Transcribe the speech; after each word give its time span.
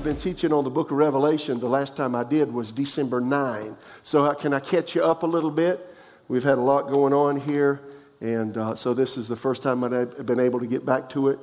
I've 0.00 0.04
been 0.04 0.16
teaching 0.16 0.50
on 0.50 0.64
the 0.64 0.70
book 0.70 0.90
of 0.90 0.96
Revelation. 0.96 1.60
The 1.60 1.68
last 1.68 1.94
time 1.94 2.14
I 2.14 2.24
did 2.24 2.50
was 2.54 2.72
December 2.72 3.20
9. 3.20 3.76
So, 4.02 4.24
uh, 4.24 4.32
can 4.32 4.54
I 4.54 4.58
catch 4.58 4.94
you 4.94 5.04
up 5.04 5.24
a 5.24 5.26
little 5.26 5.50
bit? 5.50 5.78
We've 6.26 6.42
had 6.42 6.56
a 6.56 6.62
lot 6.62 6.88
going 6.88 7.12
on 7.12 7.38
here, 7.38 7.82
and 8.22 8.56
uh, 8.56 8.74
so 8.74 8.94
this 8.94 9.18
is 9.18 9.28
the 9.28 9.36
first 9.36 9.62
time 9.62 9.84
I've 9.84 10.24
been 10.24 10.40
able 10.40 10.58
to 10.60 10.66
get 10.66 10.86
back 10.86 11.10
to 11.10 11.28
it. 11.28 11.38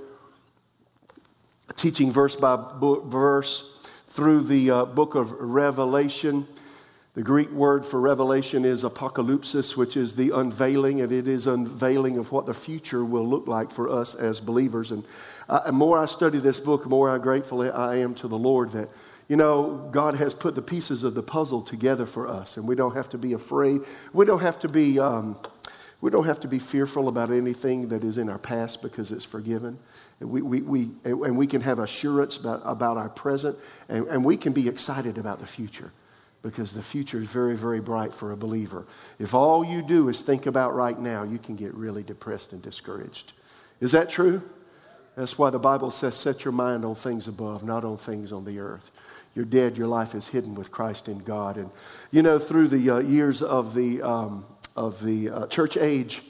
Teaching 1.76 2.12
verse 2.12 2.35
by 2.35 2.58
verse 3.05 3.88
through 4.08 4.41
the 4.41 4.71
uh, 4.71 4.85
book 4.85 5.13
of 5.13 5.34
Revelation. 5.34 6.48
The 7.17 7.23
Greek 7.23 7.49
word 7.49 7.84
for 7.84 7.99
revelation 7.99 8.63
is 8.63 8.84
apocalypsis, 8.84 9.76
which 9.76 9.98
is 9.98 10.13
the 10.13 10.30
unveiling, 10.35 11.02
and 11.02 11.12
it 11.12 11.27
is 11.27 11.48
unveiling 11.48 12.20
of 12.20 12.31
what 12.31 12.45
the 12.45 12.53
future 12.53 13.03
will 13.03 13.26
look 13.26 13.48
like 13.48 13.71
for 13.71 13.90
us 13.90 14.13
as 14.13 14.40
believers. 14.40 14.91
And 14.91 15.03
uh, 15.49 15.71
more 15.71 15.98
I 15.98 16.05
study 16.05 16.38
this 16.38 16.59
book, 16.59 16.84
the 16.84 16.90
more 16.90 17.09
I'm 17.09 17.20
grateful 17.20 17.63
I 17.63 17.95
am 17.95 18.13
to 18.13 18.27
the 18.27 18.38
Lord 18.38 18.70
that, 18.73 18.90
you 19.27 19.35
know, 19.35 19.90
God 19.91 20.13
has 20.13 20.35
put 20.35 20.53
the 20.53 20.62
pieces 20.62 21.03
of 21.03 21.16
the 21.16 21.23
puzzle 21.23 21.62
together 21.62 22.05
for 22.05 22.27
us, 22.27 22.55
and 22.55 22.68
we 22.68 22.76
don't 22.76 22.96
have 22.96 23.09
to 23.09 23.18
be 23.18 23.34
afraid. 23.34 23.81
We 24.13 24.26
don't 24.26 24.41
have 24.41 24.59
to 24.59 24.70
be, 24.70 24.99
um, 24.99 25.37
we 26.02 26.12
don't 26.12 26.26
have 26.27 26.41
to 26.41 26.48
be 26.48 26.59
fearful 26.59 27.07
about 27.07 27.31
anything 27.31 27.87
that 27.87 28.04
is 28.04 28.20
in 28.20 28.29
our 28.29 28.37
past 28.37 28.84
because 28.84 29.12
it's 29.12 29.26
forgiven. 29.26 29.79
We, 30.20 30.43
we, 30.43 30.62
we, 30.62 30.90
and 31.04 31.35
we 31.35 31.48
can 31.48 31.62
have 31.62 31.79
assurance 31.79 32.37
about, 32.37 32.62
about 32.63 32.98
our 32.98 33.09
present, 33.09 33.57
and, 33.90 34.05
and 34.07 34.24
we 34.24 34.37
can 34.37 34.54
be 34.54 34.70
excited 34.70 35.18
about 35.18 35.40
the 35.40 35.48
future 35.48 35.91
because 36.48 36.71
the 36.71 36.81
future 36.81 37.20
is 37.20 37.27
very, 37.27 37.57
very 37.57 37.81
bright 37.81 38.13
for 38.13 38.31
a 38.31 38.37
believer. 38.37 38.85
If 39.20 39.34
all 39.34 39.65
you 39.65 39.81
do 39.81 40.07
is 40.07 40.21
think 40.21 40.45
about 40.45 40.73
right 40.73 40.98
now, 40.98 41.23
you 41.23 41.37
can 41.37 41.57
get 41.57 41.73
really 41.73 42.03
depressed 42.03 42.53
and 42.53 42.62
discouraged. 42.62 43.34
Is 43.81 43.91
that 43.91 44.09
true? 44.09 44.41
That's 45.18 45.37
why 45.37 45.49
the 45.49 45.59
Bible 45.59 45.91
says, 45.91 46.15
set 46.15 46.45
your 46.45 46.53
mind 46.53 46.85
on 46.85 46.95
things 46.95 47.27
above, 47.27 47.65
not 47.65 47.84
on 47.84 47.98
things 47.98 48.31
on 48.31 48.45
the 48.45 48.59
earth. 48.59 48.91
You're 49.35 49.45
dead, 49.45 49.77
your 49.77 49.87
life 49.87 50.15
is 50.15 50.27
hidden 50.27 50.55
with 50.55 50.71
Christ 50.71 51.09
in 51.09 51.20
God. 51.20 51.57
And, 51.57 51.70
you 52.12 52.21
know, 52.21 52.40
through 52.40 52.70
the 52.70 52.90
uh, 52.91 52.99
years 52.99 53.41
of 53.41 53.73
the, 53.73 54.01
um, 54.01 54.45
of 54.75 55.03
the 55.03 55.29
uh, 55.29 55.48
church 55.48 55.75
age, 55.75 56.23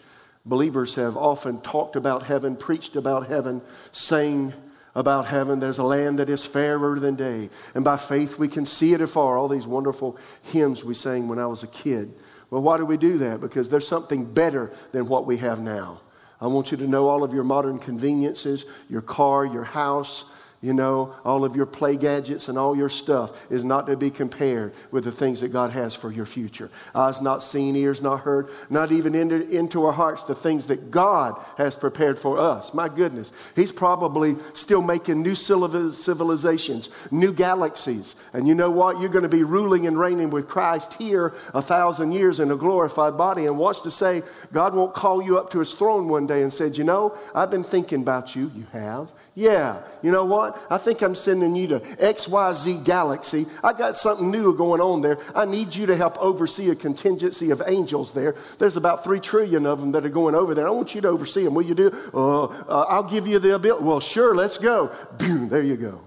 believers 0.45 0.95
have 0.95 1.15
often 1.15 1.61
talked 1.61 1.95
about 1.95 2.23
heaven, 2.23 2.55
preached 2.55 2.95
about 2.95 3.27
heaven, 3.27 3.61
sang 3.91 4.51
about 4.97 5.27
heaven. 5.27 5.59
There's 5.59 5.77
a 5.77 5.83
land 5.83 6.17
that 6.17 6.27
is 6.27 6.43
fairer 6.43 6.99
than 6.99 7.15
day. 7.15 7.49
And 7.75 7.85
by 7.85 7.97
faith 7.97 8.39
we 8.39 8.47
can 8.47 8.65
see 8.65 8.93
it 8.93 9.01
afar. 9.01 9.37
All 9.37 9.47
these 9.47 9.67
wonderful 9.67 10.17
hymns 10.41 10.83
we 10.83 10.95
sang 10.95 11.27
when 11.27 11.37
I 11.37 11.45
was 11.45 11.61
a 11.61 11.67
kid. 11.67 12.11
Well, 12.49 12.63
why 12.63 12.77
do 12.77 12.85
we 12.85 12.97
do 12.97 13.19
that? 13.19 13.39
Because 13.39 13.69
there's 13.69 13.87
something 13.87 14.25
better 14.25 14.71
than 14.93 15.07
what 15.07 15.27
we 15.27 15.37
have 15.37 15.59
now. 15.59 16.01
I 16.41 16.47
want 16.47 16.71
you 16.71 16.77
to 16.77 16.87
know 16.87 17.09
all 17.09 17.23
of 17.23 17.31
your 17.31 17.43
modern 17.43 17.77
conveniences, 17.77 18.65
your 18.89 19.01
car, 19.01 19.45
your 19.45 19.63
house, 19.63 20.25
you 20.59 20.73
know, 20.73 21.13
all 21.23 21.45
of 21.45 21.55
your 21.55 21.67
play 21.67 21.97
gadgets 21.97 22.49
and 22.49 22.57
all 22.57 22.75
your 22.75 22.89
stuff 22.89 23.51
is 23.51 23.63
not 23.63 23.85
to 23.87 23.95
be 23.95 24.09
compared 24.09 24.73
with 24.91 25.03
the 25.03 25.11
things 25.11 25.41
that 25.41 25.49
God 25.49 25.69
has 25.69 25.93
for 25.93 26.11
your 26.11 26.25
future. 26.25 26.71
Eyes 26.95 27.21
not 27.21 27.43
seen, 27.43 27.75
ears 27.75 28.01
not 28.01 28.21
heard, 28.21 28.49
not 28.67 28.91
even 28.91 29.13
into, 29.13 29.47
into 29.55 29.85
our 29.85 29.91
hearts 29.93 30.23
the 30.23 30.33
things 30.33 30.67
that 30.67 30.89
God 30.89 31.39
has 31.57 31.75
prepared 31.75 32.17
for 32.17 32.39
us. 32.39 32.73
My 32.73 32.89
goodness, 32.89 33.31
He's 33.55 33.71
probably 33.71 34.35
still 34.53 34.81
making 34.81 35.21
new 35.21 35.35
civilizations, 35.35 36.89
new 37.11 37.31
galaxies. 37.31 38.15
And 38.33 38.47
you 38.47 38.55
know 38.55 38.71
what? 38.71 38.99
You're 38.99 39.09
going 39.09 39.23
to 39.23 39.29
be 39.29 39.43
ruling 39.43 39.85
and 39.85 39.99
reigning 39.99 40.31
with 40.31 40.47
Christ 40.47 40.95
here 40.95 41.35
a 41.53 41.61
thousand 41.61 42.13
years 42.13 42.39
in 42.39 42.49
a 42.49 42.55
glorified 42.55 43.15
body. 43.15 43.45
And 43.45 43.59
watch 43.59 43.83
to 43.83 43.91
say, 43.91 44.23
God 44.51 44.73
won't 44.73 44.95
call 44.95 45.21
you 45.21 45.37
up 45.37 45.51
to 45.51 45.59
His 45.59 45.73
throne 45.73 46.07
one 46.07 46.25
day 46.25 46.41
and 46.41 46.51
said, 46.51 46.79
You 46.79 46.83
know, 46.83 47.15
I've 47.35 47.51
been 47.51 47.63
thinking 47.63 48.01
about 48.01 48.35
you. 48.35 48.51
You 48.55 48.65
have? 48.73 49.13
Yeah. 49.37 49.83
You 50.01 50.11
know 50.11 50.25
what? 50.25 50.59
I 50.67 50.79
think 50.79 51.03
I'm 51.03 51.13
sending 51.13 51.55
you 51.55 51.67
to 51.67 51.79
XYZ 51.79 52.83
Galaxy. 52.83 53.45
I 53.63 53.71
got 53.71 53.95
something 53.95 54.31
new 54.31 54.57
going 54.57 54.81
on 54.81 55.01
there. 55.01 55.19
I 55.35 55.45
need 55.45 55.75
you 55.75 55.85
to 55.85 55.95
help 55.95 56.17
oversee 56.17 56.71
a 56.71 56.75
contingency 56.75 57.51
of 57.51 57.61
angels 57.67 58.13
there. 58.13 58.33
There's 58.57 58.77
about 58.77 59.03
three 59.03 59.19
trillion 59.19 59.67
of 59.67 59.79
them 59.79 59.91
that 59.91 60.03
are 60.03 60.09
going 60.09 60.33
over 60.33 60.55
there. 60.55 60.65
I 60.65 60.71
want 60.71 60.95
you 60.95 61.01
to 61.01 61.09
oversee 61.09 61.43
them. 61.43 61.53
Will 61.53 61.61
you 61.61 61.75
do? 61.75 61.91
Uh, 62.15 62.45
uh, 62.45 62.85
I'll 62.89 63.07
give 63.07 63.27
you 63.27 63.37
the 63.37 63.53
ability. 63.53 63.83
Well, 63.83 63.99
sure, 63.99 64.33
let's 64.33 64.57
go. 64.57 64.91
Boom, 65.19 65.49
there 65.49 65.61
you 65.61 65.77
go. 65.77 66.01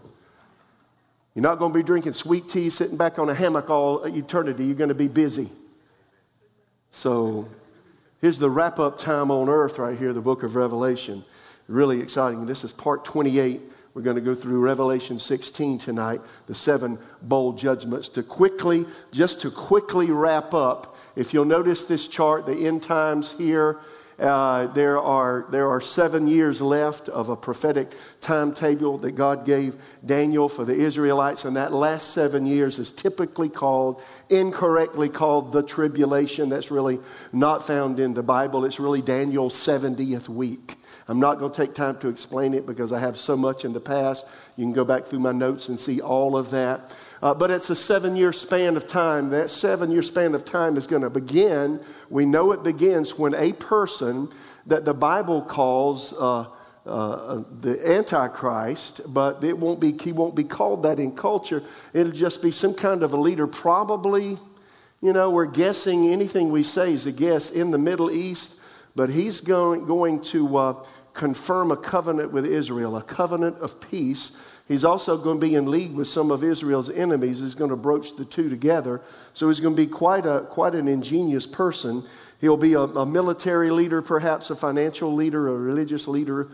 You're 1.37 1.45
not 1.45 1.61
going 1.61 1.73
to 1.73 1.79
be 1.79 1.85
drinking 1.85 2.15
sweet 2.15 2.49
tea 2.49 2.69
sitting 2.69 2.97
back 2.97 3.21
on 3.21 3.29
a 3.29 3.35
hammock 3.35 3.71
all 3.71 4.03
eternity. 4.07 4.65
You're 4.65 4.75
going 4.75 4.89
to 4.89 4.95
be 4.97 5.07
busy. 5.07 5.51
So 6.91 7.47
here's 8.21 8.41
the 8.41 8.51
wrap 8.51 8.81
up 8.81 8.99
time 8.99 9.31
on 9.31 9.49
earth 9.49 9.79
right 9.79 9.97
here, 9.97 10.12
the 10.12 10.21
book 10.21 10.43
of 10.43 10.57
Revelation. 10.57 11.23
Really 11.70 12.00
exciting. 12.00 12.47
This 12.47 12.64
is 12.64 12.72
part 12.72 13.04
28 13.04 13.60
we're 13.92 14.03
going 14.03 14.16
to 14.16 14.22
go 14.22 14.36
through 14.36 14.60
Revelation 14.60 15.19
16 15.19 15.78
tonight, 15.78 16.20
the 16.47 16.54
seven 16.54 16.98
bowl 17.22 17.53
judgments, 17.53 18.08
to 18.10 18.22
quickly, 18.22 18.86
just 19.10 19.41
to 19.41 19.50
quickly 19.50 20.10
wrap 20.12 20.54
up. 20.54 20.97
If 21.16 21.34
you'll 21.34 21.44
notice 21.44 21.86
this 21.86 22.06
chart, 22.06 22.47
the 22.47 22.66
end 22.69 22.84
times 22.84 23.32
here, 23.32 23.81
uh, 24.20 24.69
there, 24.69 24.98
are, 24.98 25.47
there 25.50 25.69
are 25.69 25.81
seven 25.81 26.28
years 26.28 26.62
left 26.62 27.08
of 27.08 27.31
a 27.31 27.36
prophetic 27.36 27.88
timetable 28.20 28.98
that 28.98 29.12
God 29.12 29.44
gave 29.44 29.75
Daniel 30.06 30.48
for 30.48 30.64
the 30.64 30.75
Israelites, 30.75 31.44
and 31.44 31.56
that 31.56 31.72
last 31.72 32.10
seven 32.12 32.47
years 32.47 32.78
is 32.78 32.92
typically 32.92 33.48
called, 33.48 34.00
incorrectly 34.28 35.08
called 35.08 35.52
the 35.52 35.64
tribulation. 35.64 36.48
That's 36.48 36.70
really 36.70 37.00
not 37.32 37.66
found 37.66 37.98
in 37.98 38.14
the 38.14 38.22
Bible. 38.22 38.64
It's 38.66 38.78
really 38.78 39.02
Daniel's 39.02 39.54
70th 39.54 40.28
week. 40.28 40.76
I'm 41.10 41.19
not 41.19 41.41
going 41.41 41.50
to 41.50 41.56
take 41.56 41.75
time 41.75 41.98
to 41.98 42.09
explain 42.09 42.54
it 42.54 42.66
because 42.66 42.93
I 42.93 43.00
have 43.00 43.16
so 43.16 43.37
much 43.37 43.65
in 43.65 43.72
the 43.72 43.81
past. 43.81 44.25
You 44.56 44.65
can 44.65 44.72
go 44.72 44.84
back 44.84 45.03
through 45.03 45.19
my 45.19 45.32
notes 45.32 45.69
and 45.69 45.78
see 45.78 46.00
all 46.00 46.37
of 46.37 46.50
that. 46.50 46.82
Uh, 47.21 47.34
but 47.34 47.50
it's 47.50 47.69
a 47.69 47.75
seven 47.75 48.15
year 48.15 48.32
span 48.32 48.76
of 48.76 48.87
time. 48.87 49.31
That 49.31 49.50
seven 49.50 49.91
year 49.91 50.03
span 50.03 50.37
of 50.37 50.44
time 50.44 50.76
is 50.76 50.87
going 50.87 51.03
to 51.03 51.10
begin. 51.10 51.81
We 52.10 52.26
know 52.26 52.53
it 52.53 52.62
begins 52.62 53.19
when 53.19 53.34
a 53.34 53.53
person 53.54 54.28
that 54.66 54.84
the 54.84 54.94
Bible 54.94 55.43
calls 55.43 56.12
uh, 56.12 56.47
uh, 56.87 57.43
the 57.60 57.93
Antichrist, 57.93 59.00
but 59.12 59.43
it 59.43 59.59
won't 59.59 59.81
be, 59.81 59.91
he 59.93 60.12
won't 60.12 60.37
be 60.37 60.44
called 60.44 60.84
that 60.84 61.00
in 61.00 61.16
culture. 61.16 61.65
It'll 61.93 62.12
just 62.12 62.41
be 62.41 62.53
some 62.53 62.72
kind 62.72 63.03
of 63.03 63.15
a 63.15 63.16
leader, 63.16 63.49
probably. 63.49 64.38
You 65.03 65.12
know, 65.12 65.31
we're 65.31 65.47
guessing 65.47 66.06
anything 66.06 66.53
we 66.53 66.62
say 66.62 66.93
is 66.93 67.09
a 67.09 67.12
guess 67.12 67.50
in 67.50 67.72
the 67.72 67.78
Middle 67.78 68.12
East, 68.12 68.60
but 68.94 69.10
he's 69.10 69.41
going, 69.41 69.87
going 69.87 70.20
to 70.22 70.56
uh, 70.56 70.84
confirm 71.20 71.70
a 71.70 71.76
covenant 71.76 72.32
with 72.32 72.47
Israel, 72.47 72.97
a 72.97 73.03
covenant 73.03 73.58
of 73.58 73.78
peace. 73.91 74.62
He's 74.66 74.86
also 74.86 75.19
going 75.19 75.38
to 75.38 75.47
be 75.47 75.54
in 75.54 75.70
league 75.70 75.92
with 75.92 76.08
some 76.08 76.31
of 76.31 76.42
Israel's 76.42 76.88
enemies. 76.88 77.42
He's 77.42 77.54
going 77.54 77.69
to 77.69 77.76
broach 77.76 78.16
the 78.16 78.25
two 78.25 78.48
together. 78.48 79.03
So 79.34 79.48
he's 79.48 79.60
going 79.60 79.76
to 79.76 79.82
be 79.82 79.86
quite, 79.86 80.25
a, 80.25 80.47
quite 80.48 80.75
an 80.75 80.88
ingenious 80.88 81.47
person. 81.47 82.04
He'll 82.41 82.56
be 82.56 82.72
a, 82.72 82.81
a 82.81 83.04
military 83.04 83.70
leader, 83.70 84.00
perhaps 84.00 84.48
a 84.48 84.56
financial 84.56 85.12
leader, 85.12 85.48
a 85.48 85.54
religious 85.54 86.08
leader, 86.08 86.48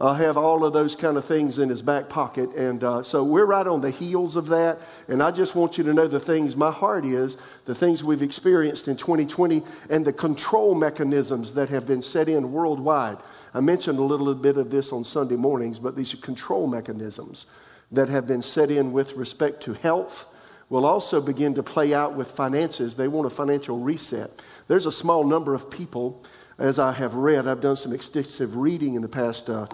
uh, 0.00 0.14
have 0.14 0.36
all 0.36 0.64
of 0.64 0.72
those 0.72 0.94
kind 0.94 1.16
of 1.16 1.24
things 1.24 1.58
in 1.58 1.68
his 1.68 1.82
back 1.82 2.08
pocket. 2.08 2.50
And 2.54 2.84
uh, 2.84 3.02
so 3.02 3.24
we're 3.24 3.46
right 3.46 3.66
on 3.66 3.80
the 3.80 3.90
heels 3.90 4.36
of 4.36 4.48
that. 4.48 4.78
And 5.08 5.20
I 5.20 5.32
just 5.32 5.56
want 5.56 5.78
you 5.78 5.84
to 5.84 5.94
know 5.94 6.06
the 6.06 6.20
things 6.20 6.54
my 6.54 6.70
heart 6.70 7.04
is, 7.04 7.36
the 7.64 7.74
things 7.74 8.04
we've 8.04 8.22
experienced 8.22 8.86
in 8.86 8.96
2020, 8.96 9.62
and 9.90 10.04
the 10.04 10.12
control 10.12 10.76
mechanisms 10.76 11.54
that 11.54 11.70
have 11.70 11.86
been 11.86 12.02
set 12.02 12.28
in 12.28 12.52
worldwide. 12.52 13.18
I 13.54 13.60
mentioned 13.60 13.98
a 13.98 14.02
little 14.02 14.34
bit 14.34 14.56
of 14.56 14.70
this 14.70 14.92
on 14.92 15.04
Sunday 15.04 15.36
mornings, 15.36 15.78
but 15.78 15.94
these 15.94 16.14
are 16.14 16.18
control 16.18 16.66
mechanisms 16.66 17.46
that 17.90 18.08
have 18.08 18.26
been 18.26 18.42
set 18.42 18.70
in 18.70 18.92
with 18.92 19.14
respect 19.14 19.62
to 19.64 19.74
health 19.74 20.26
will 20.70 20.86
also 20.86 21.20
begin 21.20 21.54
to 21.54 21.62
play 21.62 21.92
out 21.92 22.14
with 22.14 22.30
finances. 22.30 22.94
They 22.94 23.06
want 23.06 23.26
a 23.26 23.30
financial 23.30 23.78
reset. 23.78 24.30
There's 24.68 24.86
a 24.86 24.92
small 24.92 25.22
number 25.22 25.54
of 25.54 25.70
people, 25.70 26.22
as 26.58 26.78
I 26.78 26.92
have 26.92 27.14
read, 27.14 27.46
I've 27.46 27.60
done 27.60 27.76
some 27.76 27.92
extensive 27.92 28.56
reading 28.56 28.94
in 28.94 29.02
the 29.02 29.08
past 29.08 29.50
uh, 29.50 29.66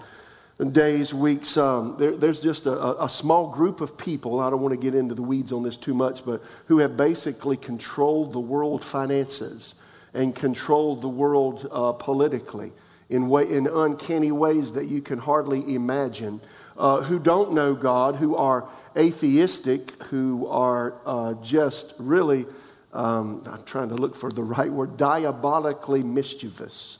days, 0.73 1.13
weeks. 1.13 1.55
Um, 1.55 1.95
there, 1.97 2.17
there's 2.17 2.41
just 2.41 2.65
a, 2.65 3.01
a, 3.01 3.07
small 3.07 3.49
group 3.49 3.79
of 3.79 3.97
people, 3.97 4.41
I 4.41 4.49
don't 4.49 4.61
want 4.61 4.73
to 4.73 4.79
get 4.79 4.93
into 4.93 5.15
the 5.15 5.21
weeds 5.21 5.53
on 5.53 5.63
this 5.63 5.77
too 5.77 5.93
much, 5.93 6.25
but 6.25 6.43
who 6.67 6.79
have 6.79 6.97
basically 6.97 7.55
controlled 7.55 8.33
the 8.33 8.41
world 8.41 8.83
finances 8.83 9.75
and 10.13 10.35
controlled 10.35 11.01
the 11.01 11.07
world 11.07 11.65
uh, 11.71 11.93
politically 11.93 12.73
in, 13.09 13.29
way, 13.29 13.49
in 13.49 13.67
uncanny 13.67 14.31
ways 14.31 14.73
that 14.73 14.85
you 14.85 15.01
can 15.01 15.19
hardly 15.19 15.73
imagine. 15.75 16.41
Uh, 16.77 17.01
who 17.01 17.19
don't 17.19 17.53
know 17.53 17.75
God, 17.75 18.15
who 18.15 18.35
are 18.35 18.69
atheistic, 18.97 19.91
who 20.03 20.47
are 20.47 20.95
uh, 21.05 21.33
just 21.43 21.93
really, 21.99 22.45
um, 22.93 23.43
I'm 23.45 23.63
trying 23.63 23.89
to 23.89 23.95
look 23.95 24.15
for 24.15 24.31
the 24.31 24.43
right 24.43 24.71
word, 24.71 24.95
diabolically 24.95 26.03
mischievous 26.03 26.99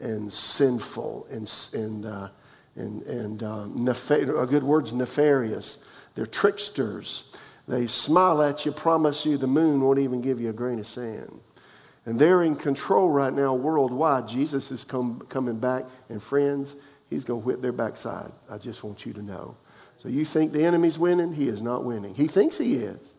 and 0.00 0.32
sinful 0.32 1.26
and, 1.30 1.50
and 1.72 2.06
uh, 2.06 2.28
and, 2.76 3.02
and 3.02 3.74
nef- 3.74 4.10
a 4.10 4.46
good 4.46 4.62
word's 4.62 4.92
nefarious. 4.92 5.84
They're 6.14 6.26
tricksters. 6.26 7.36
They 7.66 7.86
smile 7.86 8.42
at 8.42 8.64
you, 8.64 8.72
promise 8.72 9.26
you 9.26 9.36
the 9.36 9.46
moon 9.46 9.80
won't 9.80 9.98
even 9.98 10.20
give 10.20 10.40
you 10.40 10.50
a 10.50 10.52
grain 10.52 10.78
of 10.78 10.86
sand. 10.86 11.40
And 12.06 12.18
they're 12.18 12.44
in 12.44 12.54
control 12.54 13.10
right 13.10 13.32
now 13.32 13.52
worldwide. 13.54 14.28
Jesus 14.28 14.70
is 14.70 14.84
come, 14.84 15.20
coming 15.28 15.58
back, 15.58 15.84
and 16.08 16.22
friends, 16.22 16.76
he's 17.10 17.24
going 17.24 17.42
to 17.42 17.46
whip 17.46 17.60
their 17.60 17.72
backside. 17.72 18.30
I 18.48 18.58
just 18.58 18.84
want 18.84 19.04
you 19.04 19.12
to 19.14 19.22
know. 19.22 19.56
So 19.98 20.08
you 20.08 20.24
think 20.24 20.52
the 20.52 20.64
enemy's 20.64 20.98
winning? 20.98 21.34
He 21.34 21.48
is 21.48 21.60
not 21.60 21.84
winning. 21.84 22.14
He 22.14 22.28
thinks 22.28 22.58
he 22.58 22.76
is. 22.76 23.16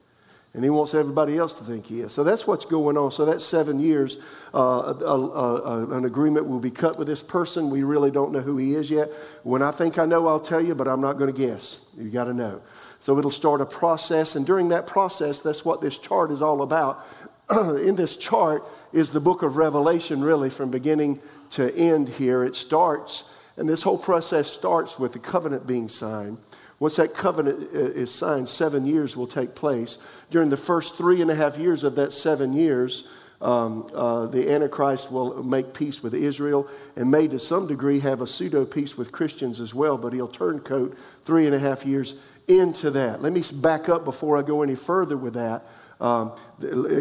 And 0.54 0.64
he 0.64 0.70
wants 0.70 0.96
everybody 0.96 1.38
else 1.38 1.60
to 1.60 1.66
think 1.66 1.86
he 1.86 2.02
is. 2.02 2.14
So 2.14 2.24
that's 2.24 2.48
what's 2.48 2.66
going 2.66 2.98
on. 2.98 3.12
So 3.12 3.26
that's 3.26 3.44
seven 3.44 3.80
years. 3.80 4.18
Uh, 4.54 4.80
uh, 4.80 4.94
uh, 5.02 5.62
uh 5.66 5.88
an 5.92 6.06
agreement 6.06 6.48
will 6.48 6.60
be 6.60 6.72
cut 6.72 6.98
with 6.98 7.08
this 7.08 7.22
person. 7.22 7.70
We 7.70 7.84
really 7.84 8.10
don't 8.10 8.32
know 8.32 8.40
who 8.40 8.58
he 8.58 8.74
is 8.74 8.90
yet. 8.90 9.10
When 9.44 9.62
I 9.62 9.72
think 9.72 10.00
I 10.00 10.06
know, 10.06 10.28
I'll 10.28 10.40
tell 10.40 10.62
you, 10.62 10.74
but 10.74 10.88
I'm 10.88 11.02
not 11.02 11.18
going 11.18 11.32
to 11.32 11.38
guess. 11.38 11.86
You 11.98 12.10
got 12.10 12.24
to 12.24 12.34
know. 12.34 12.62
So 13.00 13.20
it'll 13.20 13.30
start 13.30 13.62
a 13.62 13.66
process. 13.66 14.36
And 14.36 14.46
during 14.46 14.70
that 14.70 14.88
process, 14.88 15.42
that's 15.42 15.64
what 15.64 15.82
this 15.82 15.98
chart 15.98 16.32
is 16.32 16.42
all 16.42 16.62
about. 16.62 17.06
In 17.52 17.96
this 17.96 18.18
chart 18.18 18.64
is 18.92 19.12
the 19.12 19.22
book 19.22 19.42
of 19.42 19.56
Revelation, 19.56 20.22
really, 20.22 20.50
from 20.50 20.70
beginning 20.70 21.20
to 21.52 21.74
end 21.76 22.10
here. 22.10 22.44
It 22.44 22.56
starts, 22.56 23.24
and 23.56 23.70
this 23.70 23.84
whole 23.84 23.98
process 23.98 24.50
starts 24.50 25.00
with 25.00 25.14
the 25.14 25.20
covenant 25.20 25.66
being 25.66 25.88
signed. 25.88 26.40
Once 26.80 26.98
that 26.98 27.14
covenant 27.14 27.70
uh, 27.74 27.80
is 27.80 28.14
signed, 28.14 28.50
seven 28.50 28.86
years 28.86 29.16
will 29.16 29.28
take 29.28 29.56
place. 29.56 29.98
During 30.30 30.50
the 30.50 30.58
first 30.58 30.96
three 30.96 31.22
and 31.22 31.32
a 31.32 31.36
half 31.36 31.58
years 31.58 31.86
of 31.86 31.96
that 31.96 32.12
seven 32.12 32.52
years, 32.52 33.08
um, 33.40 33.88
uh, 33.96 34.26
the 34.26 34.52
Antichrist 34.52 35.12
will 35.12 35.42
make 35.44 35.74
peace 35.74 36.04
with 36.04 36.14
Israel 36.14 36.68
and 36.96 37.10
may, 37.10 37.28
to 37.30 37.40
some 37.40 37.68
degree, 37.68 38.00
have 38.00 38.22
a 38.22 38.28
pseudo 38.28 38.66
peace 38.66 38.98
with 38.98 39.12
Christians 39.12 39.62
as 39.62 39.74
well, 39.74 39.98
but 39.98 40.12
he'll 40.12 40.28
turncoat 40.28 40.98
three 41.22 41.46
and 41.46 41.56
a 41.56 41.60
half 41.60 41.86
years 41.86 42.20
into 42.48 42.92
that. 42.92 43.22
Let 43.22 43.34
me 43.34 43.42
back 43.62 43.90
up 43.90 44.06
before 44.06 44.38
I 44.38 44.42
go 44.42 44.64
any 44.64 44.76
further 44.76 45.18
with 45.18 45.36
that. 45.36 45.66
Um, 46.00 46.34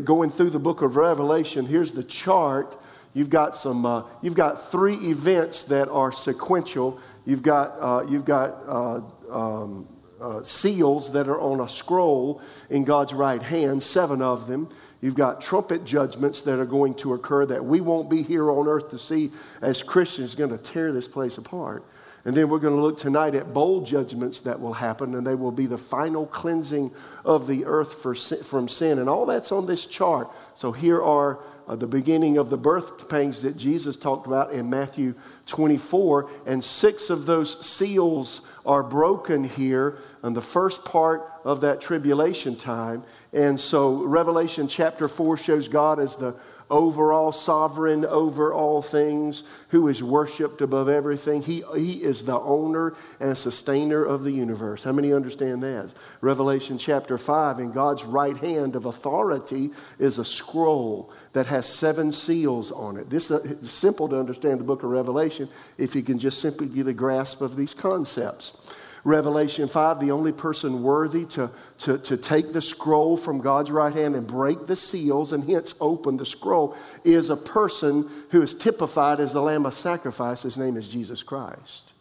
going 0.04 0.30
through 0.30 0.50
the 0.50 0.58
book 0.58 0.82
of 0.82 0.96
Revelation, 0.96 1.66
here's 1.66 1.92
the 1.92 2.04
chart. 2.04 2.76
You've 3.14 3.30
got 3.30 3.54
some. 3.54 3.84
Uh, 3.86 4.04
you've 4.22 4.34
got 4.34 4.70
three 4.70 4.94
events 4.94 5.64
that 5.64 5.88
are 5.88 6.12
sequential. 6.12 7.00
You've 7.24 7.42
got. 7.42 7.76
Uh, 7.78 8.06
you've 8.08 8.24
got 8.24 8.56
uh, 8.66 9.00
um, 9.30 9.88
uh, 10.20 10.42
seals 10.42 11.12
that 11.12 11.28
are 11.28 11.40
on 11.40 11.60
a 11.60 11.68
scroll 11.68 12.40
in 12.70 12.84
God's 12.84 13.12
right 13.12 13.42
hand, 13.42 13.82
seven 13.82 14.22
of 14.22 14.46
them. 14.46 14.68
You've 15.00 15.14
got 15.14 15.40
trumpet 15.40 15.84
judgments 15.84 16.40
that 16.42 16.58
are 16.58 16.66
going 16.66 16.94
to 16.94 17.12
occur 17.14 17.46
that 17.46 17.64
we 17.64 17.80
won't 17.80 18.10
be 18.10 18.22
here 18.22 18.50
on 18.50 18.66
earth 18.66 18.88
to 18.90 18.98
see 18.98 19.30
as 19.60 19.82
Christians, 19.82 20.34
going 20.34 20.50
to 20.50 20.58
tear 20.58 20.90
this 20.92 21.06
place 21.06 21.38
apart. 21.38 21.84
And 22.26 22.36
then 22.36 22.48
we're 22.48 22.58
going 22.58 22.74
to 22.74 22.82
look 22.82 22.98
tonight 22.98 23.36
at 23.36 23.52
bowl 23.52 23.82
judgments 23.82 24.40
that 24.40 24.60
will 24.60 24.72
happen, 24.72 25.14
and 25.14 25.24
they 25.24 25.36
will 25.36 25.52
be 25.52 25.66
the 25.66 25.78
final 25.78 26.26
cleansing 26.26 26.90
of 27.24 27.46
the 27.46 27.64
earth 27.66 28.02
for, 28.02 28.16
from 28.16 28.66
sin. 28.66 28.98
And 28.98 29.08
all 29.08 29.26
that's 29.26 29.52
on 29.52 29.66
this 29.66 29.86
chart. 29.86 30.28
So 30.54 30.72
here 30.72 31.00
are 31.00 31.38
uh, 31.68 31.76
the 31.76 31.86
beginning 31.86 32.36
of 32.36 32.50
the 32.50 32.56
birth 32.56 33.08
pangs 33.08 33.42
that 33.42 33.56
Jesus 33.56 33.96
talked 33.96 34.26
about 34.26 34.50
in 34.50 34.68
Matthew 34.68 35.14
24. 35.46 36.28
And 36.46 36.64
six 36.64 37.10
of 37.10 37.26
those 37.26 37.64
seals 37.64 38.40
are 38.66 38.82
broken 38.82 39.44
here 39.44 39.98
in 40.24 40.32
the 40.32 40.40
first 40.40 40.84
part 40.84 41.30
of 41.44 41.60
that 41.60 41.80
tribulation 41.80 42.56
time. 42.56 43.04
And 43.32 43.58
so 43.58 44.04
Revelation 44.04 44.66
chapter 44.66 45.06
4 45.06 45.36
shows 45.36 45.68
God 45.68 46.00
as 46.00 46.16
the 46.16 46.34
overall 46.70 47.32
sovereign 47.32 48.04
over 48.04 48.52
all 48.52 48.82
things, 48.82 49.44
who 49.70 49.88
is 49.88 50.02
worshiped 50.02 50.60
above 50.60 50.88
everything. 50.88 51.42
He, 51.42 51.62
he 51.74 52.02
is 52.02 52.24
the 52.24 52.38
owner 52.38 52.94
and 53.20 53.36
sustainer 53.36 54.04
of 54.04 54.24
the 54.24 54.32
universe. 54.32 54.84
How 54.84 54.92
many 54.92 55.12
understand 55.12 55.62
that? 55.62 55.92
Revelation 56.20 56.78
chapter 56.78 57.18
5 57.18 57.58
in 57.58 57.72
God's 57.72 58.04
right 58.04 58.36
hand 58.36 58.76
of 58.76 58.86
authority 58.86 59.70
is 59.98 60.18
a 60.18 60.24
scroll 60.24 61.12
that 61.32 61.46
has 61.46 61.66
seven 61.66 62.12
seals 62.12 62.72
on 62.72 62.96
it. 62.96 63.10
This 63.10 63.30
is 63.30 63.52
uh, 63.52 63.66
simple 63.66 64.08
to 64.08 64.18
understand 64.18 64.60
the 64.60 64.64
book 64.64 64.82
of 64.82 64.90
Revelation 64.90 65.48
if 65.78 65.94
you 65.94 66.02
can 66.02 66.18
just 66.18 66.40
simply 66.40 66.66
get 66.66 66.86
a 66.86 66.92
grasp 66.92 67.40
of 67.42 67.56
these 67.56 67.74
concepts. 67.74 68.82
Revelation 69.06 69.68
5, 69.68 70.00
the 70.00 70.10
only 70.10 70.32
person 70.32 70.82
worthy 70.82 71.26
to, 71.26 71.48
to, 71.78 71.96
to 71.96 72.16
take 72.16 72.52
the 72.52 72.60
scroll 72.60 73.16
from 73.16 73.38
God's 73.38 73.70
right 73.70 73.94
hand 73.94 74.16
and 74.16 74.26
break 74.26 74.66
the 74.66 74.74
seals 74.74 75.32
and 75.32 75.48
hence 75.48 75.76
open 75.80 76.16
the 76.16 76.26
scroll 76.26 76.76
is 77.04 77.30
a 77.30 77.36
person 77.36 78.10
who 78.32 78.42
is 78.42 78.52
typified 78.52 79.20
as 79.20 79.32
the 79.32 79.40
Lamb 79.40 79.64
of 79.64 79.74
sacrifice. 79.74 80.42
His 80.42 80.58
name 80.58 80.76
is 80.76 80.88
Jesus 80.88 81.22
Christ. 81.22 81.92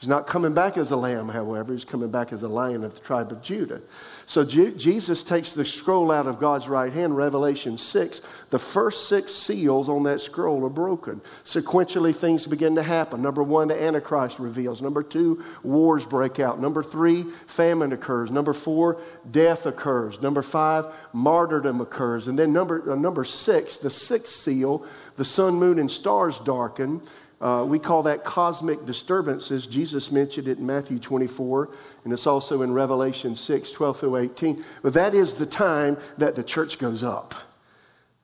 He's 0.00 0.08
not 0.08 0.26
coming 0.26 0.54
back 0.54 0.78
as 0.78 0.90
a 0.92 0.96
lamb, 0.96 1.28
however, 1.28 1.74
he's 1.74 1.84
coming 1.84 2.10
back 2.10 2.32
as 2.32 2.42
a 2.42 2.48
lion 2.48 2.84
of 2.84 2.94
the 2.94 3.00
tribe 3.00 3.30
of 3.32 3.42
Judah. 3.42 3.82
So 4.24 4.46
Je- 4.46 4.72
Jesus 4.72 5.22
takes 5.22 5.52
the 5.52 5.62
scroll 5.62 6.10
out 6.10 6.26
of 6.26 6.38
God's 6.38 6.70
right 6.70 6.90
hand, 6.90 7.18
Revelation 7.18 7.76
6. 7.76 8.20
The 8.48 8.58
first 8.58 9.08
six 9.10 9.34
seals 9.34 9.90
on 9.90 10.04
that 10.04 10.20
scroll 10.20 10.64
are 10.64 10.70
broken. 10.70 11.20
Sequentially, 11.44 12.16
things 12.16 12.46
begin 12.46 12.76
to 12.76 12.82
happen. 12.82 13.20
Number 13.20 13.42
one, 13.42 13.68
the 13.68 13.82
Antichrist 13.82 14.38
reveals. 14.38 14.80
Number 14.80 15.02
two, 15.02 15.44
wars 15.62 16.06
break 16.06 16.40
out. 16.40 16.58
Number 16.58 16.82
three, 16.82 17.24
famine 17.24 17.92
occurs. 17.92 18.30
Number 18.30 18.54
four, 18.54 19.02
death 19.30 19.66
occurs. 19.66 20.22
Number 20.22 20.40
five, 20.40 20.86
martyrdom 21.12 21.78
occurs. 21.82 22.26
And 22.26 22.38
then 22.38 22.54
number, 22.54 22.90
uh, 22.90 22.94
number 22.94 23.24
six, 23.24 23.76
the 23.76 23.90
sixth 23.90 24.32
seal, 24.32 24.82
the 25.16 25.26
sun, 25.26 25.56
moon, 25.56 25.78
and 25.78 25.90
stars 25.90 26.38
darken. 26.38 27.02
Uh, 27.40 27.64
we 27.66 27.78
call 27.78 28.02
that 28.02 28.22
cosmic 28.22 28.84
disturbances. 28.84 29.66
Jesus 29.66 30.12
mentioned 30.12 30.46
it 30.46 30.58
in 30.58 30.66
Matthew 30.66 30.98
24, 30.98 31.70
and 32.04 32.12
it's 32.12 32.26
also 32.26 32.60
in 32.60 32.72
Revelation 32.72 33.34
6, 33.34 33.70
12 33.70 33.98
through 33.98 34.16
18. 34.16 34.62
But 34.82 34.92
that 34.94 35.14
is 35.14 35.34
the 35.34 35.46
time 35.46 35.96
that 36.18 36.36
the 36.36 36.44
church 36.44 36.78
goes 36.78 37.02
up. 37.02 37.34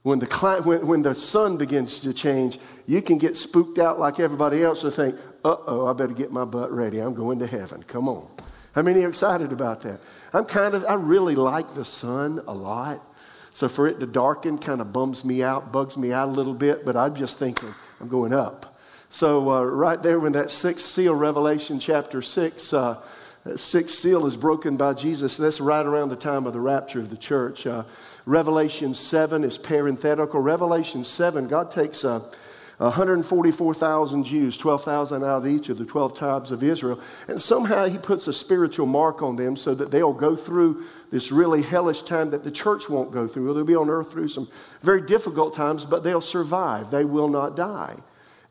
When 0.02 0.18
the, 0.18 0.60
when, 0.64 0.86
when 0.86 1.02
the 1.02 1.14
sun 1.14 1.56
begins 1.56 2.02
to 2.02 2.12
change, 2.12 2.58
you 2.86 3.00
can 3.00 3.18
get 3.18 3.36
spooked 3.36 3.78
out 3.78 3.98
like 3.98 4.20
everybody 4.20 4.62
else 4.62 4.84
and 4.84 4.92
think, 4.92 5.16
uh 5.44 5.56
oh, 5.66 5.86
I 5.86 5.94
better 5.94 6.14
get 6.14 6.30
my 6.30 6.44
butt 6.44 6.70
ready. 6.70 7.00
I'm 7.00 7.14
going 7.14 7.38
to 7.38 7.46
heaven. 7.46 7.82
Come 7.82 8.08
on. 8.08 8.28
How 8.74 8.82
many 8.82 9.02
are 9.04 9.08
excited 9.08 9.50
about 9.50 9.80
that? 9.80 10.00
I'm 10.34 10.44
kind 10.44 10.74
of, 10.74 10.84
I 10.84 10.94
really 10.94 11.34
like 11.34 11.74
the 11.74 11.84
sun 11.84 12.42
a 12.46 12.52
lot. 12.52 13.00
So 13.52 13.68
for 13.68 13.88
it 13.88 13.98
to 14.00 14.06
darken 14.06 14.58
kind 14.58 14.82
of 14.82 14.92
bums 14.92 15.24
me 15.24 15.42
out, 15.42 15.72
bugs 15.72 15.96
me 15.96 16.12
out 16.12 16.28
a 16.28 16.32
little 16.32 16.54
bit, 16.54 16.84
but 16.84 16.94
I'm 16.94 17.14
just 17.14 17.38
thinking, 17.38 17.74
I'm 17.98 18.08
going 18.08 18.34
up. 18.34 18.75
So, 19.08 19.50
uh, 19.50 19.64
right 19.64 20.02
there, 20.02 20.18
when 20.18 20.32
that 20.32 20.50
sixth 20.50 20.84
seal, 20.84 21.14
Revelation 21.14 21.78
chapter 21.78 22.20
6, 22.20 22.72
uh, 22.72 23.00
sixth 23.54 23.94
seal 23.94 24.26
is 24.26 24.36
broken 24.36 24.76
by 24.76 24.94
Jesus, 24.94 25.36
that's 25.36 25.60
right 25.60 25.86
around 25.86 26.08
the 26.08 26.16
time 26.16 26.46
of 26.46 26.52
the 26.52 26.60
rapture 26.60 26.98
of 26.98 27.08
the 27.08 27.16
church. 27.16 27.66
Uh, 27.66 27.84
Revelation 28.26 28.94
7 28.94 29.44
is 29.44 29.58
parenthetical. 29.58 30.40
Revelation 30.40 31.04
7, 31.04 31.46
God 31.46 31.70
takes 31.70 32.04
uh, 32.04 32.18
144,000 32.78 34.24
Jews, 34.24 34.58
12,000 34.58 35.22
out 35.22 35.28
of 35.38 35.46
each 35.46 35.68
of 35.68 35.78
the 35.78 35.86
12 35.86 36.18
tribes 36.18 36.50
of 36.50 36.64
Israel, 36.64 37.00
and 37.28 37.40
somehow 37.40 37.86
He 37.86 37.98
puts 37.98 38.26
a 38.26 38.32
spiritual 38.32 38.86
mark 38.86 39.22
on 39.22 39.36
them 39.36 39.54
so 39.54 39.72
that 39.76 39.92
they'll 39.92 40.12
go 40.12 40.34
through 40.34 40.82
this 41.12 41.30
really 41.30 41.62
hellish 41.62 42.02
time 42.02 42.30
that 42.30 42.42
the 42.42 42.50
church 42.50 42.90
won't 42.90 43.12
go 43.12 43.28
through. 43.28 43.54
They'll 43.54 43.64
be 43.64 43.76
on 43.76 43.88
earth 43.88 44.10
through 44.10 44.28
some 44.28 44.48
very 44.82 45.00
difficult 45.00 45.54
times, 45.54 45.86
but 45.86 46.02
they'll 46.02 46.20
survive. 46.20 46.90
They 46.90 47.04
will 47.04 47.28
not 47.28 47.56
die 47.56 47.94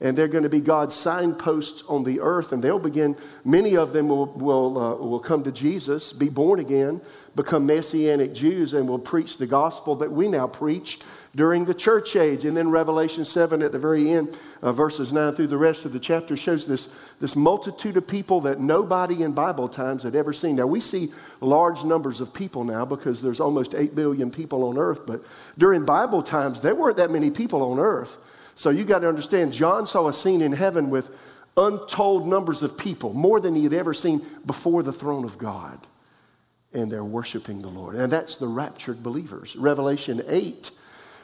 and 0.05 0.15
they're 0.15 0.27
going 0.27 0.43
to 0.43 0.51
be 0.51 0.61
God's 0.61 0.93
signposts 0.93 1.83
on 1.89 2.03
the 2.03 2.19
earth, 2.19 2.51
and 2.51 2.61
they'll 2.61 2.77
begin, 2.77 3.15
many 3.43 3.75
of 3.75 3.91
them 3.91 4.07
will, 4.07 4.27
will, 4.27 4.77
uh, 4.77 4.95
will 4.97 5.19
come 5.19 5.43
to 5.45 5.51
Jesus, 5.51 6.13
be 6.13 6.29
born 6.29 6.59
again, 6.59 7.01
become 7.35 7.65
Messianic 7.65 8.31
Jews, 8.35 8.75
and 8.75 8.87
will 8.87 8.99
preach 8.99 9.39
the 9.39 9.47
gospel 9.47 9.95
that 9.95 10.11
we 10.11 10.27
now 10.27 10.45
preach 10.45 10.99
during 11.33 11.65
the 11.65 11.73
church 11.73 12.15
age. 12.15 12.45
And 12.45 12.55
then 12.55 12.69
Revelation 12.69 13.25
7 13.25 13.63
at 13.63 13.71
the 13.71 13.79
very 13.79 14.11
end, 14.11 14.37
uh, 14.61 14.71
verses 14.73 15.11
9 15.11 15.33
through 15.33 15.47
the 15.47 15.57
rest 15.57 15.85
of 15.85 15.91
the 15.91 15.99
chapter, 15.99 16.37
shows 16.37 16.67
this, 16.67 16.85
this 17.19 17.35
multitude 17.35 17.97
of 17.97 18.07
people 18.07 18.41
that 18.41 18.59
nobody 18.59 19.23
in 19.23 19.31
Bible 19.31 19.67
times 19.67 20.03
had 20.03 20.13
ever 20.13 20.33
seen. 20.33 20.57
Now, 20.57 20.67
we 20.67 20.81
see 20.81 21.13
large 21.41 21.83
numbers 21.83 22.21
of 22.21 22.31
people 22.31 22.63
now 22.63 22.85
because 22.85 23.23
there's 23.23 23.39
almost 23.39 23.73
8 23.73 23.95
billion 23.95 24.29
people 24.29 24.65
on 24.65 24.77
earth, 24.77 25.07
but 25.07 25.23
during 25.57 25.83
Bible 25.83 26.21
times, 26.21 26.61
there 26.61 26.75
weren't 26.75 26.97
that 26.97 27.09
many 27.09 27.31
people 27.31 27.63
on 27.63 27.79
earth. 27.79 28.19
So 28.55 28.69
you 28.69 28.85
got 28.85 28.99
to 28.99 29.09
understand, 29.09 29.51
John 29.53 29.85
saw 29.85 30.07
a 30.07 30.13
scene 30.13 30.41
in 30.41 30.53
heaven 30.53 30.89
with 30.89 31.11
untold 31.57 32.27
numbers 32.27 32.63
of 32.63 32.77
people, 32.77 33.13
more 33.13 33.39
than 33.39 33.53
he 33.53 33.63
had 33.63 33.73
ever 33.73 33.93
seen 33.93 34.21
before 34.45 34.81
the 34.81 34.93
throne 34.93 35.25
of 35.25 35.37
God. 35.37 35.79
And 36.73 36.91
they're 36.91 37.03
worshiping 37.03 37.61
the 37.61 37.69
Lord. 37.69 37.95
And 37.95 38.11
that's 38.11 38.37
the 38.37 38.47
raptured 38.47 39.03
believers. 39.03 39.55
Revelation 39.55 40.21
8. 40.27 40.71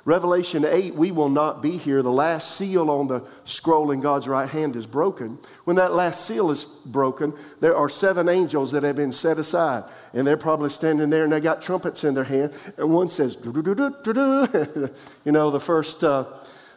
Revelation 0.03 0.65
8, 0.65 0.95
we 0.95 1.11
will 1.11 1.29
not 1.29 1.61
be 1.61 1.77
here. 1.77 2.01
The 2.01 2.11
last 2.11 2.55
seal 2.55 2.89
on 2.89 3.07
the 3.07 3.23
scroll 3.43 3.91
in 3.91 4.01
God's 4.01 4.27
right 4.27 4.49
hand 4.49 4.75
is 4.75 4.87
broken. 4.87 5.37
When 5.65 5.75
that 5.75 5.93
last 5.93 6.25
seal 6.25 6.49
is 6.49 6.65
broken, 6.65 7.33
there 7.59 7.75
are 7.75 7.87
seven 7.87 8.27
angels 8.27 8.71
that 8.71 8.81
have 8.81 8.95
been 8.95 9.11
set 9.11 9.37
aside. 9.37 9.83
And 10.13 10.25
they're 10.25 10.37
probably 10.37 10.71
standing 10.71 11.11
there 11.11 11.23
and 11.23 11.31
they 11.31 11.39
got 11.39 11.61
trumpets 11.61 12.03
in 12.03 12.15
their 12.15 12.23
hand. 12.23 12.53
And 12.77 12.91
one 12.91 13.09
says, 13.09 13.35
you 13.45 15.31
know, 15.31 15.51
the 15.51 15.59
first. 15.59 16.03
Uh, 16.03 16.25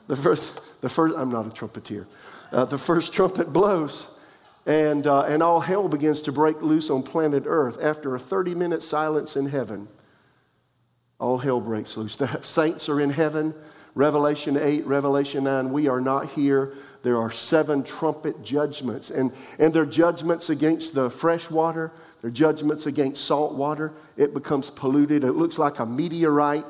the 0.07 0.17
first, 0.17 0.81
the 0.81 0.89
first 0.89 1.17
I'm 1.17 1.31
not 1.31 1.47
a 1.47 1.51
trumpeter. 1.51 2.07
Uh, 2.53 2.65
the 2.65 2.79
first 2.79 3.13
trumpet 3.13 3.53
blows, 3.53 4.07
and, 4.67 5.07
uh, 5.07 5.23
and 5.23 5.43
all 5.43 5.61
hell 5.61 5.89
begins 5.89 6.21
to 6.23 6.33
break 6.33 6.63
loose 6.63 6.91
on 6.91 7.03
planet 7.03 7.45
Earth. 7.47 7.83
After 7.83 8.15
a 8.15 8.19
30 8.19 8.55
minute 8.55 8.83
silence 8.83 9.37
in 9.37 9.47
heaven, 9.47 9.89
all 11.19 11.39
hell 11.39 11.61
breaks 11.61 11.97
loose. 11.97 12.17
The 12.17 12.41
saints 12.43 12.89
are 12.89 13.01
in 13.01 13.11
heaven. 13.11 13.55
Revelation 13.95 14.57
8, 14.61 14.87
Revelation 14.87 15.45
9, 15.45 15.73
we 15.73 15.87
are 15.87 16.01
not 16.01 16.29
here. 16.31 16.73
There 17.05 17.17
are 17.17 17.31
seven 17.31 17.85
trumpet 17.85 18.43
judgments, 18.43 19.11
and, 19.11 19.33
and 19.61 19.73
they're 19.73 19.87
judgments 19.87 20.51
against 20.51 20.97
the 20.97 21.11
fresh 21.11 21.49
water, 21.49 21.93
They're 22.21 22.31
judgments 22.31 22.87
against 22.87 23.25
salt 23.25 23.55
water. 23.55 23.93
It 24.17 24.35
becomes 24.35 24.71
polluted. 24.71 25.23
It 25.23 25.35
looks 25.35 25.59
like 25.59 25.79
a 25.79 25.87
meteorite 25.87 26.65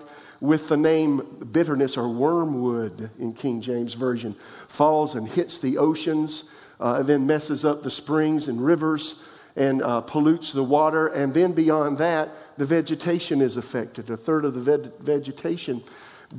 with 0.45 0.69
the 0.69 0.77
name 0.77 1.23
bitterness 1.53 1.97
or 1.97 2.07
wormwood 2.07 3.11
in 3.19 3.33
King 3.33 3.63
James 3.63 3.95
Version 3.95 4.35
falls 4.35 5.15
and 5.15 5.27
hits 5.27 5.57
the 5.57 5.79
oceans, 5.79 6.51
uh, 6.79 6.97
and 6.99 7.07
then 7.09 7.27
messes 7.27 7.65
up 7.65 7.83
the 7.83 7.91
springs 7.91 8.47
and 8.49 8.63
rivers 8.63 9.25
and 9.57 9.81
uh, 9.81 10.03
pollutes 10.03 10.53
the 10.53 10.63
water. 10.63 11.07
And 11.07 11.33
then 11.33 11.53
beyond 11.53 11.97
that, 11.97 12.29
the 12.59 12.67
vegetation 12.67 13.41
is 13.41 13.57
affected. 13.57 14.11
A 14.11 14.19
third 14.19 14.45
of 14.45 14.53
the 14.53 14.77
ve- 14.77 14.91
vegetation 15.01 15.83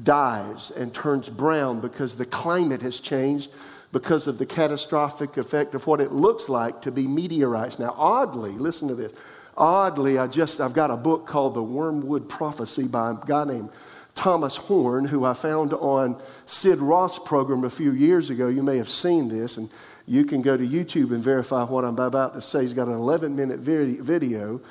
dies 0.04 0.70
and 0.70 0.94
turns 0.94 1.28
brown 1.28 1.82
because 1.82 2.16
the 2.16 2.26
climate 2.26 2.84
has 2.84 3.00
changed 3.00 3.52
because 3.92 4.28
of 4.28 4.38
the 4.38 4.46
catastrophic 4.46 5.38
effect 5.38 5.74
of 5.74 5.88
what 5.88 6.00
it 6.00 6.12
looks 6.12 6.48
like 6.48 6.82
to 6.84 6.92
be 6.92 7.08
meteorites. 7.08 7.80
Now, 7.80 7.96
oddly, 7.98 8.52
listen 8.52 8.88
to 8.90 8.96
this. 8.96 9.14
Oddly, 9.58 10.18
I 10.18 10.28
just 10.28 10.60
I've 10.60 10.74
got 10.74 10.92
a 10.92 10.98
book 10.98 11.26
called 11.26 11.54
The 11.54 11.64
Wormwood 11.64 12.28
Prophecy 12.28 12.88
by 12.88 13.12
a 13.12 13.16
guy 13.26 13.46
named 13.46 13.70
Thomas 14.16 14.56
Horn, 14.56 15.06
who 15.06 15.24
I 15.26 15.34
found 15.34 15.74
on 15.74 16.20
Sid 16.46 16.80
Roth's 16.80 17.20
program 17.20 17.64
a 17.64 17.70
few 17.70 17.92
years 17.92 18.30
ago. 18.30 18.48
You 18.48 18.64
may 18.64 18.78
have 18.78 18.90
seen 18.90 19.28
this, 19.28 19.58
and 19.58 19.70
you 20.08 20.24
can 20.24 20.42
go 20.42 20.58
to 20.58 20.66
YouTube 20.66 21.12
and 21.12 21.22
verify 21.22 21.64
what 21.64 21.86
I'm 21.86 22.00
about 22.00 22.34
to 22.34 22.42
say. 22.42 22.62
He's 22.62 22.74
got 22.74 22.88
an 22.88 22.96
11 22.96 23.36
minute 23.36 23.60
video 23.60 24.62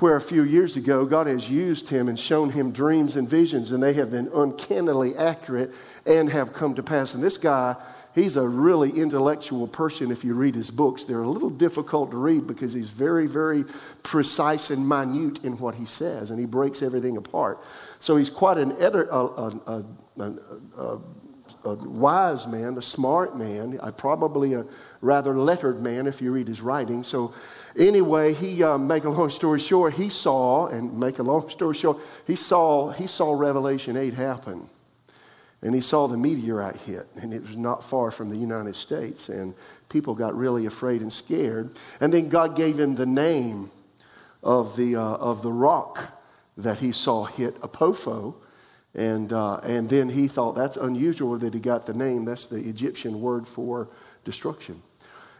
where 0.00 0.16
a 0.16 0.20
few 0.20 0.42
years 0.42 0.76
ago 0.76 1.04
God 1.04 1.26
has 1.26 1.50
used 1.50 1.88
him 1.88 2.08
and 2.08 2.18
shown 2.18 2.50
him 2.50 2.72
dreams 2.72 3.16
and 3.16 3.28
visions, 3.28 3.70
and 3.70 3.82
they 3.82 3.92
have 3.92 4.10
been 4.10 4.30
uncannily 4.34 5.14
accurate 5.16 5.72
and 6.06 6.30
have 6.30 6.52
come 6.52 6.74
to 6.74 6.82
pass. 6.82 7.14
And 7.14 7.22
this 7.22 7.36
guy, 7.36 7.76
he's 8.14 8.36
a 8.36 8.48
really 8.48 8.90
intellectual 8.90 9.68
person 9.68 10.10
if 10.10 10.24
you 10.24 10.34
read 10.34 10.54
his 10.54 10.70
books. 10.70 11.04
They're 11.04 11.20
a 11.20 11.28
little 11.28 11.50
difficult 11.50 12.12
to 12.12 12.16
read 12.16 12.46
because 12.46 12.72
he's 12.72 12.90
very, 12.90 13.26
very 13.26 13.64
precise 14.02 14.70
and 14.70 14.88
minute 14.88 15.44
in 15.44 15.58
what 15.58 15.74
he 15.74 15.84
says, 15.84 16.30
and 16.30 16.40
he 16.40 16.46
breaks 16.46 16.82
everything 16.82 17.16
apart. 17.16 17.58
So 18.00 18.16
he's 18.16 18.30
quite 18.30 18.58
an 18.58 18.72
editor. 18.72 19.08
A, 19.12 19.16
a, 19.16 19.84
a, 20.76 20.98
a 21.64 21.74
wise 21.74 22.46
man, 22.46 22.76
a 22.78 22.82
smart 22.82 23.36
man, 23.36 23.78
probably 23.98 24.54
a 24.54 24.64
rather 25.00 25.36
lettered 25.36 25.82
man 25.82 26.06
if 26.06 26.22
you 26.22 26.32
read 26.32 26.48
his 26.48 26.60
writing. 26.60 27.02
So, 27.02 27.34
anyway, 27.78 28.32
he 28.32 28.62
uh, 28.62 28.78
make 28.78 29.04
a 29.04 29.10
long 29.10 29.30
story 29.30 29.60
short, 29.60 29.92
he 29.92 30.08
saw, 30.08 30.68
and 30.68 30.98
make 30.98 31.18
a 31.18 31.22
long 31.22 31.48
story 31.50 31.74
short, 31.74 31.98
he 32.26 32.36
saw 32.36 32.90
he 32.90 33.06
saw 33.06 33.34
Revelation 33.34 33.96
eight 33.96 34.14
happen, 34.14 34.66
and 35.60 35.74
he 35.74 35.82
saw 35.82 36.06
the 36.06 36.16
meteorite 36.16 36.76
hit, 36.76 37.06
and 37.16 37.32
it 37.34 37.42
was 37.42 37.56
not 37.56 37.82
far 37.82 38.10
from 38.10 38.30
the 38.30 38.36
United 38.36 38.74
States, 38.74 39.28
and 39.28 39.54
people 39.90 40.14
got 40.14 40.34
really 40.34 40.64
afraid 40.64 41.02
and 41.02 41.12
scared, 41.12 41.70
and 42.00 42.12
then 42.12 42.30
God 42.30 42.56
gave 42.56 42.78
him 42.78 42.94
the 42.94 43.06
name 43.06 43.70
of 44.42 44.76
the 44.76 44.96
uh, 44.96 45.02
of 45.02 45.42
the 45.42 45.52
rock 45.52 46.19
that 46.56 46.78
he 46.78 46.92
saw 46.92 47.24
hit 47.24 47.56
Apophis 47.62 48.34
and, 48.94 49.32
uh, 49.32 49.58
and 49.58 49.88
then 49.88 50.08
he 50.08 50.26
thought 50.26 50.56
that's 50.56 50.76
unusual 50.76 51.36
that 51.38 51.54
he 51.54 51.60
got 51.60 51.86
the 51.86 51.94
name. 51.94 52.24
That's 52.24 52.46
the 52.46 52.56
Egyptian 52.56 53.20
word 53.20 53.46
for 53.46 53.88
destruction. 54.24 54.82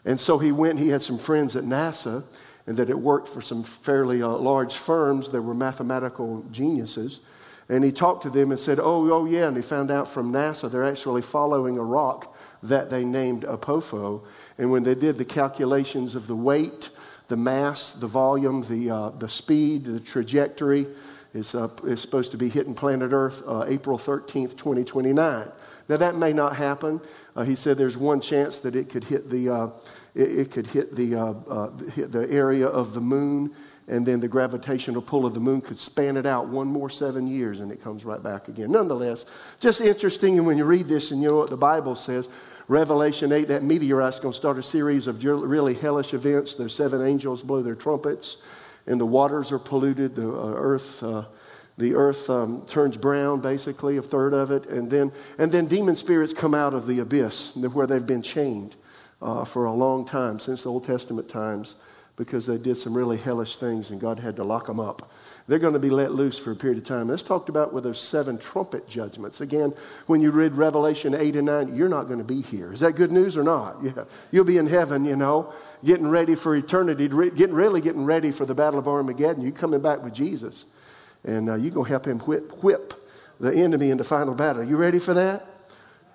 And 0.05 0.19
so 0.19 0.39
he 0.39 0.53
went, 0.53 0.79
he 0.79 0.89
had 0.89 1.03
some 1.03 1.19
friends 1.19 1.57
at 1.57 1.65
NASA, 1.65 2.23
and 2.67 2.77
that 2.77 2.89
it 2.89 2.99
worked 2.99 3.27
for 3.27 3.41
some 3.41 3.63
fairly 3.63 4.23
uh, 4.23 4.29
large 4.29 4.75
firms 4.75 5.31
that 5.31 5.43
were 5.43 5.55
mathematical 5.55 6.45
geniuses. 6.53 7.21
And 7.69 7.83
he 7.85 7.93
talked 7.93 8.23
to 8.23 8.31
them 8.31 8.51
and 8.51 8.61
said, 8.61 8.79
Oh, 8.79 9.11
oh, 9.13 9.27
yeah. 9.27 9.49
And 9.49 9.57
he 9.57 9.63
found 9.63 9.91
out 9.91 10.09
from 10.09 10.33
NASA 10.33 10.71
they're 10.71 10.85
actually 10.85 11.23
following 11.23 11.79
a 11.79 11.83
rock 11.83 12.37
that 12.63 12.91
they 12.91 13.05
named 13.05 13.45
Apophis. 13.45 14.21
And 14.59 14.71
when 14.71 14.83
they 14.83 14.95
did 14.95 15.17
the 15.17 15.25
calculations 15.25 16.15
of 16.15 16.27
the 16.27 16.37
weight, 16.37 16.91
the 17.31 17.37
mass, 17.37 17.93
the 17.93 18.09
volume, 18.09 18.61
the, 18.63 18.91
uh, 18.91 19.11
the 19.11 19.29
speed, 19.29 19.85
the 19.85 20.01
trajectory, 20.01 20.87
is, 21.33 21.55
uh, 21.55 21.69
is 21.85 22.01
supposed 22.01 22.33
to 22.33 22.37
be 22.37 22.49
hitting 22.49 22.75
planet 22.75 23.13
Earth 23.13 23.43
uh, 23.47 23.65
April 23.69 23.97
13th, 23.97 24.57
2029. 24.59 25.15
Now, 25.89 25.97
that 25.97 26.17
may 26.17 26.33
not 26.33 26.57
happen. 26.57 27.01
Uh, 27.37 27.45
he 27.45 27.55
said 27.55 27.79
there's 27.79 27.97
one 27.97 28.21
chance 28.21 28.59
that 28.59 28.75
it 28.75 28.89
could 28.91 29.05
hit 29.05 29.31
the, 29.31 29.49
uh, 29.49 29.67
it, 30.17 30.39
it, 30.41 30.51
could 30.51 30.67
hit 30.67 30.95
the, 30.97 31.15
uh, 31.15 31.71
hit 31.93 32.11
the 32.11 32.29
area 32.29 32.67
of 32.67 32.95
the 32.95 33.01
moon, 33.01 33.55
and 33.87 34.05
then 34.05 34.19
the 34.19 34.29
gravitational 34.29 35.01
pull 35.01 35.25
of 35.25 35.33
the 35.33 35.41
moon 35.41 35.61
could 35.61 35.79
span 35.79 36.17
it 36.17 36.27
out 36.27 36.49
one 36.49 36.67
more 36.67 36.91
seven 36.91 37.29
years, 37.29 37.61
and 37.61 37.71
it 37.71 37.81
comes 37.81 38.05
right 38.05 38.23
back 38.23 38.49
again. 38.49 38.73
Nonetheless, 38.73 39.57
just 39.61 39.81
interesting. 39.81 40.37
And 40.37 40.49
when 40.49 40.59
you 40.59 40.65
read 40.65 40.87
this 40.87 41.13
and 41.13 41.23
you 41.23 41.29
know 41.29 41.37
what 41.39 41.51
the 41.51 41.57
Bible 41.57 41.95
says, 41.95 42.29
Revelation 42.71 43.33
8, 43.33 43.49
that 43.49 43.65
meteorite's 43.65 44.21
going 44.21 44.31
to 44.31 44.37
start 44.37 44.57
a 44.57 44.63
series 44.63 45.09
of 45.09 45.25
really 45.25 45.75
hellish 45.75 46.15
events. 46.15 46.55
The 46.55 46.71
seven 46.71 47.05
angels 47.05 47.43
blow 47.43 47.63
their 47.63 47.75
trumpets 47.75 48.37
and 48.87 49.01
the 49.01 49.07
waters 49.07 49.51
are 49.51 49.59
polluted. 49.59 50.15
The 50.15 50.31
uh, 50.31 50.53
earth, 50.55 51.03
uh, 51.03 51.25
the 51.79 51.97
earth 51.97 52.31
um, 52.31 52.65
turns 52.67 52.97
brown, 52.97 53.41
basically 53.41 53.97
a 53.97 54.03
third 54.03 54.35
of 54.35 54.53
it, 54.53 54.67
and 54.67 54.89
then 54.89 55.11
and 55.37 55.51
then 55.51 55.67
demon 55.67 55.97
spirits 55.97 56.33
come 56.33 56.55
out 56.55 56.73
of 56.73 56.87
the 56.87 57.01
abyss 57.01 57.57
where 57.57 57.89
they've 57.89 58.07
been 58.07 58.23
chained 58.23 58.77
uh, 59.21 59.45
for 59.45 59.65
a 59.65 59.73
long 59.73 60.05
time 60.05 60.39
since 60.39 60.63
the 60.63 60.71
Old 60.71 60.85
Testament 60.85 61.29
times 61.29 61.75
because 62.15 62.47
they 62.47 62.57
did 62.57 62.77
some 62.77 62.97
really 62.97 63.17
hellish 63.17 63.57
things, 63.57 63.91
and 63.91 64.01
God 64.01 64.21
had 64.21 64.37
to 64.37 64.45
lock 64.45 64.67
them 64.67 64.79
up. 64.79 65.11
They're 65.49 65.59
going 65.59 65.73
to 65.75 65.81
be 65.81 65.91
let 65.91 66.13
loose 66.13 66.39
for 66.39 66.53
a 66.53 66.57
period 66.57 66.79
of 66.79 66.85
time. 66.85 67.09
That's 67.09 67.23
talked 67.23 67.49
about 67.49 67.73
with 67.73 67.85
those 67.85 68.01
seven 68.01 68.39
trumpet 68.39 68.89
judgments. 68.89 69.41
Again, 69.41 69.73
when 70.07 70.21
you 70.21 70.31
read 70.31 70.53
Revelation 70.53 71.15
8 71.15 71.37
and 71.37 71.47
9, 71.47 71.77
you're 71.77 71.89
not 71.89 72.07
going 72.07 72.19
to 72.19 72.25
be 72.25 72.41
here. 72.43 72.73
Is 72.73 72.81
that 72.81 72.95
good 72.95 73.13
news 73.13 73.37
or 73.37 73.45
not? 73.45 73.79
Yeah. 73.91 74.05
You'll 74.31 74.45
be 74.45 74.59
in 74.59 74.67
heaven, 74.67 75.05
you 75.05 75.17
know, 75.17 75.53
getting 75.85 76.07
ready 76.09 76.35
for 76.35 76.55
eternity, 76.55 77.09
getting 77.09 77.55
really 77.55 77.81
getting 77.81 78.05
ready 78.05 78.31
for 78.31 78.45
the 78.45 78.55
battle 78.55 78.79
of 78.79 78.87
Armageddon. 78.87 79.43
You're 79.43 79.53
coming 79.53 79.81
back 79.81 80.05
with 80.05 80.15
Jesus, 80.15 80.67
and 81.25 81.49
uh, 81.49 81.55
you're 81.55 81.73
going 81.73 81.87
to 81.87 81.91
help 81.91 82.07
him 82.07 82.21
whip, 82.21 82.63
whip 82.63 82.95
the 83.41 83.53
enemy 83.53 83.91
in 83.91 83.97
the 83.97 84.05
final 84.05 84.35
battle. 84.35 84.63
Are 84.63 84.65
You 84.65 84.77
ready 84.77 84.99
for 84.99 85.15
that? 85.15 85.45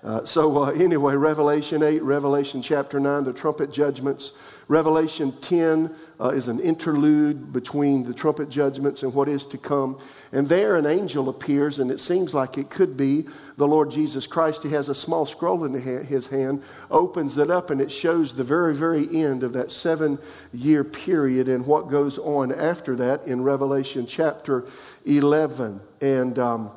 Uh, 0.06 0.24
so, 0.24 0.64
uh, 0.64 0.70
anyway, 0.70 1.16
Revelation 1.16 1.82
8, 1.82 2.04
Revelation 2.04 2.62
chapter 2.62 3.00
9, 3.00 3.24
the 3.24 3.34
trumpet 3.34 3.74
judgments. 3.74 4.34
Revelation 4.68 5.32
10 5.42 5.92
uh, 6.20 6.30
is 6.30 6.48
an 6.48 6.60
interlude 6.60 7.52
between 7.52 8.04
the 8.04 8.14
trumpet 8.14 8.50
judgments 8.50 9.04
and 9.04 9.14
what 9.14 9.28
is 9.28 9.46
to 9.48 9.58
come. 9.58 9.98
And 10.32 10.48
there 10.48 10.76
an 10.76 10.86
angel 10.86 11.30
appears, 11.30 11.80
and 11.80 11.92
it 11.92 12.00
seems 12.00 12.34
like 12.34 12.58
it 12.58 12.70
could 12.70 12.96
be 12.96 13.28
the 13.58 13.68
Lord 13.68 13.92
Jesus 13.92 14.28
Christ. 14.28 14.64
He 14.64 14.70
has 14.70 14.90
a 14.90 14.96
small 14.96 15.26
scroll 15.26 15.64
in 15.64 15.74
his 15.74 16.28
hand, 16.28 16.64
opens 16.90 17.38
it 17.38 17.50
up, 17.50 17.70
and 17.70 17.82
it 17.82 17.92
shows 17.92 18.34
the 18.34 18.44
very, 18.44 18.74
very 18.74 19.08
end 19.14 19.44
of 19.44 19.54
that 19.54 19.72
seven 19.72 20.20
year 20.54 20.84
period 20.84 21.48
and 21.48 21.66
what 21.66 21.88
goes 21.88 22.18
on 22.18 22.52
after 22.52 22.96
that 22.96 23.28
in 23.28 23.44
Revelation 23.44 24.06
chapter 24.06 24.66
11. 25.06 25.82
And 26.02 26.40
um, 26.40 26.70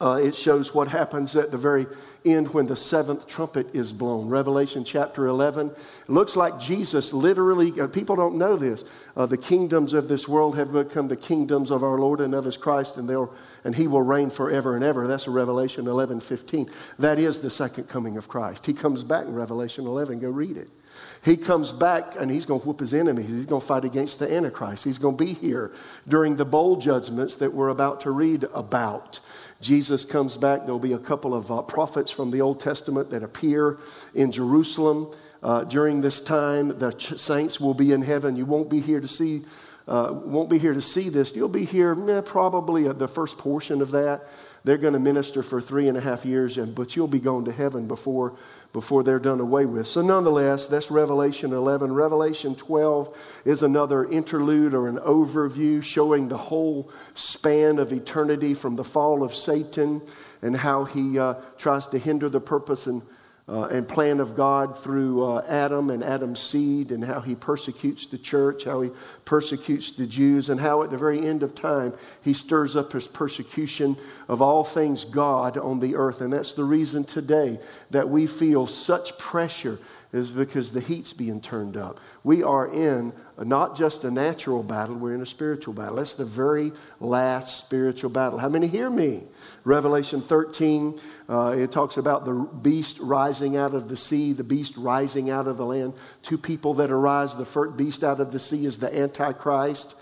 uh, 0.00 0.18
it 0.20 0.34
shows 0.34 0.74
what 0.74 0.88
happens 0.88 1.36
at 1.36 1.50
the 1.50 1.58
very 1.58 1.86
end 2.24 2.52
when 2.52 2.66
the 2.66 2.74
seventh 2.74 3.28
trumpet 3.28 3.74
is 3.74 3.92
blown. 3.92 4.28
Revelation 4.28 4.84
chapter 4.84 5.26
11. 5.26 5.70
It 5.70 6.08
looks 6.08 6.36
like 6.36 6.58
Jesus 6.58 7.12
literally, 7.12 7.78
uh, 7.80 7.86
people 7.86 8.16
don't 8.16 8.36
know 8.36 8.56
this, 8.56 8.84
uh, 9.16 9.26
the 9.26 9.36
kingdoms 9.36 9.92
of 9.92 10.08
this 10.08 10.26
world 10.26 10.56
have 10.56 10.72
become 10.72 11.06
the 11.06 11.16
kingdoms 11.16 11.70
of 11.70 11.84
our 11.84 11.98
Lord 11.98 12.20
and 12.20 12.34
of 12.34 12.44
his 12.44 12.56
Christ, 12.56 12.96
and, 12.96 13.08
and 13.64 13.74
he 13.74 13.86
will 13.86 14.02
reign 14.02 14.30
forever 14.30 14.74
and 14.74 14.84
ever. 14.84 15.06
That's 15.06 15.28
Revelation 15.28 15.86
11 15.86 16.20
15. 16.20 16.68
That 16.98 17.18
is 17.18 17.40
the 17.40 17.50
second 17.50 17.84
coming 17.84 18.16
of 18.16 18.26
Christ. 18.26 18.66
He 18.66 18.72
comes 18.72 19.04
back 19.04 19.26
in 19.26 19.34
Revelation 19.34 19.86
11. 19.86 20.18
Go 20.20 20.30
read 20.30 20.56
it. 20.56 20.68
He 21.24 21.38
comes 21.38 21.72
back 21.72 22.16
and 22.20 22.30
he's 22.30 22.44
going 22.44 22.60
to 22.60 22.66
whoop 22.66 22.80
his 22.80 22.92
enemies. 22.92 23.28
He's 23.28 23.46
going 23.46 23.62
to 23.62 23.66
fight 23.66 23.84
against 23.86 24.18
the 24.18 24.30
Antichrist. 24.30 24.84
He's 24.84 24.98
going 24.98 25.16
to 25.16 25.24
be 25.24 25.32
here 25.32 25.72
during 26.06 26.36
the 26.36 26.44
bowl 26.44 26.76
judgments 26.76 27.36
that 27.36 27.54
we're 27.54 27.70
about 27.70 28.02
to 28.02 28.10
read 28.10 28.44
about. 28.54 29.20
Jesus 29.60 30.04
comes 30.04 30.36
back. 30.36 30.64
There'll 30.64 30.78
be 30.78 30.92
a 30.92 30.98
couple 30.98 31.34
of 31.34 31.50
uh, 31.50 31.62
prophets 31.62 32.10
from 32.10 32.30
the 32.30 32.42
Old 32.42 32.60
Testament 32.60 33.10
that 33.10 33.22
appear 33.22 33.78
in 34.14 34.32
Jerusalem 34.32 35.10
uh, 35.42 35.64
during 35.64 36.02
this 36.02 36.20
time. 36.20 36.76
The 36.76 36.92
ch- 36.92 37.18
saints 37.18 37.58
will 37.58 37.72
be 37.72 37.92
in 37.92 38.02
heaven. 38.02 38.36
You 38.36 38.44
won't 38.44 38.68
be 38.68 38.80
here 38.80 39.00
to 39.00 39.08
see. 39.08 39.44
Uh, 39.88 40.12
won't 40.24 40.50
be 40.50 40.58
here 40.58 40.74
to 40.74 40.82
see 40.82 41.08
this. 41.08 41.34
You'll 41.34 41.48
be 41.48 41.64
here 41.64 41.96
eh, 42.10 42.20
probably 42.24 42.88
the 42.88 43.08
first 43.08 43.38
portion 43.38 43.80
of 43.80 43.92
that. 43.92 44.22
They're 44.64 44.78
going 44.78 44.94
to 44.94 44.98
minister 44.98 45.42
for 45.42 45.60
three 45.60 45.88
and 45.88 45.98
a 45.98 46.00
half 46.00 46.24
years, 46.24 46.56
and, 46.56 46.74
but 46.74 46.96
you'll 46.96 47.06
be 47.06 47.20
going 47.20 47.44
to 47.44 47.52
heaven 47.52 47.86
before 47.86 48.34
before 48.74 49.04
they're 49.04 49.20
done 49.20 49.40
away 49.40 49.64
with. 49.64 49.86
So, 49.86 50.02
nonetheless, 50.02 50.66
that's 50.66 50.90
Revelation 50.90 51.52
11. 51.52 51.92
Revelation 51.92 52.56
12 52.56 53.42
is 53.44 53.62
another 53.62 54.04
interlude 54.04 54.74
or 54.74 54.88
an 54.88 54.96
overview 54.96 55.80
showing 55.80 56.26
the 56.26 56.36
whole 56.36 56.90
span 57.14 57.78
of 57.78 57.92
eternity 57.92 58.52
from 58.52 58.74
the 58.74 58.82
fall 58.82 59.22
of 59.22 59.32
Satan 59.32 60.02
and 60.42 60.56
how 60.56 60.84
he 60.84 61.20
uh, 61.20 61.34
tries 61.56 61.86
to 61.86 61.98
hinder 61.98 62.28
the 62.28 62.40
purpose 62.40 62.88
and 62.88 63.00
uh, 63.46 63.64
and 63.66 63.86
plan 63.86 64.20
of 64.20 64.34
God 64.34 64.78
through 64.78 65.22
uh, 65.22 65.44
Adam 65.46 65.90
and 65.90 66.02
Adam's 66.02 66.40
seed, 66.40 66.90
and 66.90 67.04
how 67.04 67.20
he 67.20 67.34
persecutes 67.34 68.06
the 68.06 68.16
church, 68.16 68.64
how 68.64 68.80
he 68.80 68.90
persecutes 69.24 69.92
the 69.92 70.06
Jews, 70.06 70.48
and 70.48 70.58
how 70.58 70.82
at 70.82 70.90
the 70.90 70.96
very 70.96 71.20
end 71.20 71.42
of 71.42 71.54
time 71.54 71.92
he 72.22 72.32
stirs 72.32 72.74
up 72.74 72.92
his 72.92 73.06
persecution 73.06 73.96
of 74.28 74.40
all 74.40 74.64
things 74.64 75.04
God 75.04 75.58
on 75.58 75.80
the 75.80 75.96
earth. 75.96 76.22
And 76.22 76.32
that's 76.32 76.54
the 76.54 76.64
reason 76.64 77.04
today 77.04 77.58
that 77.90 78.08
we 78.08 78.26
feel 78.26 78.66
such 78.66 79.18
pressure 79.18 79.78
is 80.14 80.30
because 80.30 80.70
the 80.70 80.80
heat's 80.80 81.12
being 81.12 81.40
turned 81.40 81.76
up. 81.76 81.98
We 82.22 82.44
are 82.44 82.72
in 82.72 83.12
not 83.36 83.76
just 83.76 84.04
a 84.04 84.10
natural 84.12 84.62
battle, 84.62 84.94
we're 84.94 85.14
in 85.14 85.20
a 85.20 85.26
spiritual 85.26 85.74
battle. 85.74 85.96
That's 85.96 86.14
the 86.14 86.24
very 86.24 86.70
last 87.00 87.66
spiritual 87.66 88.10
battle. 88.10 88.38
How 88.38 88.48
many 88.48 88.68
hear 88.68 88.88
me? 88.88 89.24
Revelation 89.64 90.20
13, 90.20 91.00
uh, 91.28 91.56
it 91.58 91.72
talks 91.72 91.96
about 91.96 92.24
the 92.24 92.48
beast 92.62 93.00
rising 93.00 93.56
out 93.56 93.74
of 93.74 93.88
the 93.88 93.96
sea, 93.96 94.32
the 94.32 94.44
beast 94.44 94.76
rising 94.76 95.30
out 95.30 95.48
of 95.48 95.56
the 95.56 95.66
land. 95.66 95.94
Two 96.22 96.38
people 96.38 96.74
that 96.74 96.92
arise. 96.92 97.34
The 97.34 97.44
first 97.44 97.76
beast 97.76 98.04
out 98.04 98.20
of 98.20 98.30
the 98.30 98.38
sea 98.38 98.66
is 98.66 98.78
the 98.78 98.96
Antichrist. 98.96 99.96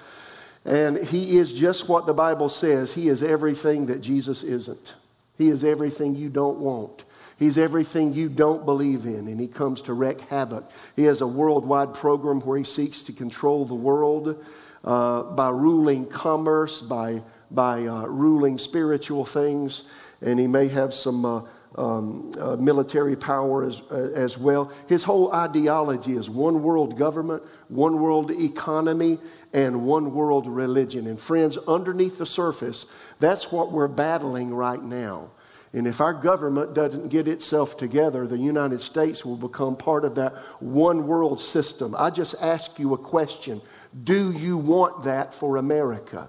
And 0.67 0.99
he 0.99 1.39
is 1.39 1.55
just 1.55 1.89
what 1.89 2.05
the 2.05 2.13
Bible 2.13 2.51
says. 2.51 2.93
He 2.93 3.09
is 3.09 3.23
everything 3.23 3.87
that 3.87 4.03
Jesus 4.03 4.43
isn't. 4.43 4.95
He 5.39 5.49
is 5.49 5.65
everything 5.65 6.15
you 6.15 6.29
don't 6.29 6.59
want. 6.59 7.05
He's 7.43 7.59
everything 7.59 8.13
you 8.13 8.29
don't 8.29 8.65
believe 8.65 9.05
in, 9.05 9.27
and 9.27 9.41
he 9.41 9.49
comes 9.49 9.83
to 9.83 9.95
wreak 9.95 10.21
havoc. 10.21 10.71
He 10.95 11.03
has 11.07 11.23
a 11.23 11.27
worldwide 11.27 11.93
program 11.93 12.41
where 12.41 12.57
he 12.57 12.63
seeks 12.63 13.03
to 13.03 13.13
control 13.13 13.65
the 13.65 13.75
world 13.75 14.45
uh, 14.85 15.25
by 15.25 15.51
ruling 15.51 16.07
commerce, 16.07 16.81
by, 16.81 17.21
by 17.51 17.85
uh, 17.85 18.07
ruling 18.07 18.59
spiritual 18.59 19.25
things, 19.25 19.93
and 20.21 20.39
he 20.39 20.47
may 20.47 20.69
have 20.69 20.95
some 20.95 21.25
uh, 21.25 21.43
um, 21.75 22.31
uh, 22.39 22.55
military 22.55 23.17
power 23.17 23.65
as, 23.65 23.83
uh, 23.91 24.13
as 24.15 24.39
well. 24.39 24.71
His 24.89 25.03
whole 25.03 25.33
ideology 25.33 26.13
is 26.13 26.31
one 26.31 26.63
world 26.63 26.97
government, 26.97 27.43
one 27.67 28.01
world 28.01 28.31
economy, 28.31 29.19
and 29.53 29.85
one 29.85 30.15
world 30.15 30.47
religion. 30.47 31.09
And 31.09 31.19
friends, 31.19 31.59
underneath 31.59 32.19
the 32.19 32.27
surface, 32.27 32.87
that's 33.19 33.51
what 33.51 33.73
we're 33.73 33.89
battling 33.89 34.55
right 34.55 34.81
now. 34.81 35.33
And 35.75 35.87
if 35.87 36.03
our 36.03 36.13
government 36.13 36.75
doesn't 36.75 37.09
get 37.09 37.27
itself 37.27 37.79
together, 37.79 38.27
the 38.27 38.37
United 38.37 38.81
States 38.81 39.25
will 39.25 39.37
become 39.37 39.75
part 39.75 40.05
of 40.05 40.17
that 40.17 40.35
one 40.61 41.07
world 41.07 41.41
system. 41.41 41.95
I 41.97 42.11
just 42.11 42.35
ask 42.43 42.79
you 42.79 42.93
a 42.93 42.99
question 42.99 43.61
Do 44.05 44.33
you 44.33 44.59
want 44.59 45.05
that 45.05 45.33
for 45.33 45.57
America? 45.57 46.29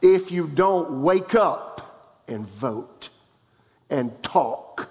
If 0.00 0.30
you 0.30 0.48
don't, 0.48 1.02
wake 1.02 1.34
up 1.34 2.24
and 2.28 2.46
vote 2.46 3.10
and 3.90 4.10
talk 4.22 4.90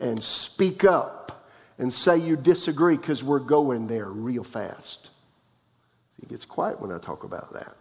and 0.00 0.22
speak 0.22 0.84
up 0.84 1.46
and 1.78 1.92
say 1.92 2.18
you 2.18 2.36
disagree 2.36 2.96
because 2.96 3.22
we're 3.22 3.38
going 3.38 3.86
there 3.86 4.06
real 4.06 4.44
fast. 4.44 5.10
See, 6.16 6.22
it 6.22 6.28
gets 6.28 6.44
quiet 6.44 6.80
when 6.80 6.92
I 6.92 6.98
talk 6.98 7.24
about 7.24 7.52
that. 7.52 7.74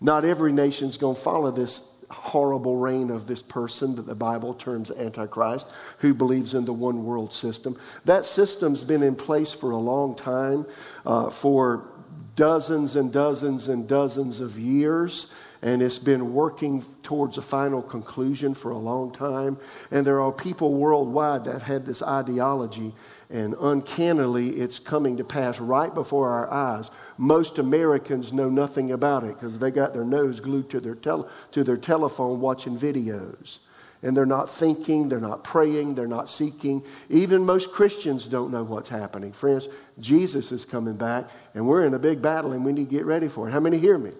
Not 0.00 0.24
every 0.24 0.52
nation's 0.52 0.98
going 0.98 1.16
to 1.16 1.20
follow 1.20 1.50
this 1.50 1.95
horrible 2.10 2.76
reign 2.76 3.10
of 3.10 3.26
this 3.26 3.42
person 3.42 3.96
that 3.96 4.06
the 4.06 4.14
Bible 4.14 4.54
terms 4.54 4.90
Antichrist, 4.90 5.66
who 5.98 6.14
believes 6.14 6.54
in 6.54 6.64
the 6.64 6.72
one 6.72 7.04
world 7.04 7.32
system. 7.32 7.76
That 8.04 8.24
system's 8.24 8.84
been 8.84 9.02
in 9.02 9.16
place 9.16 9.52
for 9.52 9.70
a 9.70 9.76
long 9.76 10.14
time, 10.14 10.66
uh, 11.04 11.30
for 11.30 11.88
dozens 12.34 12.96
and 12.96 13.12
dozens 13.12 13.68
and 13.68 13.88
dozens 13.88 14.40
of 14.40 14.58
years 14.58 15.32
and 15.62 15.82
it's 15.82 15.98
been 15.98 16.32
working 16.32 16.84
towards 17.02 17.38
a 17.38 17.42
final 17.42 17.82
conclusion 17.82 18.54
for 18.54 18.70
a 18.70 18.78
long 18.78 19.12
time. 19.12 19.58
And 19.90 20.06
there 20.06 20.20
are 20.20 20.32
people 20.32 20.74
worldwide 20.74 21.44
that 21.44 21.52
have 21.52 21.62
had 21.62 21.86
this 21.86 22.02
ideology, 22.02 22.92
and 23.30 23.54
uncannily, 23.60 24.50
it's 24.50 24.78
coming 24.78 25.16
to 25.16 25.24
pass 25.24 25.58
right 25.58 25.92
before 25.92 26.30
our 26.30 26.50
eyes. 26.52 26.90
Most 27.18 27.58
Americans 27.58 28.32
know 28.32 28.48
nothing 28.48 28.92
about 28.92 29.24
it 29.24 29.34
because 29.34 29.58
they 29.58 29.70
got 29.70 29.92
their 29.92 30.04
nose 30.04 30.40
glued 30.40 30.70
to 30.70 30.80
their, 30.80 30.94
tel- 30.94 31.28
to 31.52 31.64
their 31.64 31.76
telephone 31.76 32.40
watching 32.40 32.76
videos. 32.76 33.58
And 34.06 34.16
they're 34.16 34.24
not 34.24 34.48
thinking, 34.48 35.08
they're 35.08 35.18
not 35.18 35.42
praying, 35.42 35.96
they're 35.96 36.06
not 36.06 36.28
seeking. 36.28 36.84
Even 37.10 37.44
most 37.44 37.72
Christians 37.72 38.28
don't 38.28 38.52
know 38.52 38.62
what's 38.62 38.88
happening. 38.88 39.32
Friends, 39.32 39.68
Jesus 39.98 40.52
is 40.52 40.64
coming 40.64 40.96
back, 40.96 41.28
and 41.54 41.66
we're 41.66 41.84
in 41.84 41.92
a 41.92 41.98
big 41.98 42.22
battle, 42.22 42.52
and 42.52 42.64
we 42.64 42.72
need 42.72 42.88
to 42.88 42.94
get 42.94 43.04
ready 43.04 43.26
for 43.26 43.48
it. 43.48 43.52
How 43.52 43.58
many 43.58 43.78
hear 43.78 43.98
me? 43.98 44.12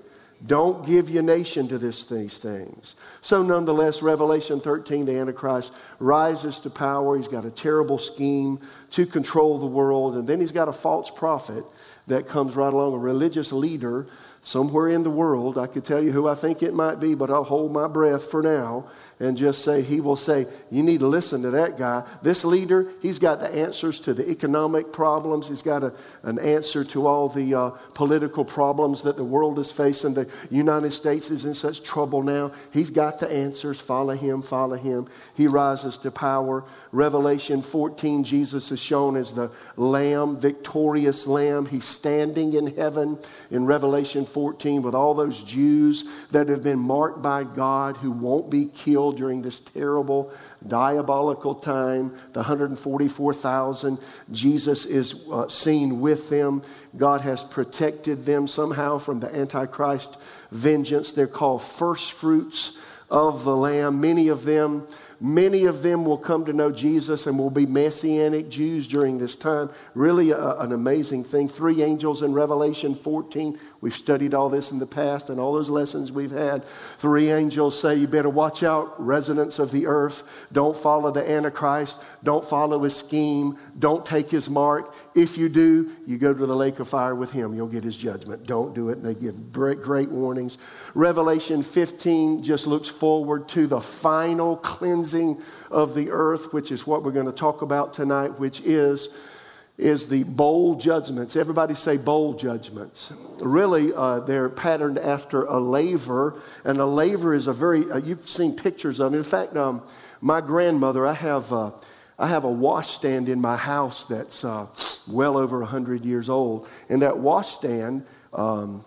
Don't 0.44 0.84
give 0.84 1.08
your 1.08 1.22
nation 1.22 1.68
to 1.68 1.78
this, 1.78 2.04
these 2.04 2.36
things. 2.36 2.96
So, 3.20 3.42
nonetheless, 3.42 4.02
Revelation 4.02 4.60
13, 4.60 5.06
the 5.06 5.18
Antichrist 5.18 5.72
rises 5.98 6.58
to 6.60 6.70
power. 6.70 7.16
He's 7.16 7.28
got 7.28 7.44
a 7.44 7.50
terrible 7.50 7.96
scheme 7.96 8.58
to 8.90 9.06
control 9.06 9.58
the 9.58 9.66
world. 9.66 10.16
And 10.16 10.28
then 10.28 10.40
he's 10.40 10.52
got 10.52 10.68
a 10.68 10.72
false 10.72 11.10
prophet 11.10 11.64
that 12.08 12.26
comes 12.26 12.54
right 12.54 12.72
along, 12.72 12.92
a 12.92 12.98
religious 12.98 13.52
leader 13.52 14.06
somewhere 14.42 14.88
in 14.88 15.04
the 15.04 15.10
world. 15.10 15.56
I 15.56 15.66
could 15.66 15.84
tell 15.84 16.02
you 16.02 16.12
who 16.12 16.28
I 16.28 16.34
think 16.34 16.62
it 16.62 16.74
might 16.74 17.00
be, 17.00 17.14
but 17.14 17.30
I'll 17.30 17.42
hold 17.42 17.72
my 17.72 17.88
breath 17.88 18.30
for 18.30 18.42
now 18.42 18.88
and 19.18 19.36
just 19.36 19.64
say, 19.64 19.80
He 19.82 20.00
will 20.00 20.16
say, 20.16 20.46
You 20.70 20.82
need 20.82 21.00
to 21.00 21.06
listen 21.06 21.42
to 21.42 21.50
that 21.52 21.78
guy. 21.78 22.06
This 22.22 22.44
leader, 22.44 22.86
he's 23.00 23.18
got 23.18 23.40
the 23.40 23.48
answers 23.48 24.00
to 24.02 24.14
the 24.14 24.28
economic 24.30 24.92
problems, 24.92 25.48
he's 25.48 25.62
got 25.62 25.82
a, 25.82 25.94
an 26.22 26.38
answer 26.38 26.84
to 26.84 27.06
all 27.06 27.28
the 27.28 27.54
uh, 27.54 27.70
political 27.94 28.44
problems 28.44 29.02
that 29.02 29.16
the 29.16 29.24
world 29.24 29.58
is 29.58 29.72
facing. 29.72 30.14
The 30.14 30.30
United 30.50 30.90
States 30.90 31.30
is 31.30 31.46
in 31.46 31.54
such 31.54 31.82
trouble 31.82 32.22
now. 32.22 32.52
He's 32.72 32.90
got 32.90 33.18
the 33.18 33.32
answers. 33.32 33.80
Follow 33.80 34.12
him, 34.12 34.42
follow 34.42 34.76
him. 34.76 35.06
He 35.34 35.46
rises 35.46 35.96
to 35.98 36.10
power. 36.10 36.64
Revelation 36.92 37.62
14, 37.62 38.24
Jesus 38.24 38.70
is 38.70 38.82
shown 38.82 39.16
as 39.16 39.32
the 39.32 39.50
Lamb, 39.76 40.36
victorious 40.36 41.26
Lamb. 41.26 41.66
He's 41.66 41.86
standing 41.86 42.52
in 42.52 42.76
heaven 42.76 43.18
in 43.50 43.64
Revelation 43.64 44.26
14 44.26 44.82
with 44.82 44.94
all 44.94 45.14
those 45.14 45.42
Jews 45.42 46.26
that 46.32 46.48
have 46.48 46.62
been 46.62 46.78
marked 46.78 47.22
by 47.22 47.44
God 47.44 47.96
who 47.96 48.10
won't 48.10 48.50
be 48.50 48.66
killed 48.66 49.05
during 49.12 49.42
this 49.42 49.60
terrible, 49.60 50.32
diabolical 50.66 51.54
time. 51.54 52.10
The 52.32 52.40
144,000, 52.40 53.98
Jesus 54.32 54.84
is 54.86 55.28
uh, 55.30 55.48
seen 55.48 56.00
with 56.00 56.30
them. 56.30 56.62
God 56.96 57.20
has 57.22 57.42
protected 57.42 58.24
them 58.24 58.46
somehow 58.46 58.98
from 58.98 59.20
the 59.20 59.34
Antichrist 59.34 60.20
vengeance. 60.50 61.12
They're 61.12 61.26
called 61.26 61.62
first 61.62 62.12
fruits 62.12 62.82
of 63.10 63.44
the 63.44 63.56
Lamb. 63.56 64.00
Many 64.00 64.28
of 64.28 64.44
them 64.44 64.86
Many 65.20 65.64
of 65.64 65.82
them 65.82 66.04
will 66.04 66.18
come 66.18 66.44
to 66.44 66.52
know 66.52 66.70
Jesus 66.70 67.26
and 67.26 67.38
will 67.38 67.50
be 67.50 67.64
Messianic 67.64 68.50
Jews 68.50 68.86
during 68.86 69.16
this 69.16 69.34
time. 69.34 69.70
Really, 69.94 70.30
a, 70.30 70.56
an 70.56 70.72
amazing 70.72 71.24
thing. 71.24 71.48
Three 71.48 71.82
angels 71.82 72.22
in 72.22 72.34
Revelation 72.34 72.94
14. 72.94 73.58
We've 73.86 73.92
studied 73.92 74.34
all 74.34 74.48
this 74.48 74.72
in 74.72 74.80
the 74.80 74.86
past 74.86 75.30
and 75.30 75.38
all 75.38 75.52
those 75.52 75.70
lessons 75.70 76.10
we've 76.10 76.32
had. 76.32 76.64
Three 76.64 77.30
angels 77.30 77.80
say, 77.80 77.94
You 77.94 78.08
better 78.08 78.28
watch 78.28 78.64
out, 78.64 78.92
residents 79.00 79.60
of 79.60 79.70
the 79.70 79.86
earth. 79.86 80.48
Don't 80.50 80.76
follow 80.76 81.12
the 81.12 81.30
Antichrist. 81.30 82.02
Don't 82.24 82.44
follow 82.44 82.82
his 82.82 82.96
scheme. 82.96 83.56
Don't 83.78 84.04
take 84.04 84.28
his 84.28 84.50
mark. 84.50 84.92
If 85.14 85.38
you 85.38 85.48
do, 85.48 85.92
you 86.04 86.18
go 86.18 86.34
to 86.34 86.46
the 86.46 86.56
lake 86.56 86.80
of 86.80 86.88
fire 86.88 87.14
with 87.14 87.30
him. 87.30 87.54
You'll 87.54 87.68
get 87.68 87.84
his 87.84 87.96
judgment. 87.96 88.44
Don't 88.44 88.74
do 88.74 88.88
it. 88.88 88.96
And 88.96 89.06
they 89.06 89.14
give 89.14 89.52
great, 89.52 89.80
great 89.80 90.10
warnings. 90.10 90.58
Revelation 90.96 91.62
15 91.62 92.42
just 92.42 92.66
looks 92.66 92.88
forward 92.88 93.48
to 93.50 93.68
the 93.68 93.80
final 93.80 94.56
cleansing 94.56 95.40
of 95.70 95.94
the 95.94 96.10
earth, 96.10 96.52
which 96.52 96.72
is 96.72 96.88
what 96.88 97.04
we're 97.04 97.12
going 97.12 97.26
to 97.26 97.32
talk 97.32 97.62
about 97.62 97.94
tonight, 97.94 98.40
which 98.40 98.60
is 98.62 99.35
is 99.78 100.08
the 100.08 100.24
bowl 100.24 100.76
judgments. 100.76 101.36
Everybody 101.36 101.74
say 101.74 101.98
bowl 101.98 102.34
judgments. 102.34 103.12
Really, 103.42 103.92
uh, 103.94 104.20
they're 104.20 104.48
patterned 104.48 104.98
after 104.98 105.44
a 105.44 105.58
laver, 105.58 106.40
and 106.64 106.78
a 106.78 106.86
laver 106.86 107.34
is 107.34 107.46
a 107.46 107.52
very, 107.52 107.90
uh, 107.90 107.98
you've 107.98 108.28
seen 108.28 108.56
pictures 108.56 109.00
of 109.00 109.12
it. 109.12 109.18
In 109.18 109.24
fact, 109.24 109.54
um, 109.56 109.82
my 110.20 110.40
grandmother, 110.40 111.06
I 111.06 111.12
have, 111.12 111.52
uh, 111.52 111.72
I 112.18 112.28
have 112.28 112.44
a 112.44 112.50
washstand 112.50 113.28
in 113.28 113.40
my 113.40 113.56
house 113.56 114.06
that's 114.06 114.44
uh, 114.44 114.66
well 115.10 115.36
over 115.36 115.58
100 115.60 116.04
years 116.06 116.30
old. 116.30 116.66
And 116.88 117.02
that 117.02 117.18
washstand, 117.18 118.06
um, 118.32 118.82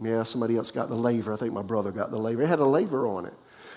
yeah, 0.00 0.22
somebody 0.22 0.56
else 0.56 0.70
got 0.70 0.90
the 0.90 0.94
laver. 0.94 1.32
I 1.32 1.36
think 1.36 1.52
my 1.52 1.62
brother 1.62 1.90
got 1.90 2.12
the 2.12 2.18
laver. 2.18 2.42
It 2.42 2.48
had 2.48 2.60
a 2.60 2.64
laver 2.64 3.06
on 3.08 3.26
it. 3.26 3.34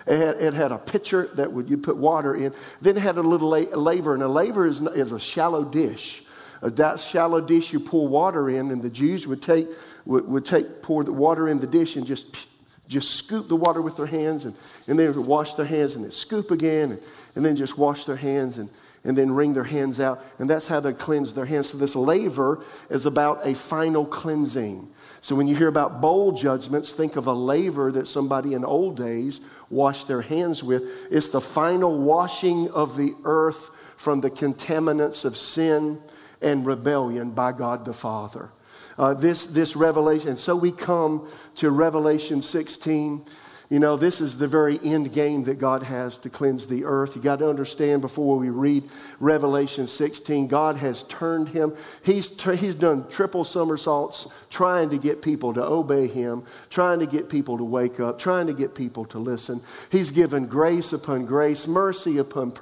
It 0.07 0.17
had, 0.17 0.35
it 0.37 0.53
had 0.53 0.71
a 0.71 0.77
pitcher 0.77 1.29
that 1.33 1.51
would 1.51 1.69
you 1.69 1.77
put 1.77 1.97
water 1.97 2.35
in. 2.35 2.53
Then 2.81 2.97
it 2.97 3.01
had 3.01 3.17
a 3.17 3.21
little 3.21 3.49
la- 3.49 3.75
laver, 3.75 4.13
and 4.13 4.21
a 4.21 4.27
laver 4.27 4.67
is, 4.67 4.81
is 4.81 5.11
a 5.11 5.19
shallow 5.19 5.63
dish. 5.63 6.23
A 6.61 6.69
that 6.71 6.99
shallow 6.99 7.41
dish 7.41 7.73
you 7.73 7.79
pour 7.79 8.07
water 8.07 8.49
in, 8.49 8.71
and 8.71 8.81
the 8.81 8.89
Jews 8.89 9.27
would 9.27 9.41
take 9.41 9.67
would, 10.05 10.27
would 10.27 10.45
take 10.45 10.81
pour 10.81 11.03
the 11.03 11.11
water 11.11 11.47
in 11.47 11.59
the 11.59 11.67
dish 11.67 11.95
and 11.95 12.05
just 12.05 12.47
just 12.87 13.15
scoop 13.15 13.47
the 13.47 13.55
water 13.55 13.81
with 13.81 13.97
their 13.97 14.05
hands, 14.05 14.45
and, 14.45 14.55
and 14.87 14.99
then 14.99 15.25
wash 15.25 15.55
their 15.55 15.65
hands, 15.65 15.95
and 15.95 16.03
then 16.03 16.11
scoop 16.11 16.51
again, 16.51 16.91
and, 16.91 17.01
and 17.35 17.43
then 17.43 17.55
just 17.55 17.77
wash 17.77 18.05
their 18.05 18.15
hands, 18.15 18.59
and, 18.59 18.69
and 19.03 19.17
then 19.17 19.31
wring 19.31 19.53
their 19.53 19.63
hands 19.63 19.99
out. 19.99 20.23
And 20.37 20.47
that's 20.49 20.67
how 20.67 20.79
they 20.79 20.93
cleanse 20.93 21.33
their 21.33 21.45
hands. 21.45 21.71
So 21.71 21.77
this 21.79 21.95
laver 21.95 22.63
is 22.89 23.05
about 23.05 23.45
a 23.45 23.55
final 23.55 24.05
cleansing. 24.05 24.87
So 25.25 25.33
when 25.33 25.47
you 25.47 25.55
hear 25.55 25.69
about 25.69 26.01
bowl 26.01 26.33
judgments, 26.33 26.91
think 26.91 27.15
of 27.15 27.25
a 27.25 27.33
laver 27.33 27.91
that 27.93 28.07
somebody 28.07 28.53
in 28.53 28.63
old 28.63 28.95
days 28.95 29.41
washed 29.71 30.07
their 30.07 30.21
hands 30.21 30.63
with. 30.63 30.83
It's 31.11 31.29
the 31.29 31.41
final 31.41 31.97
washing 31.97 32.69
of 32.69 32.95
the 32.95 33.11
earth 33.23 33.71
from 33.97 34.21
the 34.21 34.29
contaminants 34.29 35.25
of 35.25 35.35
sin 35.35 35.99
and 36.43 36.63
rebellion 36.63 37.31
by 37.31 37.53
God 37.53 37.85
the 37.85 37.93
Father. 37.93 38.51
Uh, 38.99 39.15
this, 39.15 39.47
this 39.47 39.75
revelation. 39.75 40.29
And 40.29 40.37
so 40.37 40.55
we 40.55 40.71
come 40.71 41.27
to 41.55 41.71
Revelation 41.71 42.43
16. 42.43 43.25
You 43.69 43.79
know, 43.79 43.97
this 43.97 44.21
is 44.21 44.37
the 44.37 44.47
very 44.47 44.79
end 44.83 45.11
game 45.11 45.43
that 45.45 45.57
God 45.57 45.81
has 45.83 46.19
to 46.19 46.29
cleanse 46.29 46.67
the 46.67 46.85
earth. 46.85 47.15
You 47.15 47.21
got 47.21 47.39
to 47.39 47.49
understand 47.49 48.01
before 48.01 48.37
we 48.37 48.49
read 48.49 48.83
Revelation 49.19 49.87
16, 49.87 50.47
God 50.47 50.75
has 50.77 51.01
turned 51.03 51.49
him. 51.49 51.73
He's, 52.03 52.41
he's 52.43 52.75
done 52.75 53.07
triple 53.09 53.43
somersaults 53.43 54.27
trying 54.51 54.91
to 54.91 54.99
get 54.99 55.21
people 55.23 55.53
to 55.55 55.63
obey 55.63 56.07
him, 56.07 56.43
trying 56.69 56.99
to 56.99 57.07
get 57.07 57.27
people 57.27 57.57
to 57.57 57.63
wake 57.63 57.99
up, 57.99 58.19
trying 58.19 58.47
to 58.47 58.53
get 58.53 58.75
people 58.75 59.05
to 59.05 59.17
listen. 59.17 59.59
He's 59.91 60.11
given 60.11 60.45
grace 60.45 60.93
upon 60.93 61.25
grace, 61.25 61.67
mercy 61.67 62.19
upon 62.19 62.53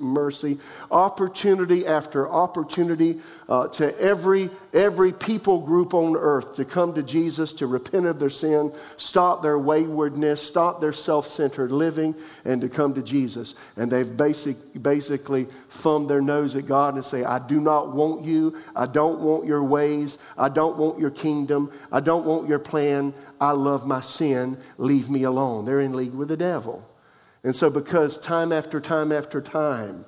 mercy, 0.00 0.58
opportunity 0.90 1.86
after 1.86 2.28
opportunity 2.28 3.20
uh, 3.48 3.68
to 3.68 3.98
every, 4.00 4.48
every 4.72 5.12
people 5.12 5.60
group 5.60 5.92
on 5.92 6.16
earth 6.16 6.54
to 6.54 6.64
come 6.64 6.94
to 6.94 7.02
Jesus, 7.02 7.52
to 7.54 7.66
repent 7.66 8.06
of 8.06 8.20
their 8.20 8.30
sin, 8.30 8.72
stop 8.96 9.42
their 9.42 9.58
waywardness, 9.58 10.51
stop 10.52 10.82
their 10.82 10.92
self 10.92 11.26
centered 11.26 11.72
living, 11.72 12.14
and 12.44 12.60
to 12.60 12.68
come 12.68 12.92
to 12.94 13.02
Jesus. 13.02 13.54
And 13.76 13.90
they've 13.90 14.16
basic, 14.16 14.56
basically 14.80 15.44
thumbed 15.44 16.10
their 16.10 16.20
nose 16.20 16.54
at 16.56 16.66
God 16.66 16.94
and 16.94 17.04
say, 17.04 17.24
I 17.24 17.38
do 17.38 17.58
not 17.58 17.94
want 17.94 18.24
you. 18.24 18.54
I 18.76 18.84
don't 18.84 19.20
want 19.20 19.46
your 19.46 19.64
ways. 19.64 20.18
I 20.36 20.50
don't 20.50 20.76
want 20.76 21.00
your 21.00 21.10
kingdom. 21.10 21.72
I 21.90 22.00
don't 22.00 22.26
want 22.26 22.48
your 22.48 22.58
plan. 22.58 23.14
I 23.40 23.52
love 23.52 23.86
my 23.86 24.02
sin. 24.02 24.58
Leave 24.76 25.08
me 25.08 25.22
alone. 25.22 25.64
They're 25.64 25.80
in 25.80 25.94
league 25.94 26.14
with 26.14 26.28
the 26.28 26.36
devil. 26.36 26.86
And 27.42 27.56
so, 27.56 27.70
because 27.70 28.18
time 28.18 28.52
after 28.52 28.78
time 28.78 29.10
after 29.10 29.40
time, 29.40 30.04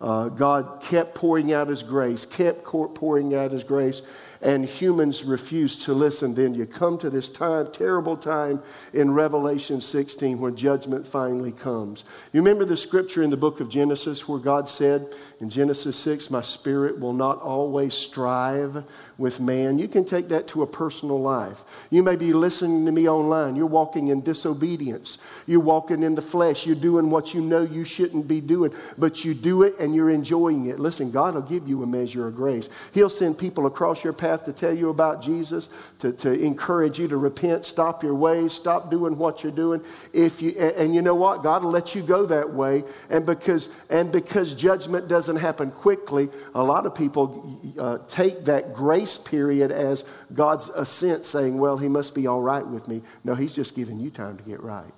uh, 0.00 0.28
God 0.28 0.82
kept 0.82 1.14
pouring 1.14 1.54
out 1.54 1.68
His 1.68 1.82
grace, 1.82 2.26
kept 2.26 2.64
pouring 2.64 3.34
out 3.34 3.52
His 3.52 3.64
grace, 3.64 4.02
and 4.42 4.64
humans 4.64 5.24
refuse 5.24 5.84
to 5.84 5.94
listen. 5.94 6.34
Then 6.34 6.54
you 6.54 6.66
come 6.66 6.98
to 6.98 7.10
this 7.10 7.30
time, 7.30 7.70
terrible 7.72 8.16
time 8.16 8.62
in 8.92 9.12
Revelation 9.12 9.80
16 9.80 10.38
when 10.40 10.56
judgment 10.56 11.06
finally 11.06 11.52
comes. 11.52 12.04
You 12.32 12.40
remember 12.40 12.64
the 12.64 12.76
scripture 12.76 13.22
in 13.22 13.30
the 13.30 13.36
book 13.36 13.60
of 13.60 13.68
Genesis 13.68 14.28
where 14.28 14.38
God 14.38 14.68
said 14.68 15.06
in 15.40 15.50
Genesis 15.50 15.96
6, 15.98 16.30
My 16.30 16.40
spirit 16.40 16.98
will 16.98 17.12
not 17.12 17.40
always 17.40 17.94
strive 17.94 18.84
with 19.18 19.40
man. 19.40 19.78
You 19.78 19.88
can 19.88 20.04
take 20.04 20.28
that 20.28 20.48
to 20.48 20.62
a 20.62 20.66
personal 20.66 21.20
life. 21.20 21.86
You 21.90 22.02
may 22.02 22.16
be 22.16 22.32
listening 22.32 22.84
to 22.86 22.92
me 22.92 23.08
online. 23.08 23.56
You're 23.56 23.66
walking 23.66 24.08
in 24.08 24.22
disobedience. 24.22 25.18
You're 25.46 25.60
walking 25.60 26.02
in 26.02 26.14
the 26.14 26.22
flesh. 26.22 26.66
You're 26.66 26.76
doing 26.76 27.10
what 27.10 27.34
you 27.34 27.40
know 27.40 27.62
you 27.62 27.84
shouldn't 27.84 28.28
be 28.28 28.40
doing, 28.40 28.72
but 28.98 29.24
you 29.24 29.34
do 29.34 29.62
it 29.62 29.74
and 29.80 29.94
you're 29.94 30.10
enjoying 30.10 30.66
it. 30.66 30.78
Listen, 30.78 31.10
God 31.10 31.34
will 31.34 31.42
give 31.42 31.68
you 31.68 31.82
a 31.82 31.86
measure 31.86 32.26
of 32.26 32.36
grace. 32.36 32.68
He'll 32.92 33.08
send 33.08 33.38
people 33.38 33.66
across 33.66 34.04
your 34.04 34.12
path 34.12 34.25
to 34.44 34.52
tell 34.52 34.74
you 34.74 34.90
about 34.90 35.22
Jesus, 35.22 35.68
to, 36.00 36.12
to 36.12 36.32
encourage 36.32 36.98
you 36.98 37.08
to 37.08 37.16
repent, 37.16 37.64
stop 37.64 38.02
your 38.02 38.14
ways, 38.14 38.52
stop 38.52 38.90
doing 38.90 39.18
what 39.18 39.42
you're 39.42 39.52
doing. 39.52 39.82
If 40.12 40.42
you, 40.42 40.54
and, 40.58 40.76
and 40.76 40.94
you 40.94 41.02
know 41.02 41.14
what? 41.14 41.42
God 41.42 41.64
will 41.64 41.70
let 41.70 41.94
you 41.94 42.02
go 42.02 42.26
that 42.26 42.52
way. 42.52 42.84
And 43.10 43.24
because, 43.24 43.68
and 43.90 44.10
because 44.10 44.54
judgment 44.54 45.08
doesn't 45.08 45.36
happen 45.36 45.70
quickly, 45.70 46.28
a 46.54 46.62
lot 46.62 46.86
of 46.86 46.94
people 46.94 47.58
uh, 47.78 47.98
take 48.08 48.44
that 48.46 48.74
grace 48.74 49.16
period 49.18 49.70
as 49.70 50.02
God's 50.34 50.68
assent 50.70 51.24
saying, 51.24 51.58
well, 51.58 51.76
he 51.76 51.88
must 51.88 52.14
be 52.14 52.26
all 52.26 52.40
right 52.40 52.66
with 52.66 52.88
me. 52.88 53.02
No, 53.24 53.34
he's 53.34 53.52
just 53.52 53.76
giving 53.76 53.98
you 53.98 54.10
time 54.10 54.36
to 54.36 54.42
get 54.42 54.62
right. 54.62 54.92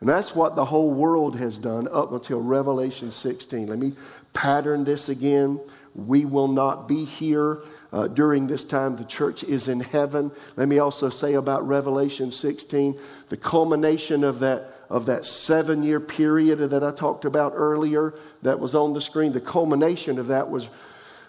And 0.00 0.08
that's 0.08 0.34
what 0.34 0.56
the 0.56 0.64
whole 0.64 0.90
world 0.90 1.38
has 1.38 1.56
done 1.56 1.88
up 1.90 2.12
until 2.12 2.42
Revelation 2.42 3.10
16. 3.10 3.68
Let 3.68 3.78
me 3.78 3.92
pattern 4.34 4.84
this 4.84 5.08
again. 5.08 5.58
We 5.94 6.26
will 6.26 6.48
not 6.48 6.86
be 6.86 7.06
here 7.06 7.60
uh, 7.96 8.08
during 8.08 8.46
this 8.46 8.62
time. 8.62 8.96
The 8.96 9.06
church 9.06 9.42
is 9.42 9.68
in 9.68 9.80
heaven. 9.80 10.30
Let 10.56 10.68
me 10.68 10.78
also 10.78 11.08
say 11.08 11.32
about 11.32 11.66
Revelation 11.66 12.30
16, 12.30 12.98
the 13.30 13.38
culmination 13.38 14.22
of 14.22 14.40
that, 14.40 14.70
of 14.90 15.06
that 15.06 15.24
seven 15.24 15.82
year 15.82 15.98
period 15.98 16.58
that 16.58 16.84
I 16.84 16.90
talked 16.90 17.24
about 17.24 17.54
earlier 17.56 18.12
that 18.42 18.60
was 18.60 18.74
on 18.74 18.92
the 18.92 19.00
screen. 19.00 19.32
The 19.32 19.40
culmination 19.40 20.18
of 20.18 20.26
that 20.26 20.50
was 20.50 20.68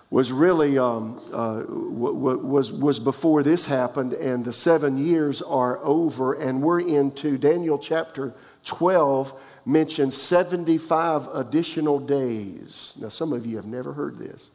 was 0.10 0.32
really 0.32 0.77
um, 0.77 1.19
uh, 1.34 1.63
was 1.67 2.71
was 2.71 2.99
before 2.99 3.43
this 3.43 3.65
happened, 3.65 4.13
and 4.13 4.45
the 4.45 4.53
seven 4.53 4.97
years 4.97 5.41
are 5.41 5.80
over, 5.84 6.34
and 6.34 6.62
we're 6.62 6.80
into 6.80 7.38
Daniel 7.38 7.77
chapter 7.77 8.34
twelve. 8.63 9.34
Mentions 9.65 10.15
seventy 10.15 10.77
five 10.77 11.27
additional 11.34 11.99
days. 11.99 12.97
Now, 13.01 13.10
some 13.10 13.34
of 13.34 13.45
you 13.45 13.58
have 13.58 13.65
never 13.65 13.91
heard 13.91 14.17
this. 14.17 14.51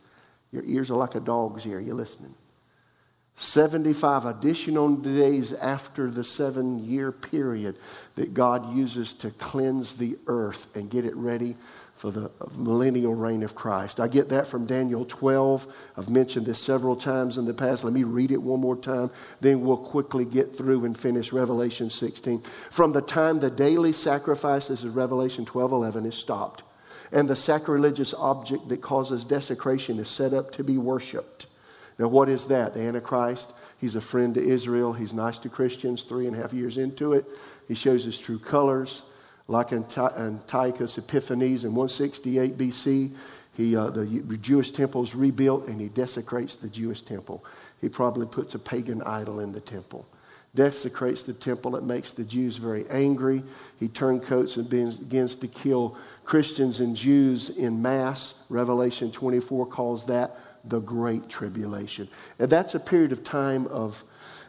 Your 0.53 0.63
ears 0.65 0.91
are 0.91 0.97
like 0.97 1.15
a 1.15 1.21
dog's 1.21 1.67
ear. 1.67 1.81
You 1.81 1.95
listening? 1.95 2.35
75 3.35 4.27
additional 4.27 4.95
days 4.97 5.55
after 5.55 6.11
the 6.11 6.23
seven 6.23 6.85
year 6.85 7.11
period 7.11 7.77
that 8.17 8.35
God 8.35 8.77
uses 8.77 9.15
to 9.15 9.31
cleanse 9.31 9.95
the 9.95 10.17
earth 10.27 10.75
and 10.77 10.91
get 10.91 11.07
it 11.07 11.17
ready 11.17 11.57
for 11.95 12.11
the 12.11 12.31
millennial 12.59 13.15
reign 13.15 13.43
of 13.43 13.55
Christ. 13.55 14.01
I 14.01 14.09
get 14.09 14.31
that 14.31 14.47
from 14.47 14.67
Daniel 14.67 15.05
12. 15.05 15.93
I've 15.97 16.11
mentioned 16.11 16.47
this 16.47 16.59
several 16.59 16.97
times 16.97 17.39
in 17.39 17.45
the 17.45 17.55
past. 17.55 17.85
Let 17.85 17.95
me 17.95 18.03
read 18.03 18.33
it 18.33 18.43
one 18.43 18.61
more 18.61 18.77
time, 18.77 19.11
then 19.41 19.63
we'll 19.63 19.77
quickly 19.77 20.25
get 20.25 20.55
through 20.55 20.85
and 20.85 20.99
finish 20.99 21.33
Revelation 21.33 21.89
16. 21.89 22.41
From 22.41 22.93
the 22.93 23.03
time 23.03 23.41
the 23.41 23.51
daily 23.51 23.93
sacrifices 23.93 24.85
of 24.85 24.97
Revelation 24.97 25.45
12 25.45 25.73
11 25.73 26.05
is 26.07 26.17
stopped, 26.17 26.65
and 27.13 27.29
the 27.29 27.37
sacrilegious 27.37 28.15
object 28.15 28.69
that 28.69 28.81
causes 28.81 29.25
desecration 29.25 29.99
is 29.99 30.09
set 30.09 30.33
up 30.33 30.51
to 30.53 30.65
be 30.65 30.79
worshiped. 30.79 31.47
Now, 31.99 32.09
what 32.09 32.29
is 32.29 32.47
that? 32.47 32.75
The 32.75 32.81
Antichrist. 32.81 33.55
He's 33.79 33.97
a 33.97 34.01
friend 34.01 34.35
to 34.35 34.43
Israel. 34.43 34.93
He's 34.93 35.13
nice 35.13 35.39
to 35.41 35.49
Christians. 35.49 36.03
Three 36.03 36.27
and 36.27 36.35
a 36.35 36.41
half 36.41 36.53
years 36.53 36.79
into 36.79 37.13
it, 37.13 37.27
he 37.69 37.75
shows 37.75 38.05
his 38.05 38.19
true 38.19 38.39
colors 38.39 39.03
like 39.49 39.73
Antiochus 39.73 40.99
Epiphanes 40.99 41.65
in 41.65 41.75
168 41.75 42.57
BC. 42.57 43.15
He, 43.55 43.77
uh, 43.77 43.91
the 43.91 44.39
Jewish 44.41 44.71
temple 44.71 45.03
is 45.03 45.15
rebuilt 45.15 45.69
and 45.69 45.79
he 45.79 45.89
desecrates 45.89 46.57
the 46.57 46.71
Jewish 46.71 47.03
temple. 47.03 47.45
He 47.81 47.91
probably 47.91 48.27
puts 48.27 48.55
a 48.55 48.59
pagan 48.59 49.03
idol 49.03 49.41
in 49.41 49.53
the 49.53 49.61
temple. 49.61 50.07
Desecrates 50.55 51.23
the 51.23 51.33
temple. 51.33 51.77
It 51.77 51.85
makes 51.85 52.13
the 52.13 52.25
Jews 52.25 52.59
very 52.59 52.87
angry. 52.91 53.43
He 53.81 53.89
turncoats 53.89 54.59
and 54.59 54.69
begins 54.69 55.37
to 55.37 55.49
kill 55.49 55.97
Christians 56.25 56.81
and 56.81 56.95
Jews 56.95 57.49
in 57.51 57.81
mass. 57.81 58.45
Revelation 58.51 59.11
24 59.11 59.67
calls 59.67 60.07
that 60.07 60.37
the 60.65 60.81
Great 60.81 61.29
Tribulation. 61.29 62.07
And 62.39 62.51
that's 62.51 62.75
a 62.75 62.81
period 62.81 63.13
of 63.13 63.25
time 63.25 63.67
of 63.69 64.05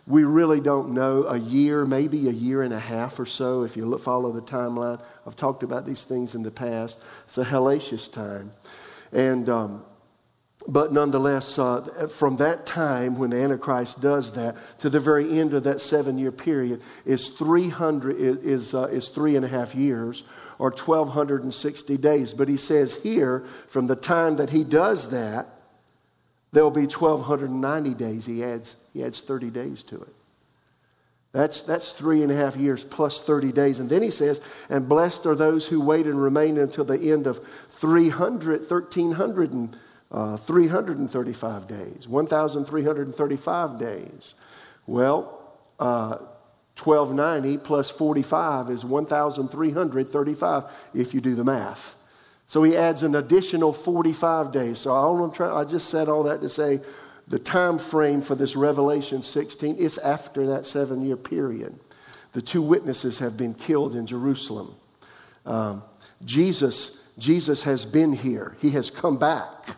we 0.05 0.25
really 0.25 0.59
don't 0.59 0.93
know 0.93 1.23
a 1.23 1.37
year, 1.37 1.85
maybe 1.85 2.27
a 2.27 2.31
year 2.31 2.61
and 2.61 2.73
a 2.73 2.79
half 2.79 3.17
or 3.19 3.25
so, 3.25 3.63
if 3.63 3.77
you 3.77 3.85
look, 3.85 4.01
follow 4.01 4.33
the 4.33 4.41
timeline. 4.41 5.01
I've 5.25 5.37
talked 5.37 5.63
about 5.63 5.85
these 5.85 6.03
things 6.03 6.35
in 6.35 6.43
the 6.43 6.51
past. 6.51 7.01
It's 7.23 7.37
a 7.37 7.45
hellacious 7.45 8.11
time. 8.11 8.51
And, 9.13 9.47
um, 9.47 9.85
but 10.67 10.93
nonetheless, 10.93 11.59
uh, 11.59 12.07
from 12.09 12.37
that 12.37 12.65
time 12.65 13.17
when 13.17 13.31
the 13.31 13.41
Antichrist 13.41 14.01
does 14.01 14.33
that 14.33 14.55
to 14.79 14.89
the 14.89 14.99
very 14.99 15.39
end 15.39 15.53
of 15.53 15.63
that 15.63 15.81
seven 15.81 16.17
year 16.17 16.31
period 16.31 16.81
is 17.05 17.29
300, 17.29 18.17
is, 18.17 18.73
uh, 18.73 18.83
is 18.83 19.09
three 19.09 19.35
and 19.35 19.45
a 19.45 19.49
half 19.49 19.75
years 19.75 20.23
or 20.59 20.69
1,260 20.69 21.97
days. 21.97 22.33
But 22.33 22.47
he 22.47 22.57
says 22.57 23.03
here, 23.03 23.41
from 23.67 23.87
the 23.87 23.95
time 23.95 24.37
that 24.37 24.51
he 24.51 24.63
does 24.63 25.09
that, 25.09 25.47
there 26.53 26.63
will 26.63 26.71
be 26.71 26.81
1,290 26.81 27.93
days. 27.95 28.25
He 28.25 28.43
adds, 28.43 28.77
he 28.93 29.03
adds 29.03 29.21
30 29.21 29.49
days 29.49 29.83
to 29.83 30.01
it. 30.01 30.13
That's, 31.33 31.61
that's 31.61 31.91
three 31.91 32.21
and 32.21 32.31
a 32.31 32.35
half 32.35 32.55
years 32.55 32.85
plus 32.85 33.19
30 33.19 33.51
days. 33.51 33.79
And 33.79 33.89
then 33.89 34.03
he 34.03 34.11
says, 34.11 34.39
and 34.69 34.87
blessed 34.87 35.25
are 35.25 35.33
those 35.33 35.67
who 35.67 35.81
wait 35.81 36.05
and 36.05 36.21
remain 36.21 36.59
until 36.59 36.85
the 36.85 37.11
end 37.11 37.25
of 37.25 37.43
300, 37.43 38.59
1,300 38.59 39.51
and, 39.51 39.75
uh, 40.13 40.37
335 40.37 41.67
days, 41.67 42.07
1,335 42.07 43.79
days. 43.79 44.35
Well, 44.85 45.41
uh, 45.79 46.17
1290 46.81 47.57
plus 47.59 47.89
45 47.89 48.69
is 48.69 48.85
1,335 48.85 50.89
if 50.93 51.13
you 51.13 51.21
do 51.21 51.35
the 51.35 51.43
math. 51.43 51.97
So 52.45 52.63
he 52.63 52.77
adds 52.77 53.03
an 53.03 53.15
additional 53.15 53.73
45 53.73 54.51
days. 54.51 54.79
So 54.79 54.93
I, 54.93 55.35
try, 55.35 55.53
I 55.53 55.65
just 55.65 55.89
said 55.89 56.09
all 56.09 56.23
that 56.23 56.41
to 56.41 56.49
say 56.49 56.79
the 57.27 57.39
time 57.39 57.77
frame 57.77 58.21
for 58.21 58.35
this 58.35 58.55
Revelation 58.55 59.21
16 59.21 59.77
is 59.77 59.97
after 59.97 60.47
that 60.47 60.65
seven 60.65 61.05
year 61.05 61.17
period. 61.17 61.73
The 62.33 62.41
two 62.41 62.61
witnesses 62.61 63.19
have 63.19 63.37
been 63.37 63.53
killed 63.53 63.95
in 63.95 64.07
Jerusalem. 64.07 64.73
Um, 65.45 65.83
Jesus, 66.25 67.13
Jesus 67.17 67.63
has 67.63 67.85
been 67.85 68.11
here. 68.11 68.57
He 68.61 68.71
has 68.71 68.89
come 68.89 69.17
back. 69.17 69.77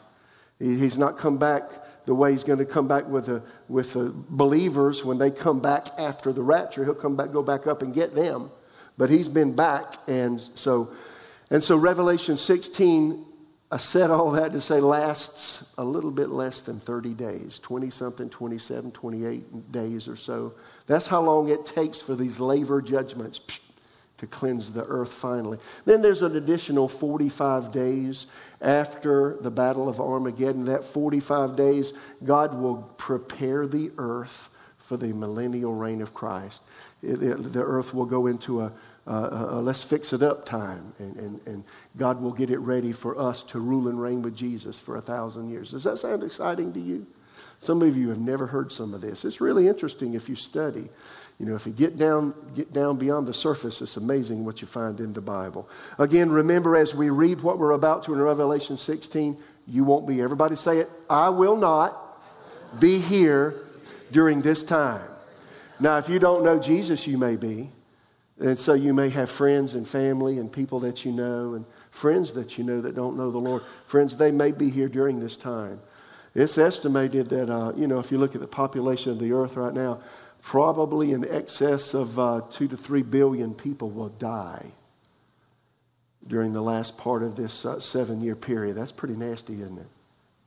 He's 0.60 0.98
not 0.98 1.18
come 1.18 1.38
back 1.38 1.64
the 2.06 2.16
way 2.16 2.32
he's 2.32 2.44
going 2.44 2.60
to 2.60 2.66
come 2.66 2.88
back 2.88 3.08
with 3.08 3.26
the, 3.26 3.44
with 3.68 3.94
the 3.94 4.14
believers 4.30 5.04
when 5.04 5.18
they 5.18 5.32
come 5.32 5.60
back 5.60 5.88
after 6.00 6.32
the 6.32 6.44
rapture. 6.44 6.86
He'll 6.86 6.96
come 6.96 7.16
back, 7.16 7.32
go 7.32 7.44
back 7.44 7.68
up 7.68 7.82
and 7.82 7.94
get 7.94 8.16
them. 8.16 8.50
But 8.98 9.10
he's 9.10 9.28
been 9.28 9.56
back, 9.56 9.96
and 10.08 10.40
so 10.40 10.94
and 11.50 11.64
so 11.64 11.78
Revelation 11.78 12.38
16, 12.38 13.24
I 13.72 13.78
said 13.78 14.10
all 14.10 14.32
that 14.32 14.52
to 14.54 14.62
say 14.62 14.80
lasts 14.80 15.76
a 15.78 15.84
little 15.84 16.12
bit 16.12 16.30
less 16.30 16.62
than 16.62 16.80
30 16.80 17.14
days 17.14 17.60
20 17.60 17.90
something, 17.90 18.30
27, 18.30 18.92
28 18.92 19.72
days 19.72 20.08
or 20.08 20.16
so. 20.16 20.54
That's 20.88 21.08
how 21.08 21.22
long 21.22 21.50
it 21.50 21.66
takes 21.66 22.02
for 22.02 22.16
these 22.16 22.40
laver 22.40 22.82
judgments 22.82 23.40
to 24.26 24.38
cleanse 24.38 24.74
the 24.74 24.84
earth 24.86 25.14
finally. 25.14 25.58
Then 25.86 26.02
there's 26.02 26.22
an 26.22 26.36
additional 26.36 26.88
45 26.88 27.72
days 27.72 28.28
after 28.62 29.38
the 29.42 29.52
Battle 29.52 29.88
of 29.88 30.00
Armageddon. 30.00 30.66
That 30.66 30.84
45 30.84 31.56
days, 31.56 31.94
God 32.24 32.56
will 32.56 32.78
prepare 32.98 33.68
the 33.68 33.92
earth 33.98 34.50
for 34.78 34.98
the 34.98 35.14
millennial 35.14 35.74
reign 35.74 36.02
of 36.02 36.14
Christ. 36.14 36.62
The 37.02 37.64
earth 37.64 37.94
will 37.94 38.06
go 38.06 38.28
into 38.28 38.62
a, 38.62 38.72
a, 39.06 39.12
a 39.12 39.62
let's 39.62 39.84
fix 39.84 40.14
it 40.14 40.24
up 40.24 40.46
time, 40.46 40.94
and, 40.98 41.16
and, 41.18 41.48
and 41.48 41.64
God 41.98 42.22
will 42.22 42.32
get 42.32 42.50
it 42.50 42.60
ready 42.60 42.92
for 42.92 43.18
us 43.20 43.44
to 43.44 43.60
rule 43.60 43.88
and 43.88 44.02
reign 44.02 44.22
with 44.22 44.36
Jesus 44.36 44.80
for 44.80 44.98
a 44.98 45.02
thousand 45.02 45.50
years. 45.50 45.72
Does 45.72 45.84
that 45.84 45.98
sound 45.98 46.24
exciting 46.24 46.74
to 46.74 46.80
you? 46.80 47.06
Some 47.58 47.82
of 47.82 47.96
you 47.96 48.10
have 48.10 48.20
never 48.20 48.48
heard 48.48 48.72
some 48.72 48.94
of 48.94 49.02
this. 49.02 49.24
It's 49.24 49.40
really 49.40 49.68
interesting 49.68 50.14
if 50.14 50.28
you 50.30 50.36
study. 50.36 50.90
You 51.40 51.46
know, 51.46 51.56
if 51.56 51.66
you 51.66 51.74
get 51.74 51.98
down, 51.98 52.34
get 52.56 52.72
down 52.72 52.98
beyond 52.98 53.28
the 53.28 53.34
surface, 53.34 53.82
it's 53.82 53.98
amazing 53.98 54.46
what 54.46 54.62
you 54.62 54.68
find 54.68 55.00
in 55.00 55.12
the 55.12 55.22
Bible. 55.22 55.68
Again, 56.00 56.30
remember 56.32 56.78
as 56.78 56.96
we 56.96 57.10
read 57.10 57.42
what 57.42 57.60
we're 57.60 57.72
about 57.72 58.04
to 58.04 58.14
in 58.14 58.22
Revelation 58.22 58.78
16, 58.78 59.38
you 59.68 59.84
won't 59.84 60.08
be. 60.08 60.22
Everybody 60.22 60.56
say 60.56 60.78
it. 60.78 60.90
I 61.10 61.30
will 61.30 61.58
not 61.58 61.98
be 62.80 63.00
here 63.00 63.56
during 64.12 64.42
this 64.42 64.64
time. 64.64 65.10
Now, 65.80 65.98
if 65.98 66.08
you 66.08 66.20
don't 66.20 66.44
know 66.44 66.58
Jesus, 66.58 67.06
you 67.06 67.18
may 67.18 67.36
be. 67.36 67.70
And 68.40 68.58
so 68.60 68.74
you 68.74 68.94
may 68.94 69.10
have 69.10 69.30
friends 69.30 69.76
and 69.76 69.88
family 69.88 70.40
and 70.40 70.52
people 70.52 70.82
that 70.82 71.06
you 71.06 71.12
know 71.12 71.54
and 71.54 71.66
friends 71.90 72.34
that 72.34 72.58
you 72.58 72.66
know 72.66 72.82
that 72.82 72.96
don't 72.96 73.16
know 73.16 73.32
the 73.32 73.38
Lord. 73.38 73.62
Friends, 73.86 74.18
they 74.18 74.32
may 74.32 74.52
be 74.52 74.70
here 74.70 74.90
during 74.90 75.20
this 75.20 75.38
time. 75.38 75.80
It's 76.34 76.58
estimated 76.58 77.30
that, 77.30 77.50
uh, 77.50 77.72
you 77.78 77.88
know, 77.88 78.00
if 78.00 78.12
you 78.12 78.18
look 78.18 78.36
at 78.36 78.42
the 78.42 78.48
population 78.48 79.14
of 79.14 79.20
the 79.20 79.32
earth 79.32 79.56
right 79.56 79.74
now, 79.74 80.02
probably 80.46 81.12
in 81.12 81.28
excess 81.28 81.96
of 81.96 82.20
uh, 82.20 82.40
two 82.52 82.68
to 82.68 82.78
three 82.78 83.02
billion 83.02 83.56
people 83.56 83.90
will 83.90 84.10
die 84.10 84.64
during 86.28 86.54
the 86.54 86.62
last 86.62 87.00
part 87.00 87.24
of 87.24 87.36
this 87.36 87.66
uh, 87.66 87.80
seven 87.80 88.22
year 88.22 88.36
period. 88.36 88.78
That's 88.78 88.92
pretty 88.92 89.16
nasty, 89.16 89.54
isn't 89.54 89.80
it? 89.80 89.88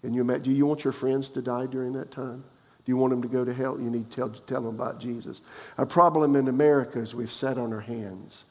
Can 0.02 0.14
you 0.14 0.20
imagine? 0.20 0.44
Do 0.44 0.50
you 0.52 0.66
want 0.66 0.84
your 0.84 0.92
friends 0.92 1.28
to 1.30 1.42
die 1.42 1.66
during 1.66 1.94
that 1.94 2.12
time? 2.12 2.44
Do 2.86 2.92
you 2.92 2.96
want 2.96 3.10
them 3.10 3.22
to 3.22 3.28
go 3.28 3.44
to 3.44 3.52
hell? 3.52 3.76
You 3.80 3.90
need 3.90 4.08
to 4.08 4.16
tell, 4.16 4.28
tell 4.28 4.62
them 4.62 4.80
about 4.80 5.00
Jesus. 5.00 5.42
Our 5.76 5.86
problem 5.86 6.36
in 6.36 6.46
America 6.46 7.00
is 7.00 7.12
we've 7.12 7.28
sat 7.28 7.58
on 7.58 7.72
our 7.72 7.80
hands 7.80 8.44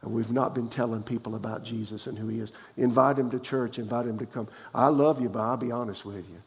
and 0.00 0.14
we've 0.14 0.32
not 0.32 0.54
been 0.54 0.70
telling 0.70 1.02
people 1.02 1.34
about 1.34 1.64
Jesus 1.64 2.06
and 2.06 2.16
who 2.16 2.28
he 2.28 2.38
is. 2.38 2.50
Invite 2.78 3.16
them 3.16 3.30
to 3.30 3.38
church, 3.38 3.78
invite 3.78 4.06
them 4.06 4.18
to 4.18 4.26
come. 4.26 4.48
I 4.74 4.88
love 4.88 5.20
you, 5.20 5.28
but 5.28 5.40
I'll 5.40 5.58
be 5.58 5.70
honest 5.70 6.06
with 6.06 6.30
you. 6.30 6.40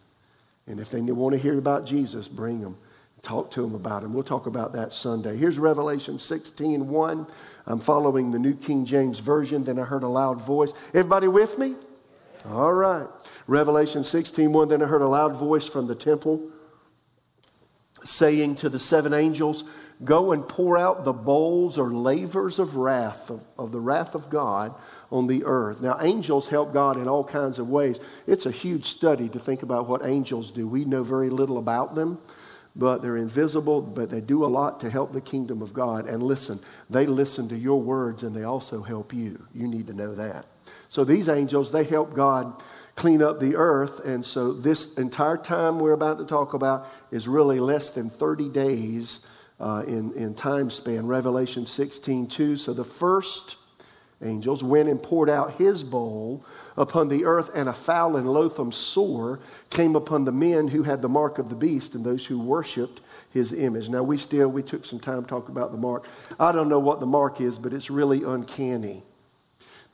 And 0.66 0.80
if 0.80 0.90
they 0.90 1.00
want 1.00 1.36
to 1.36 1.40
hear 1.40 1.60
about 1.60 1.86
Jesus, 1.86 2.28
bring 2.28 2.62
them. 2.62 2.76
Talk 3.22 3.52
to 3.52 3.62
them 3.62 3.76
about 3.76 4.04
him. 4.04 4.14
We'll 4.14 4.24
talk 4.24 4.46
about 4.46 4.74
that 4.74 4.94
Sunday. 4.94 5.36
Here's 5.38 5.60
Revelation 5.60 6.20
16 6.20 6.88
1. 6.88 7.28
I'm 7.66 7.80
following 7.80 8.32
the 8.32 8.40
New 8.40 8.56
King 8.56 8.86
James 8.86 9.20
Version. 9.20 9.64
Then 9.64 9.80
I 9.80 9.84
heard 9.84 10.04
a 10.04 10.08
loud 10.08 10.40
voice. 10.40 10.74
Everybody 10.90 11.28
with 11.28 11.58
me? 11.58 11.76
All 12.50 12.74
right. 12.74 13.08
Revelation 13.48 14.04
16 14.04 14.54
1. 14.54 14.68
Then 14.70 14.82
I 14.82 14.86
heard 14.86 15.02
a 15.02 15.08
loud 15.08 15.36
voice 15.36 15.68
from 15.68 15.88
the 15.88 15.96
temple 15.96 16.52
saying 18.04 18.56
to 18.56 18.70
the 18.70 18.80
seven 18.80 19.14
angels, 19.14 19.64
Go 20.04 20.32
and 20.32 20.48
pour 20.48 20.78
out 20.78 21.06
the 21.06 21.14
bowls 21.14 21.80
or 21.80 21.90
lavers 21.90 22.60
of 22.60 22.76
wrath, 22.76 23.32
of, 23.32 23.44
of, 23.58 23.72
the 23.72 23.80
wrath 23.80 24.14
of 24.14 24.30
God 24.30 24.76
on 25.12 25.26
the 25.26 25.44
earth. 25.44 25.82
Now, 25.82 25.98
angels 26.00 26.50
help 26.50 26.72
God 26.72 26.98
in 26.98 27.08
all 27.08 27.24
kinds 27.24 27.58
of 27.58 27.68
ways. 27.68 28.00
It's 28.28 28.46
a 28.46 28.52
huge 28.52 28.86
study 28.86 29.28
to 29.30 29.40
think 29.40 29.64
about 29.64 29.88
what 29.88 30.06
angels 30.06 30.52
do. 30.52 30.68
We 30.68 30.86
know 30.86 31.02
very 31.02 31.32
little 31.32 31.58
about 31.58 31.96
them, 31.96 32.20
but 32.78 33.02
they're 33.02 33.18
invisible, 33.18 33.82
but 33.82 34.10
they 34.10 34.22
do 34.22 34.46
a 34.46 34.48
lot 34.48 34.80
to 34.82 34.90
help 34.90 35.12
the 35.12 35.22
kingdom 35.22 35.62
of 35.62 35.74
God. 35.74 36.08
And 36.08 36.22
listen, 36.22 36.60
they 36.90 37.08
listen 37.08 37.50
to 37.50 37.58
your 37.58 37.82
words 37.82 38.24
and 38.24 38.36
they 38.36 38.44
also 38.44 38.84
help 38.84 39.14
you. 39.14 39.44
You 39.54 39.68
need 39.68 39.88
to 39.88 39.94
know 39.94 40.14
that. 40.14 40.46
So, 40.88 41.04
these 41.04 41.28
angels, 41.28 41.72
they 41.72 41.84
help 41.84 42.14
God 42.14 42.62
clean 42.96 43.22
up 43.22 43.40
the 43.40 43.56
earth. 43.56 44.06
And 44.06 44.24
so, 44.24 44.54
this 44.54 44.98
entire 44.98 45.38
time 45.38 45.80
we're 45.80 45.94
about 45.94 46.20
to 46.20 46.26
talk 46.26 46.54
about 46.54 46.88
is 47.12 47.28
really 47.28 47.60
less 47.60 47.90
than 47.90 48.10
30 48.10 48.50
days 48.50 49.28
uh, 49.60 49.84
in, 49.88 50.14
in 50.14 50.36
time 50.36 50.70
span. 50.70 51.08
Revelation 51.08 51.66
16 51.66 52.28
2. 52.28 52.58
So, 52.58 52.74
the 52.74 52.84
first 52.84 53.58
angels 54.22 54.64
went 54.64 54.90
and 54.90 55.02
poured 55.02 55.30
out 55.30 55.54
his 55.54 55.84
bowl 55.84 56.46
upon 56.78 57.10
the 57.10 57.26
earth, 57.26 57.50
and 57.56 57.68
a 57.68 57.74
foul 57.74 58.16
and 58.18 58.30
loathsome 58.32 58.72
sore 58.72 59.40
came 59.70 59.96
upon 59.96 60.26
the 60.26 60.32
men 60.32 60.68
who 60.68 60.84
had 60.84 61.02
the 61.02 61.10
mark 61.10 61.40
of 61.40 61.50
the 61.50 61.56
beast 61.56 61.96
and 61.96 62.06
those 62.06 62.26
who 62.26 62.40
worshiped 62.40 63.02
his 63.32 63.52
image. 63.52 63.90
Now, 63.90 64.04
we 64.04 64.18
still, 64.18 64.50
we 64.50 64.64
took 64.64 64.86
some 64.86 65.00
time 65.00 65.24
to 65.24 65.28
talk 65.28 65.50
about 65.50 65.72
the 65.72 65.78
mark. 65.78 66.06
I 66.40 66.52
don't 66.52 66.70
know 66.70 66.80
what 66.80 67.00
the 67.00 67.06
mark 67.06 67.42
is, 67.42 67.58
but 67.60 67.74
it's 67.74 67.90
really 67.90 68.24
uncanny 68.24 69.04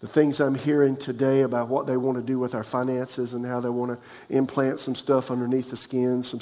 the 0.04 0.10
things 0.10 0.42
I'm 0.42 0.56
hearing 0.56 0.98
today 0.98 1.44
about 1.44 1.70
what 1.70 1.88
they 1.88 1.96
want 1.96 2.18
to 2.18 2.22
do 2.22 2.38
with 2.38 2.56
our 2.56 2.64
finances 2.66 3.34
and 3.34 3.46
how 3.46 3.62
they 3.62 3.70
want 3.70 3.98
to 3.98 4.36
implant 4.36 4.82
some 4.82 4.96
stuff 4.96 5.32
underneath 5.32 5.70
the 5.70 5.78
skin. 5.78 6.22
Some, 6.24 6.42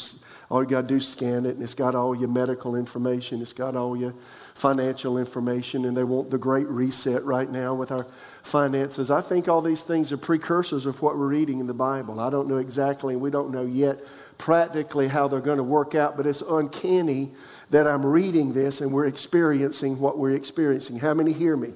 all 0.49 0.57
oh, 0.57 0.61
you 0.61 0.67
got 0.67 0.81
to 0.81 0.87
do 0.87 0.95
is 0.95 1.07
scan 1.07 1.45
it, 1.45 1.53
and 1.53 1.61
it's 1.61 1.75
got 1.75 1.93
all 1.93 2.15
your 2.15 2.27
medical 2.27 2.75
information, 2.75 3.39
it's 3.39 3.53
got 3.53 3.75
all 3.75 3.95
your 3.95 4.15
financial 4.53 5.17
information, 5.17 5.85
and 5.85 5.95
they 5.95 6.03
want 6.03 6.29
the 6.29 6.37
great 6.37 6.67
reset 6.67 7.23
right 7.23 7.49
now 7.49 7.73
with 7.73 7.91
our 7.91 8.03
finances. 8.03 9.09
I 9.11 9.21
think 9.21 9.47
all 9.47 9.61
these 9.61 9.83
things 9.83 10.11
are 10.11 10.17
precursors 10.17 10.85
of 10.85 11.01
what 11.01 11.17
we're 11.17 11.27
reading 11.27 11.59
in 11.59 11.67
the 11.67 11.73
Bible. 11.73 12.19
I 12.19 12.29
don't 12.29 12.47
know 12.47 12.57
exactly, 12.57 13.13
and 13.13 13.21
we 13.21 13.29
don't 13.31 13.51
know 13.51 13.65
yet 13.65 13.99
practically 14.37 15.07
how 15.07 15.27
they're 15.27 15.39
going 15.39 15.57
to 15.57 15.63
work 15.63 15.95
out, 15.95 16.17
but 16.17 16.25
it's 16.25 16.41
uncanny 16.41 17.29
that 17.69 17.87
I'm 17.87 18.05
reading 18.05 18.53
this 18.53 18.81
and 18.81 18.91
we're 18.91 19.05
experiencing 19.05 19.99
what 19.99 20.17
we're 20.17 20.35
experiencing. 20.35 20.99
How 20.99 21.13
many 21.13 21.31
hear 21.31 21.55
me? 21.55 21.73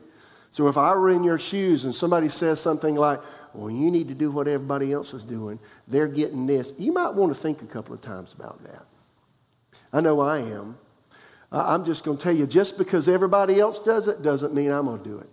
So 0.51 0.67
if 0.67 0.77
I 0.77 0.95
were 0.95 1.09
in 1.09 1.23
your 1.23 1.37
shoes 1.37 1.85
and 1.85 1.93
somebody 1.93 2.29
says 2.29 2.61
something 2.61 2.95
like, 2.95 3.19
well, 3.53 3.69
you 3.69 3.91
need 3.91 4.07
to 4.07 4.13
do 4.13 4.31
what 4.31 4.47
everybody 4.47 4.93
else 4.93 5.13
is 5.13 5.23
doing, 5.23 5.59
they're 5.87 6.07
getting 6.07 6.47
this, 6.47 6.73
you 6.77 6.93
might 6.93 7.13
want 7.13 7.33
to 7.33 7.39
think 7.39 7.61
a 7.61 7.65
couple 7.65 7.93
of 7.93 8.01
times 8.01 8.33
about 8.33 8.63
that. 8.63 8.83
I 9.93 10.01
know 10.01 10.19
I 10.21 10.39
am. 10.39 10.77
I'm 11.55 11.85
just 11.85 12.03
going 12.03 12.17
to 12.17 12.23
tell 12.23 12.35
you, 12.35 12.47
just 12.47 12.77
because 12.77 13.07
everybody 13.07 13.59
else 13.59 13.79
does 13.79 14.07
it 14.07 14.21
doesn't 14.21 14.53
mean 14.53 14.71
I'm 14.71 14.85
going 14.85 15.01
to 15.01 15.09
do 15.09 15.19
it. 15.19 15.29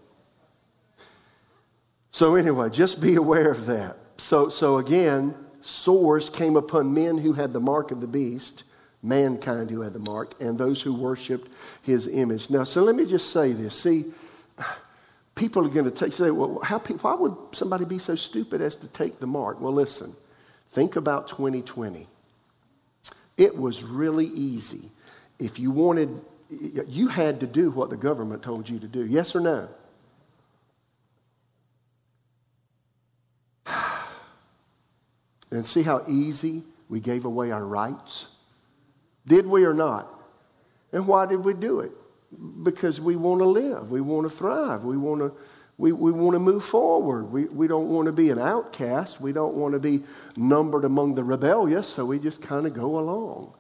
So, 2.13 2.37
anyway, 2.37 2.71
just 2.71 3.03
be 3.03 3.17
aware 3.17 3.51
of 3.51 3.67
that. 3.67 3.97
So, 4.19 4.49
so 4.49 4.79
again, 4.79 5.35
sores 5.61 6.31
came 6.31 6.57
upon 6.57 6.95
men 6.95 7.19
who 7.19 7.33
had 7.33 7.53
the 7.53 7.61
mark 7.61 7.91
of 7.91 8.01
the 8.01 8.07
beast, 8.07 8.65
mankind 9.03 9.71
who 9.71 9.81
had 9.81 9.95
the 9.95 9.99
mark, 9.99 10.35
and 10.41 10.57
those 10.57 10.81
who 10.81 10.95
worshiped 10.95 11.51
his 11.83 12.07
image. 12.07 12.51
Now, 12.51 12.65
so 12.65 12.85
let 12.85 12.95
me 12.95 13.05
just 13.05 13.33
say 13.33 13.53
this. 13.53 13.81
See, 13.81 14.13
people 15.35 15.67
are 15.67 15.71
going 15.71 15.87
to 15.87 15.91
take, 15.91 16.13
say, 16.13 16.31
well, 16.31 16.61
how, 16.63 16.79
why 16.79 17.15
would 17.15 17.35
somebody 17.53 17.85
be 17.85 17.99
so 17.99 18.15
stupid 18.15 18.61
as 18.61 18.77
to 18.77 18.93
take 18.93 19.19
the 19.19 19.27
mark? 19.27 19.61
Well, 19.61 19.73
listen, 19.73 20.13
think 20.71 20.97
about 20.97 21.27
2020. 21.29 22.07
It 23.39 23.57
was 23.57 23.83
really 23.83 24.27
easy. 24.27 24.91
If 25.43 25.59
you 25.59 25.71
wanted, 25.71 26.09
you 26.51 27.09
had 27.09 27.41
to 27.41 27.47
do 27.47 27.71
what 27.71 27.91
the 27.91 27.97
government 27.97 28.43
told 28.43 28.69
you 28.69 28.79
to 28.79 28.87
do. 28.87 29.05
Yes 29.07 29.35
or 29.35 29.41
no? 29.41 29.69
And 35.51 35.67
see 35.67 35.83
how 35.83 36.01
easy 36.09 36.63
we 36.89 37.01
gave 37.01 37.27
away 37.27 37.51
our 37.51 37.65
rights? 37.65 38.29
Did 39.27 39.47
we 39.47 39.65
or 39.65 39.75
not? 39.75 40.09
And 40.93 41.07
why 41.07 41.27
did 41.27 41.45
we 41.45 41.53
do 41.53 41.81
it? 41.81 41.93
because 42.63 43.01
we 43.01 43.17
want 43.17 43.41
to 43.41 43.47
live, 43.47 43.91
we 43.91 44.01
want 44.01 44.31
to 44.31 44.35
thrive, 44.35 44.85
we 44.85 44.97
want 44.97 45.21
to. 45.21 45.33
We, 45.79 45.91
we 45.91 46.13
want 46.13 46.35
to 46.35 46.39
move 46.39 46.63
forward. 46.63 47.33
We, 47.33 47.47
we 47.47 47.67
don't 47.67 47.89
want 47.89 48.07
to 48.07 48.13
be 48.13 48.31
an 48.31 48.39
outcast. 48.39 49.21
We 49.21 49.33
don't 49.33 49.55
want 49.55 49.73
to 49.73 49.81
be 49.81 50.03
numbered 50.37 50.85
among 50.85 51.15
the 51.15 51.25
rebellious, 51.25 51.89
so 51.89 52.05
we 52.05 52.21
just 52.21 52.43
kind 52.43 52.67
of 52.67 52.75
go 52.75 52.99
along. 52.99 53.55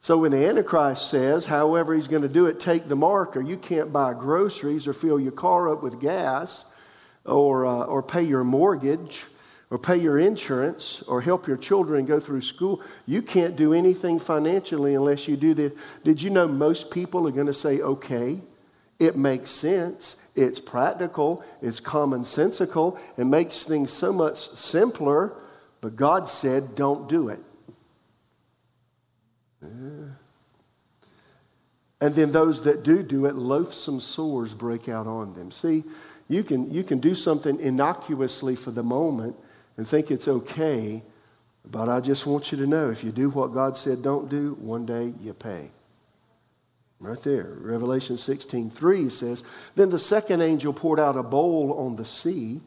So 0.00 0.18
when 0.18 0.30
the 0.30 0.46
Antichrist 0.46 1.10
says, 1.10 1.46
however 1.46 1.94
he's 1.94 2.08
going 2.08 2.22
to 2.22 2.28
do 2.28 2.46
it, 2.46 2.60
take 2.60 2.86
the 2.88 2.96
mark, 2.96 3.36
or 3.36 3.40
you 3.40 3.56
can't 3.56 3.92
buy 3.92 4.14
groceries 4.14 4.86
or 4.86 4.92
fill 4.92 5.18
your 5.18 5.32
car 5.32 5.72
up 5.72 5.82
with 5.82 6.00
gas 6.00 6.72
or, 7.24 7.66
uh, 7.66 7.84
or 7.84 8.02
pay 8.02 8.22
your 8.22 8.44
mortgage, 8.44 9.24
or 9.70 9.78
pay 9.78 9.96
your 9.96 10.18
insurance 10.18 11.02
or 11.02 11.20
help 11.20 11.48
your 11.48 11.56
children 11.56 12.04
go 12.04 12.20
through 12.20 12.40
school. 12.40 12.80
You 13.06 13.20
can't 13.20 13.56
do 13.56 13.72
anything 13.72 14.18
financially 14.18 14.94
unless 14.94 15.26
you 15.26 15.36
do 15.36 15.54
this. 15.54 15.72
Did 16.04 16.22
you 16.22 16.30
know 16.30 16.46
most 16.46 16.90
people 16.90 17.26
are 17.26 17.32
going 17.32 17.48
to 17.48 17.54
say, 17.54 17.80
okay? 17.80 18.40
It 18.98 19.16
makes 19.16 19.50
sense. 19.50 20.24
It's 20.36 20.60
practical. 20.60 21.44
It's 21.60 21.80
commonsensical. 21.80 22.98
It 23.18 23.24
makes 23.24 23.64
things 23.64 23.92
so 23.92 24.12
much 24.12 24.36
simpler. 24.36 25.32
But 25.80 25.96
God 25.96 26.28
said, 26.28 26.74
don't 26.74 27.08
do 27.08 27.28
it. 27.28 27.40
And 32.00 32.14
then 32.14 32.32
those 32.32 32.62
that 32.62 32.82
do 32.82 33.02
do 33.02 33.26
it, 33.26 33.34
loathsome 33.34 34.00
sores 34.00 34.54
break 34.54 34.88
out 34.88 35.06
on 35.06 35.34
them. 35.34 35.50
See, 35.50 35.82
you 36.28 36.42
can, 36.42 36.70
you 36.72 36.82
can 36.82 36.98
do 36.98 37.14
something 37.14 37.58
innocuously 37.58 38.56
for 38.56 38.70
the 38.70 38.82
moment, 38.82 39.36
and 39.76 39.86
think 39.86 40.10
it's 40.10 40.28
okay. 40.28 41.02
But 41.64 41.88
I 41.88 42.00
just 42.00 42.26
want 42.26 42.52
you 42.52 42.58
to 42.58 42.66
know 42.66 42.90
if 42.90 43.02
you 43.02 43.12
do 43.12 43.30
what 43.30 43.54
God 43.54 43.76
said 43.76 44.02
don't 44.02 44.28
do, 44.28 44.56
one 44.60 44.86
day 44.86 45.14
you 45.20 45.32
pay. 45.32 45.70
Right 46.98 47.18
there. 47.20 47.56
Revelation 47.60 48.16
16 48.16 48.70
3 48.70 49.08
says, 49.10 49.42
Then 49.74 49.90
the 49.90 49.98
second 49.98 50.40
angel 50.40 50.72
poured 50.72 51.00
out 51.00 51.16
a 51.16 51.22
bowl 51.22 51.74
on 51.78 51.96
the 51.96 52.06
sea, 52.06 52.60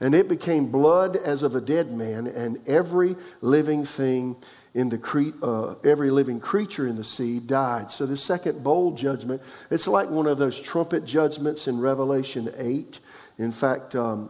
and 0.00 0.14
it 0.14 0.28
became 0.28 0.70
blood 0.70 1.16
as 1.16 1.42
of 1.42 1.54
a 1.54 1.60
dead 1.60 1.92
man, 1.92 2.26
and 2.26 2.58
every 2.68 3.14
living 3.40 3.84
thing 3.84 4.36
in 4.76 4.90
the 4.90 5.32
uh, 5.42 5.74
every 5.88 6.10
living 6.10 6.38
creature 6.38 6.86
in 6.86 6.96
the 6.96 7.02
sea 7.02 7.40
died. 7.40 7.90
So 7.90 8.04
the 8.04 8.16
second 8.16 8.62
bowl 8.62 8.92
judgment, 8.92 9.40
it's 9.70 9.88
like 9.88 10.10
one 10.10 10.26
of 10.26 10.36
those 10.36 10.60
trumpet 10.60 11.06
judgments 11.06 11.66
in 11.66 11.80
Revelation 11.80 12.52
8. 12.58 13.00
In 13.38 13.52
fact, 13.52 13.96
um, 13.96 14.28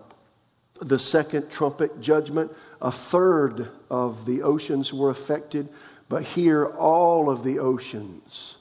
the 0.80 1.00
second 1.00 1.50
trumpet 1.50 2.00
judgment, 2.00 2.52
a 2.80 2.92
third 2.92 3.68
of 3.90 4.24
the 4.24 4.42
oceans 4.42 4.94
were 4.94 5.10
affected, 5.10 5.68
but 6.08 6.22
here 6.22 6.64
all 6.64 7.28
of 7.28 7.42
the 7.42 7.58
oceans 7.58 8.55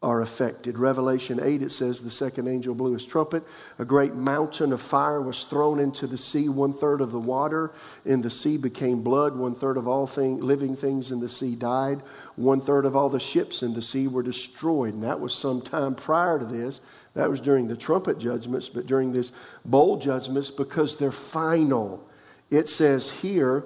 are 0.00 0.20
affected. 0.20 0.78
Revelation 0.78 1.40
8, 1.42 1.60
it 1.60 1.72
says, 1.72 2.00
The 2.00 2.10
second 2.10 2.46
angel 2.46 2.74
blew 2.74 2.92
his 2.92 3.04
trumpet. 3.04 3.42
A 3.80 3.84
great 3.84 4.14
mountain 4.14 4.72
of 4.72 4.80
fire 4.80 5.20
was 5.20 5.42
thrown 5.42 5.80
into 5.80 6.06
the 6.06 6.16
sea. 6.16 6.48
One 6.48 6.72
third 6.72 7.00
of 7.00 7.10
the 7.10 7.18
water 7.18 7.72
in 8.04 8.20
the 8.20 8.30
sea 8.30 8.58
became 8.58 9.02
blood. 9.02 9.36
One 9.36 9.56
third 9.56 9.76
of 9.76 9.88
all 9.88 10.06
thing, 10.06 10.40
living 10.40 10.76
things 10.76 11.10
in 11.10 11.18
the 11.18 11.28
sea 11.28 11.56
died. 11.56 12.00
One 12.36 12.60
third 12.60 12.84
of 12.84 12.94
all 12.94 13.08
the 13.08 13.18
ships 13.18 13.64
in 13.64 13.74
the 13.74 13.82
sea 13.82 14.06
were 14.06 14.22
destroyed. 14.22 14.94
And 14.94 15.02
that 15.02 15.18
was 15.18 15.34
some 15.34 15.60
time 15.60 15.96
prior 15.96 16.38
to 16.38 16.46
this. 16.46 16.80
That 17.14 17.28
was 17.28 17.40
during 17.40 17.66
the 17.66 17.76
trumpet 17.76 18.20
judgments, 18.20 18.68
but 18.68 18.86
during 18.86 19.12
this 19.12 19.32
bowl 19.64 19.96
judgments, 19.96 20.52
because 20.52 20.96
they're 20.96 21.10
final. 21.10 22.08
It 22.50 22.68
says 22.68 23.10
here, 23.10 23.64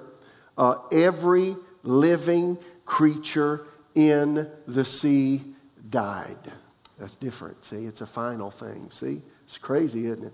uh, 0.57 0.77
every 0.91 1.55
living 1.83 2.57
creature 2.85 3.61
in 3.93 4.49
the 4.65 4.83
sea 4.83 5.52
died. 5.93 6.51
That's 6.97 7.15
different. 7.15 7.63
See, 7.63 7.85
it's 7.85 8.01
a 8.01 8.05
final 8.05 8.49
thing. 8.49 8.89
See, 8.89 9.21
it's 9.43 9.57
crazy, 9.57 10.05
isn't 10.07 10.25
it? 10.25 10.33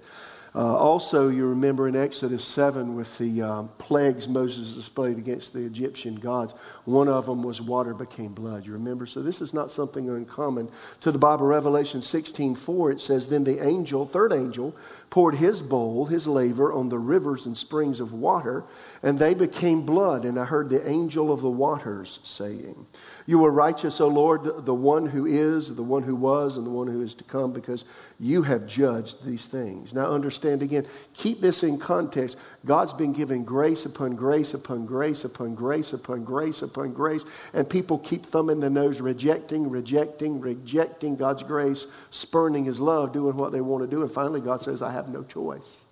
Uh, 0.56 0.76
also, 0.76 1.28
you 1.28 1.48
remember 1.48 1.88
in 1.88 1.96
Exodus 1.96 2.44
7 2.44 2.96
with 2.96 3.18
the 3.20 3.44
um, 3.44 3.70
plagues 3.78 4.28
Moses 4.28 4.74
displayed 4.74 5.20
against 5.20 5.54
the 5.54 5.64
Egyptian 5.64 6.16
gods, 6.16 6.54
one 6.86 7.08
of 7.08 7.28
them 7.28 7.44
was 7.44 7.62
water 7.62 7.94
became 7.94 8.34
blood. 8.34 8.66
You 8.66 8.74
remember? 8.74 9.06
So 9.06 9.22
this 9.22 9.42
is 9.42 9.54
not 9.54 9.70
something 9.70 10.10
uncommon 10.10 10.70
to 11.02 11.12
the 11.12 11.20
Bible. 11.20 11.46
Revelation 11.46 12.02
16 12.02 12.56
4, 12.56 12.92
it 12.92 13.00
says, 13.00 13.28
Then 13.28 13.44
the 13.44 13.64
angel, 13.64 14.08
third 14.08 14.34
angel, 14.34 14.76
poured 15.10 15.36
his 15.36 15.62
bowl, 15.62 16.06
his 16.06 16.28
laver, 16.28 16.72
on 16.72 16.90
the 16.90 17.00
rivers 17.00 17.46
and 17.46 17.58
springs 17.58 18.00
of 18.00 18.14
water, 18.14 18.64
and 19.02 19.18
they 19.18 19.34
became 19.34 19.86
blood. 19.86 20.26
And 20.26 20.40
I 20.40 20.46
heard 20.46 20.70
the 20.70 20.88
angel 20.88 21.32
of 21.32 21.42
the 21.42 21.50
waters 21.50 22.20
saying, 22.24 22.86
you 23.30 23.46
are 23.46 23.52
righteous, 23.52 24.02
O 24.02 24.08
Lord, 24.08 24.66
the 24.66 24.74
one 24.74 25.06
who 25.06 25.28
is, 25.28 25.76
the 25.76 25.84
one 25.84 26.02
who 26.02 26.16
was, 26.16 26.58
and 26.58 26.66
the 26.66 26.72
one 26.72 26.88
who 26.88 27.04
is 27.04 27.14
to 27.14 27.24
come, 27.24 27.54
because 27.54 27.86
you 28.20 28.42
have 28.42 28.66
judged 28.66 29.24
these 29.24 29.46
things. 29.46 29.94
Now, 29.94 30.12
understand 30.12 30.64
again, 30.64 30.88
keep 31.14 31.40
this 31.40 31.62
in 31.62 31.78
context. 31.78 32.40
God's 32.66 32.94
been 32.94 33.14
giving 33.14 33.46
grace 33.46 33.86
upon 33.86 34.16
grace 34.16 34.56
upon 34.56 34.88
grace 34.88 35.26
upon 35.26 35.54
grace 35.54 35.94
upon 35.94 36.24
grace 36.24 36.64
upon 36.64 36.92
grace, 36.92 37.24
and 37.54 37.70
people 37.70 38.00
keep 38.00 38.24
thumbing 38.24 38.62
their 38.62 38.72
nose, 38.72 39.00
rejecting, 39.00 39.70
rejecting, 39.70 40.42
rejecting 40.42 41.16
God's 41.16 41.44
grace, 41.44 41.86
spurning 42.10 42.66
His 42.66 42.80
love, 42.80 43.14
doing 43.14 43.38
what 43.38 43.52
they 43.52 43.62
want 43.62 43.84
to 43.84 43.96
do. 43.96 44.02
And 44.02 44.12
finally, 44.12 44.42
God 44.42 44.60
says, 44.60 44.82
I 44.82 44.92
have 44.92 44.99
no 45.08 45.24
choice. 45.24 45.86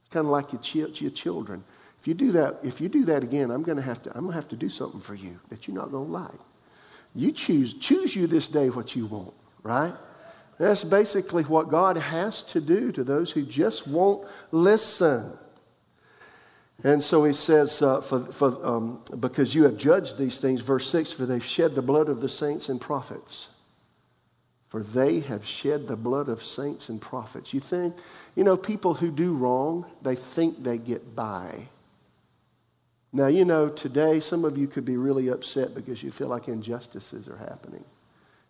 It's 0.00 0.08
kind 0.08 0.26
of 0.26 0.30
like 0.30 0.52
your, 0.74 0.88
your 0.88 1.10
children. 1.10 1.62
If 2.00 2.08
you 2.08 2.14
do 2.14 2.32
that, 2.32 2.58
if 2.62 2.80
you 2.80 2.88
do 2.88 3.04
that 3.04 3.22
again, 3.22 3.50
I'm 3.50 3.62
going 3.62 3.76
to 3.76 3.82
have 3.82 4.02
to, 4.04 4.10
I'm 4.10 4.22
going 4.22 4.32
to 4.32 4.36
have 4.36 4.48
to 4.48 4.56
do 4.56 4.68
something 4.68 5.00
for 5.00 5.14
you 5.14 5.38
that 5.48 5.66
you're 5.66 5.76
not 5.76 5.90
going 5.90 6.06
to 6.06 6.12
like. 6.12 6.40
You 7.14 7.32
choose, 7.32 7.74
choose 7.74 8.14
you 8.14 8.26
this 8.26 8.48
day 8.48 8.70
what 8.70 8.94
you 8.94 9.06
want, 9.06 9.34
right? 9.62 9.92
That's 10.58 10.84
basically 10.84 11.44
what 11.44 11.68
God 11.68 11.96
has 11.96 12.42
to 12.44 12.60
do 12.60 12.92
to 12.92 13.04
those 13.04 13.30
who 13.30 13.42
just 13.42 13.86
won't 13.86 14.26
listen. 14.52 15.32
And 16.84 17.02
so 17.02 17.24
he 17.24 17.32
says, 17.32 17.82
uh, 17.82 18.00
for, 18.00 18.20
for, 18.20 18.64
um, 18.64 19.00
because 19.18 19.54
you 19.54 19.64
have 19.64 19.76
judged 19.76 20.18
these 20.18 20.38
things, 20.38 20.60
verse 20.60 20.88
6, 20.88 21.12
for 21.12 21.26
they've 21.26 21.44
shed 21.44 21.74
the 21.74 21.82
blood 21.82 22.08
of 22.08 22.20
the 22.20 22.28
saints 22.28 22.68
and 22.68 22.80
prophets. 22.80 23.48
For 24.68 24.82
they 24.82 25.20
have 25.20 25.46
shed 25.46 25.86
the 25.86 25.96
blood 25.96 26.28
of 26.28 26.42
saints 26.42 26.88
and 26.88 27.00
prophets. 27.00 27.54
You 27.54 27.60
think, 27.60 27.96
you 28.34 28.44
know, 28.44 28.56
people 28.56 28.94
who 28.94 29.10
do 29.10 29.34
wrong, 29.36 29.86
they 30.02 30.16
think 30.16 30.62
they 30.62 30.78
get 30.78 31.14
by. 31.14 31.68
Now, 33.12 33.28
you 33.28 33.44
know, 33.44 33.68
today 33.68 34.20
some 34.20 34.44
of 34.44 34.58
you 34.58 34.66
could 34.66 34.84
be 34.84 34.96
really 34.96 35.28
upset 35.28 35.74
because 35.74 36.02
you 36.02 36.10
feel 36.10 36.28
like 36.28 36.48
injustices 36.48 37.28
are 37.28 37.36
happening 37.36 37.84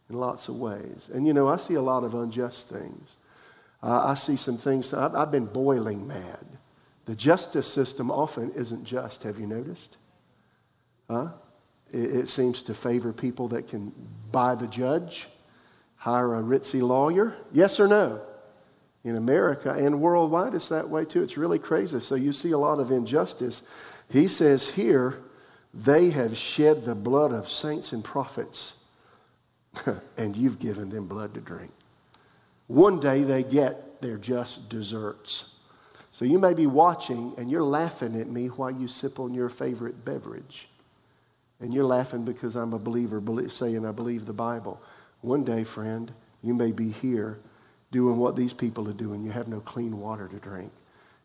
in 0.08 0.16
lots 0.16 0.48
of 0.48 0.58
ways. 0.58 1.10
And, 1.12 1.26
you 1.26 1.34
know, 1.34 1.48
I 1.48 1.56
see 1.56 1.74
a 1.74 1.82
lot 1.82 2.02
of 2.02 2.14
unjust 2.14 2.70
things. 2.70 3.16
Uh, 3.82 4.06
I 4.06 4.14
see 4.14 4.36
some 4.36 4.56
things, 4.56 4.92
I've, 4.94 5.14
I've 5.14 5.30
been 5.30 5.44
boiling 5.44 6.08
mad. 6.08 6.46
The 7.04 7.14
justice 7.14 7.66
system 7.66 8.10
often 8.10 8.50
isn't 8.56 8.84
just, 8.84 9.22
have 9.22 9.38
you 9.38 9.46
noticed? 9.46 9.96
Huh? 11.08 11.28
It, 11.92 11.98
it 11.98 12.28
seems 12.28 12.62
to 12.62 12.74
favor 12.74 13.12
people 13.12 13.48
that 13.48 13.68
can 13.68 13.92
buy 14.32 14.56
the 14.56 14.66
judge, 14.66 15.28
hire 15.96 16.34
a 16.34 16.42
ritzy 16.42 16.80
lawyer. 16.80 17.36
Yes 17.52 17.80
or 17.80 17.88
no? 17.88 18.20
In 19.04 19.16
America 19.16 19.70
and 19.72 20.00
worldwide, 20.00 20.54
it's 20.54 20.68
that 20.68 20.88
way 20.88 21.04
too. 21.04 21.22
It's 21.22 21.36
really 21.36 21.58
crazy. 21.58 22.00
So 22.00 22.14
you 22.14 22.32
see 22.32 22.50
a 22.50 22.58
lot 22.58 22.80
of 22.80 22.90
injustice. 22.90 23.68
He 24.10 24.28
says 24.28 24.68
here, 24.68 25.22
they 25.72 26.10
have 26.10 26.36
shed 26.36 26.84
the 26.84 26.94
blood 26.94 27.32
of 27.32 27.48
saints 27.48 27.92
and 27.92 28.02
prophets, 28.02 28.82
and 30.16 30.34
you've 30.34 30.58
given 30.58 30.90
them 30.90 31.06
blood 31.06 31.34
to 31.34 31.40
drink. 31.40 31.70
One 32.66 32.98
day 32.98 33.22
they 33.22 33.42
get 33.42 34.00
their 34.00 34.16
just 34.16 34.68
desserts. 34.68 35.54
So 36.10 36.24
you 36.24 36.38
may 36.38 36.54
be 36.54 36.66
watching 36.66 37.34
and 37.36 37.50
you're 37.50 37.62
laughing 37.62 38.18
at 38.18 38.26
me 38.26 38.46
while 38.46 38.70
you 38.70 38.88
sip 38.88 39.20
on 39.20 39.34
your 39.34 39.48
favorite 39.48 40.04
beverage. 40.04 40.68
And 41.60 41.72
you're 41.72 41.84
laughing 41.84 42.24
because 42.24 42.56
I'm 42.56 42.72
a 42.72 42.78
believer, 42.78 43.22
saying 43.48 43.86
I 43.86 43.92
believe 43.92 44.26
the 44.26 44.32
Bible. 44.32 44.80
One 45.26 45.42
day, 45.42 45.64
friend, 45.64 46.12
you 46.40 46.54
may 46.54 46.70
be 46.70 46.92
here 46.92 47.40
doing 47.90 48.16
what 48.16 48.36
these 48.36 48.52
people 48.52 48.88
are 48.88 48.92
doing. 48.92 49.24
You 49.24 49.32
have 49.32 49.48
no 49.48 49.58
clean 49.58 49.98
water 49.98 50.28
to 50.28 50.36
drink. 50.36 50.70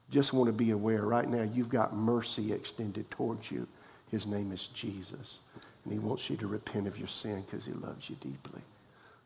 Just 0.10 0.34
want 0.34 0.48
to 0.48 0.54
be 0.54 0.72
aware 0.72 1.04
right 1.04 1.30
now 1.30 1.44
you've 1.44 1.70
got 1.70 1.96
mercy 1.96 2.52
extended 2.52 3.12
towards 3.12 3.52
you. 3.52 3.68
His 4.10 4.26
name 4.26 4.52
is 4.52 4.70
Jesus. 4.70 5.38
And 5.84 5.94
he 5.94 6.00
wants 6.00 6.32
you 6.32 6.38
to 6.38 6.48
repent 6.48 6.88
of 6.88 6.98
your 6.98 7.08
sin 7.08 7.44
because 7.44 7.64
he 7.64 7.74
loves 7.74 8.10
you 8.10 8.16
deeply. 8.22 8.62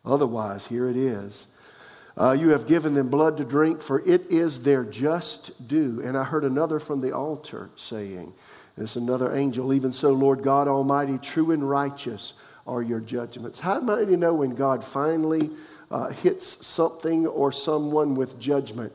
Otherwise, 0.04 0.68
here 0.68 0.90
it 0.90 0.98
is. 0.98 1.48
Uh, 2.18 2.36
you 2.38 2.50
have 2.50 2.68
given 2.68 2.96
them 2.96 3.08
blood 3.08 3.38
to 3.38 3.46
drink, 3.46 3.82
for 3.82 4.02
it 4.02 4.24
is 4.30 4.64
their 4.64 4.84
just 4.84 5.70
due. 5.70 6.02
And 6.04 6.18
I 6.18 6.26
heard 6.26 6.44
another 6.44 6.82
from 6.82 7.00
the 7.00 7.16
altar 7.16 7.70
saying, 7.78 8.34
It's 8.76 8.98
another 8.98 9.34
angel, 9.34 9.74
even 9.74 9.94
so, 9.94 10.12
Lord 10.12 10.44
God 10.44 10.68
Almighty, 10.68 11.18
true 11.18 11.52
and 11.52 11.68
righteous 11.70 12.34
are 12.66 12.82
your 12.82 13.00
judgments. 13.00 13.60
How 13.60 13.80
many 13.80 14.12
you 14.12 14.18
know 14.18 14.36
when 14.36 14.56
God 14.56 14.84
finally 14.84 15.50
uh, 15.92 16.10
hits 16.10 16.66
something 16.66 17.28
or 17.28 17.52
someone 17.52 18.16
with 18.16 18.40
judgment? 18.40 18.94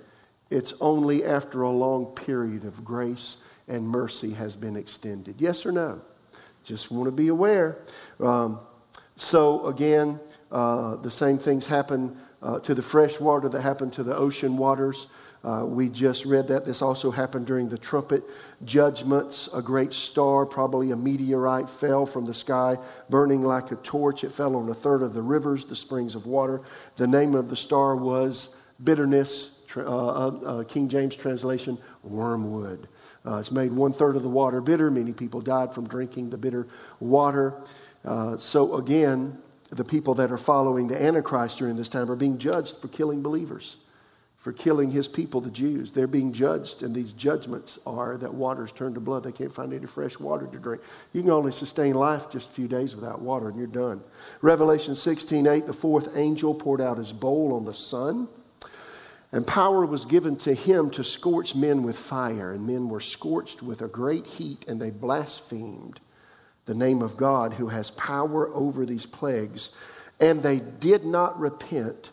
It's 0.51 0.75
only 0.81 1.25
after 1.25 1.63
a 1.63 1.71
long 1.71 2.07
period 2.07 2.65
of 2.65 2.85
grace 2.85 3.43
and 3.69 3.89
mercy 3.89 4.33
has 4.33 4.57
been 4.57 4.77
extended. 4.77 5.37
Yes 5.39 5.65
or 5.65 5.73
no? 5.73 6.01
Just 6.65 6.91
want 6.91 7.07
to 7.07 7.13
be 7.13 7.29
aware. 7.29 7.79
Um, 8.19 8.61
so, 9.17 9.67
again, 9.67 10.19
uh, 10.51 10.97
the 10.97 11.11
same 11.11 11.39
things 11.39 11.67
happen 11.67 12.17
uh, 12.43 12.59
to 12.61 12.75
the 12.75 12.83
fresh 12.83 13.21
water 13.21 13.49
that 13.49 13.61
happened 13.61 13.93
to 13.95 14.03
the 14.03 14.17
ocean 14.17 14.57
waters. 14.57 15.07
Uh, 15.43 15.65
we 15.65 15.89
just 15.89 16.27
read 16.27 16.49
that. 16.49 16.67
This 16.67 16.83
also 16.83 17.11
happened 17.11 17.47
during 17.47 17.69
the 17.69 17.79
trumpet 17.79 18.23
judgments. 18.65 19.49
A 19.55 19.63
great 19.63 19.93
star, 19.93 20.45
probably 20.45 20.91
a 20.91 20.97
meteorite, 20.97 21.69
fell 21.69 22.05
from 22.05 22.27
the 22.27 22.35
sky, 22.35 22.77
burning 23.09 23.43
like 23.43 23.71
a 23.73 23.77
torch. 23.77 24.23
It 24.23 24.33
fell 24.33 24.55
on 24.57 24.69
a 24.69 24.75
third 24.75 25.03
of 25.03 25.15
the 25.15 25.23
rivers, 25.23 25.65
the 25.65 25.77
springs 25.77 26.15
of 26.15 26.27
water. 26.27 26.61
The 26.97 27.07
name 27.07 27.35
of 27.35 27.49
the 27.49 27.57
star 27.57 27.97
was 27.97 28.63
bitterness 28.83 29.61
uh, 29.77 29.81
uh, 29.81 30.29
uh, 30.45 30.65
King 30.65 30.89
James 30.89 31.17
translation, 31.17 31.79
wormwood. 32.03 32.89
Uh, 33.25 33.37
it's 33.37 33.53
made 33.53 33.73
one 33.73 33.93
third 33.93 34.17
of 34.17 34.23
the 34.23 34.29
water 34.29 34.61
bitter. 34.61 34.91
Many 34.91 35.13
people 35.13 35.41
died 35.41 35.75
from 35.75 35.87
drinking 35.87 36.31
the 36.31 36.39
bitter 36.39 36.67
water. 36.99 37.55
Uh, 38.05 38.37
so, 38.37 38.77
again, 38.77 39.39
the 39.71 39.85
people 39.85 40.15
that 40.15 40.33
are 40.33 40.39
following 40.39 40.89
the 40.89 41.01
Antichrist 41.01 41.59
during 41.59 41.77
this 41.77 41.89
time 41.89 42.11
are 42.11 42.17
being 42.17 42.39
judged 42.39 42.79
for 42.79 42.89
killing 42.89 43.23
believers, 43.23 43.77
for 44.41 44.53
killing 44.53 44.91
his 44.91 45.07
people, 45.07 45.41
the 45.41 45.51
Jews. 45.51 45.93
They're 45.93 46.09
being 46.09 46.33
judged, 46.33 46.83
and 46.83 46.95
these 46.95 47.13
judgments 47.13 47.79
are 47.87 48.17
that 48.17 48.35
water's 48.35 48.73
turned 48.73 48.97
to 48.97 49.01
blood. 49.01 49.23
They 49.23 49.33
can't 49.33 49.53
find 49.53 49.73
any 49.73 49.87
fresh 49.87 50.19
water 50.19 50.49
to 50.49 50.59
drink. 50.59 50.83
You 51.13 51.23
can 51.23 51.31
only 51.31 51.53
sustain 51.53 51.95
life 51.95 52.31
just 52.31 52.49
a 52.49 52.53
few 52.53 52.67
days 52.67 52.97
without 52.97 53.21
water, 53.21 53.49
and 53.49 53.57
you're 53.57 53.69
done. 53.69 54.01
Revelation 54.43 54.97
16 54.97 55.47
8, 55.47 55.67
the 55.67 55.73
fourth 55.73 56.17
angel 56.17 56.55
poured 56.55 56.81
out 56.81 56.99
his 56.99 57.13
bowl 57.13 57.55
on 57.55 57.65
the 57.65 57.75
sun 57.75 58.27
and 59.33 59.47
power 59.47 59.87
was 59.87 60.05
given 60.05 60.37
to 60.39 60.55
him 60.55 60.91
to 60.91 61.05
scorch 61.05 61.55
men 61.55 61.83
with 61.83 61.97
fire. 61.97 62.53
And 62.53 62.67
men 62.67 62.89
were 62.89 63.01
scorched 63.01 63.63
with 63.63 63.81
a 63.83 63.89
great 63.89 64.27
heat, 64.27 64.65
and 64.67 64.81
they 64.81 64.91
blasphemed 64.91 66.01
the 66.65 66.75
name 66.75 67.01
of 67.01 67.17
God 67.17 67.55
who 67.55 67.69
has 67.69 67.91
power 67.93 68.49
over 68.49 68.85
these 68.85 69.07
plagues. 69.07 69.75
And 70.21 70.43
they 70.43 70.59
did 70.59 71.05
not 71.05 71.39
repent 71.39 72.11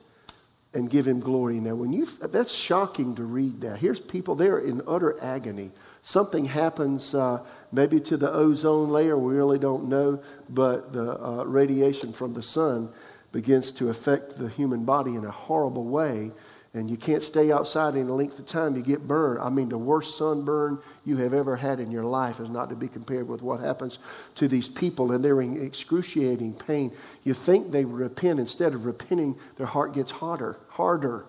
and 0.78 0.92
give 0.92 1.08
him 1.08 1.20
glory. 1.20 1.60
Now, 1.60 1.74
when 1.74 1.92
you 1.92 2.06
that's 2.06 2.54
shocking 2.54 3.16
to 3.16 3.24
read 3.24 3.62
that. 3.62 3.80
Here's 3.80 4.00
people 4.00 4.36
they're 4.36 4.60
in 4.60 4.84
utter 4.88 5.16
agony. 5.24 5.72
Something 6.04 6.46
happens, 6.46 7.16
uh, 7.16 7.44
maybe 7.72 8.00
to 8.02 8.16
the 8.16 8.32
ozone 8.32 8.90
layer. 8.90 9.18
We 9.18 9.34
really 9.34 9.58
don't 9.58 9.90
know, 9.90 10.22
but 10.48 10.94
the 10.94 11.20
uh, 11.20 11.44
radiation 11.46 12.14
from 12.14 12.34
the 12.34 12.44
sun 12.44 12.90
begins 13.32 13.72
to 13.72 13.90
affect 13.90 14.38
the 14.38 14.50
human 14.50 14.86
body 14.86 15.16
in 15.16 15.26
a 15.26 15.32
horrible 15.32 15.86
way 15.86 16.32
and 16.78 16.90
you 16.90 16.98
can't 16.98 17.24
stay 17.24 17.52
outside 17.52 17.96
any 17.96 18.04
length 18.04 18.40
of 18.40 18.46
time, 18.46 18.76
you 18.76 18.82
get 18.82 19.08
burned. 19.08 19.40
I 19.40 19.50
mean, 19.50 19.70
the 19.70 19.78
worst 19.78 20.18
sunburn 20.18 20.80
you 21.06 21.18
have 21.18 21.34
ever 21.34 21.56
had 21.56 21.80
in 21.80 21.92
your 21.92 22.04
life 22.04 22.40
is 22.40 22.50
not 22.50 22.70
to 22.70 22.76
be 22.76 22.88
compared 22.88 23.28
with 23.28 23.42
what 23.42 23.60
happens 23.60 24.00
to 24.36 24.48
these 24.48 24.68
people, 24.68 25.12
and 25.12 25.24
they're 25.24 25.42
in 25.42 25.62
excruciating 25.62 26.54
pain. 26.54 26.92
You 27.24 27.34
think 27.34 27.72
they 27.72 27.86
repent. 27.86 28.40
Instead 28.40 28.74
of 28.74 28.86
repenting, 28.86 29.36
their 29.58 29.68
heart 29.68 29.94
gets 29.94 30.12
hotter, 30.12 30.58
harder. 30.70 31.26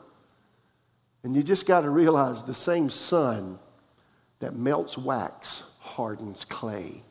And 1.22 1.34
you 1.34 1.42
just 1.42 1.66
got 1.66 1.80
to 1.80 1.90
realize 1.90 2.42
the 2.42 2.54
same 2.54 2.90
sun 2.90 3.58
that 4.40 4.54
melts 4.54 4.96
wax 4.96 5.74
hardens 5.80 6.44
clay. 6.44 7.02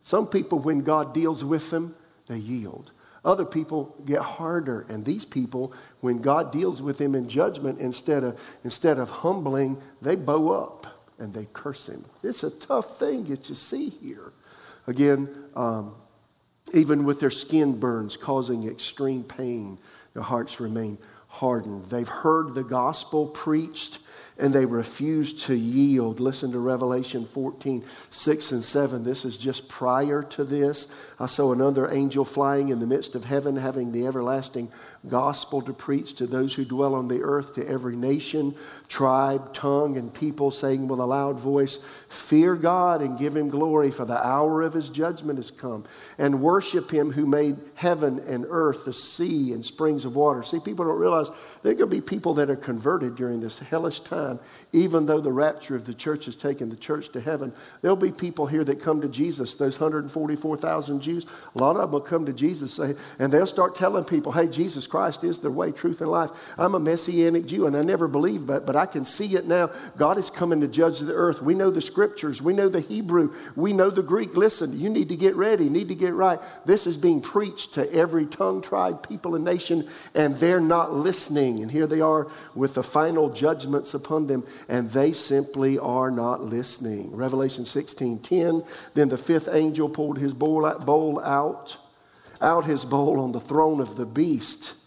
Some 0.00 0.26
people, 0.26 0.58
when 0.58 0.80
God 0.80 1.14
deals 1.14 1.44
with 1.44 1.70
them, 1.70 1.94
they 2.26 2.38
yield. 2.38 2.92
Other 3.24 3.44
people 3.44 3.94
get 4.06 4.22
harder, 4.22 4.86
and 4.88 5.04
these 5.04 5.24
people, 5.24 5.74
when 6.00 6.22
God 6.22 6.52
deals 6.52 6.80
with 6.80 6.98
them 6.98 7.14
in 7.14 7.28
judgment, 7.28 7.78
instead 7.78 8.24
of, 8.24 8.40
instead 8.64 8.98
of 8.98 9.10
humbling, 9.10 9.80
they 10.00 10.16
bow 10.16 10.50
up 10.50 10.86
and 11.18 11.34
they 11.34 11.46
curse 11.52 11.86
him. 11.88 12.04
It's 12.22 12.42
a 12.44 12.50
tough 12.50 12.98
thing 12.98 13.24
that 13.24 13.48
you 13.48 13.54
see 13.54 13.90
here. 13.90 14.32
Again, 14.86 15.28
um, 15.54 15.94
even 16.72 17.04
with 17.04 17.20
their 17.20 17.30
skin 17.30 17.78
burns 17.78 18.16
causing 18.16 18.66
extreme 18.66 19.22
pain, 19.22 19.76
their 20.14 20.22
hearts 20.22 20.60
remain 20.60 20.98
hardened. 21.28 21.84
They've 21.86 22.08
heard 22.08 22.54
the 22.54 22.64
gospel 22.64 23.26
preached 23.26 23.98
and 24.40 24.54
they 24.54 24.64
refused 24.64 25.40
to 25.40 25.54
yield. 25.54 26.18
Listen 26.18 26.50
to 26.52 26.58
Revelation 26.58 27.26
14, 27.26 27.84
6 28.08 28.52
and 28.52 28.64
7. 28.64 29.04
This 29.04 29.24
is 29.24 29.36
just 29.36 29.68
prior 29.68 30.22
to 30.22 30.44
this. 30.44 31.12
I 31.20 31.26
saw 31.26 31.52
another 31.52 31.92
angel 31.92 32.24
flying 32.24 32.70
in 32.70 32.80
the 32.80 32.86
midst 32.86 33.14
of 33.14 33.24
heaven, 33.24 33.56
having 33.56 33.92
the 33.92 34.06
everlasting 34.06 34.68
gospel 35.08 35.62
to 35.62 35.72
preach 35.72 36.14
to 36.14 36.26
those 36.26 36.54
who 36.54 36.64
dwell 36.64 36.94
on 36.94 37.08
the 37.08 37.22
earth, 37.22 37.54
to 37.54 37.66
every 37.66 37.96
nation, 37.96 38.54
tribe, 38.88 39.54
tongue, 39.54 39.96
and 39.96 40.12
people, 40.12 40.50
saying 40.50 40.88
with 40.88 41.00
a 41.00 41.06
loud 41.06 41.40
voice, 41.40 41.78
Fear 42.10 42.56
God 42.56 43.00
and 43.00 43.18
give 43.18 43.34
him 43.34 43.48
glory, 43.48 43.90
for 43.90 44.04
the 44.04 44.26
hour 44.26 44.60
of 44.60 44.74
his 44.74 44.90
judgment 44.90 45.38
has 45.38 45.50
come, 45.50 45.84
and 46.18 46.42
worship 46.42 46.90
him 46.90 47.12
who 47.12 47.24
made 47.24 47.56
heaven 47.76 48.18
and 48.26 48.44
earth, 48.50 48.84
the 48.84 48.92
sea, 48.92 49.52
and 49.52 49.64
springs 49.64 50.04
of 50.04 50.16
water. 50.16 50.42
See, 50.42 50.60
people 50.60 50.84
don't 50.84 50.98
realize 50.98 51.30
there 51.62 51.72
are 51.72 51.76
going 51.76 51.90
to 51.90 51.96
be 51.96 52.02
people 52.02 52.34
that 52.34 52.50
are 52.50 52.56
converted 52.56 53.16
during 53.16 53.40
this 53.40 53.58
hellish 53.58 54.00
time, 54.00 54.38
even 54.72 55.06
though 55.06 55.20
the 55.20 55.32
rapture 55.32 55.76
of 55.76 55.86
the 55.86 55.94
church 55.94 56.26
has 56.26 56.36
taken 56.36 56.68
the 56.68 56.76
church 56.76 57.08
to 57.10 57.20
heaven. 57.20 57.54
There'll 57.80 57.96
be 57.96 58.12
people 58.12 58.46
here 58.46 58.64
that 58.64 58.80
come 58.80 59.00
to 59.00 59.08
Jesus, 59.08 59.54
those 59.54 59.80
144,000 59.80 61.00
Jews. 61.00 61.24
A 61.54 61.58
lot 61.58 61.76
of 61.76 61.82
them 61.82 61.92
will 61.92 62.00
come 62.00 62.26
to 62.26 62.34
Jesus, 62.34 62.78
and 62.78 63.32
they'll 63.32 63.46
start 63.46 63.74
telling 63.74 64.04
people, 64.04 64.32
Hey, 64.32 64.48
Jesus 64.48 64.86
Christ 64.90 65.24
is 65.24 65.38
the 65.38 65.50
way, 65.50 65.70
truth, 65.70 66.00
and 66.00 66.10
life. 66.10 66.30
I'm 66.58 66.74
a 66.74 66.80
messianic 66.80 67.46
Jew, 67.46 67.66
and 67.66 67.76
I 67.76 67.82
never 67.82 68.08
believed, 68.08 68.46
but, 68.46 68.66
but 68.66 68.76
I 68.76 68.86
can 68.86 69.04
see 69.04 69.36
it 69.36 69.46
now. 69.46 69.70
God 69.96 70.18
is 70.18 70.30
coming 70.30 70.60
to 70.60 70.68
judge 70.68 70.98
the 70.98 71.14
earth. 71.14 71.40
We 71.40 71.54
know 71.54 71.70
the 71.70 71.80
scriptures, 71.80 72.42
we 72.42 72.52
know 72.52 72.68
the 72.68 72.80
Hebrew, 72.80 73.32
we 73.54 73.72
know 73.72 73.88
the 73.88 74.02
Greek. 74.02 74.36
Listen, 74.36 74.78
you 74.78 74.88
need 74.88 75.08
to 75.10 75.16
get 75.16 75.36
ready, 75.36 75.68
need 75.68 75.88
to 75.88 75.94
get 75.94 76.12
right. 76.12 76.40
This 76.66 76.86
is 76.86 76.96
being 76.96 77.20
preached 77.20 77.74
to 77.74 77.92
every 77.92 78.26
tongue, 78.26 78.62
tribe, 78.62 79.08
people, 79.08 79.36
and 79.36 79.44
nation, 79.44 79.88
and 80.14 80.34
they're 80.36 80.60
not 80.60 80.92
listening. 80.92 81.62
And 81.62 81.70
here 81.70 81.86
they 81.86 82.00
are 82.00 82.26
with 82.54 82.74
the 82.74 82.82
final 82.82 83.30
judgments 83.30 83.94
upon 83.94 84.26
them, 84.26 84.44
and 84.68 84.90
they 84.90 85.12
simply 85.12 85.78
are 85.78 86.10
not 86.10 86.42
listening. 86.42 87.14
Revelation 87.14 87.64
16 87.64 88.18
10. 88.18 88.64
Then 88.94 89.08
the 89.08 89.16
fifth 89.16 89.48
angel 89.52 89.88
pulled 89.88 90.18
his 90.18 90.34
bowl 90.34 90.66
out 90.66 91.76
out 92.40 92.64
his 92.64 92.84
bowl 92.84 93.20
on 93.20 93.32
the 93.32 93.40
throne 93.40 93.80
of 93.80 93.96
the 93.96 94.06
beast 94.06 94.79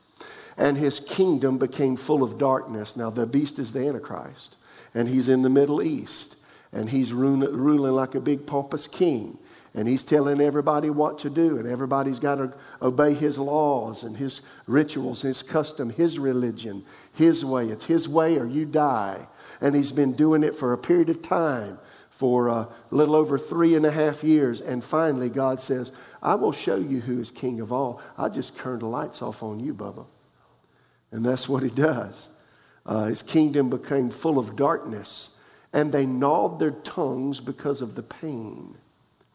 and 0.57 0.77
his 0.77 0.99
kingdom 0.99 1.57
became 1.57 1.95
full 1.95 2.23
of 2.23 2.37
darkness. 2.37 2.95
Now, 2.95 3.09
the 3.09 3.25
beast 3.25 3.59
is 3.59 3.71
the 3.71 3.87
Antichrist, 3.87 4.57
and 4.93 5.07
he's 5.07 5.29
in 5.29 5.41
the 5.41 5.49
Middle 5.49 5.81
East, 5.81 6.37
and 6.71 6.89
he's 6.89 7.13
ruling 7.13 7.93
like 7.93 8.15
a 8.15 8.21
big 8.21 8.45
pompous 8.45 8.87
king. 8.87 9.37
And 9.75 9.87
he's 9.87 10.03
telling 10.03 10.39
everybody 10.39 10.91
what 10.91 11.17
to 11.19 11.31
do, 11.31 11.57
and 11.57 11.67
everybody's 11.67 12.19
got 12.19 12.35
to 12.35 12.53
obey 12.79 13.15
his 13.15 13.39
laws 13.39 14.03
and 14.03 14.15
his 14.15 14.43
rituals, 14.67 15.23
his 15.23 15.41
custom, 15.41 15.89
his 15.89 16.19
religion, 16.19 16.83
his 17.15 17.43
way. 17.43 17.65
It's 17.65 17.85
his 17.85 18.07
way 18.07 18.37
or 18.37 18.45
you 18.45 18.65
die. 18.65 19.27
And 19.61 19.75
he's 19.75 19.91
been 19.91 20.13
doing 20.13 20.43
it 20.43 20.53
for 20.53 20.73
a 20.73 20.77
period 20.77 21.09
of 21.09 21.23
time, 21.23 21.79
for 22.11 22.49
a 22.49 22.69
little 22.91 23.15
over 23.15 23.39
three 23.39 23.75
and 23.75 23.83
a 23.83 23.91
half 23.91 24.23
years. 24.23 24.61
And 24.61 24.83
finally, 24.83 25.31
God 25.31 25.59
says, 25.59 25.91
I 26.21 26.35
will 26.35 26.51
show 26.51 26.75
you 26.75 26.99
who 26.99 27.19
is 27.19 27.31
king 27.31 27.59
of 27.59 27.73
all. 27.73 27.99
I 28.15 28.29
just 28.29 28.55
turned 28.55 28.81
the 28.81 28.87
lights 28.87 29.23
off 29.23 29.41
on 29.41 29.59
you, 29.59 29.73
Bubba. 29.73 30.05
And 31.13 31.23
that's 31.23 31.47
what 31.47 31.61
he 31.61 31.69
does. 31.69 32.27
Uh, 32.85 33.05
his 33.05 33.21
kingdom 33.21 33.69
became 33.69 34.09
full 34.09 34.39
of 34.39 34.55
darkness, 34.55 35.39
and 35.71 35.91
they 35.91 36.05
gnawed 36.05 36.59
their 36.59 36.71
tongues 36.71 37.39
because 37.39 37.81
of 37.81 37.95
the 37.95 38.03
pain. 38.03 38.75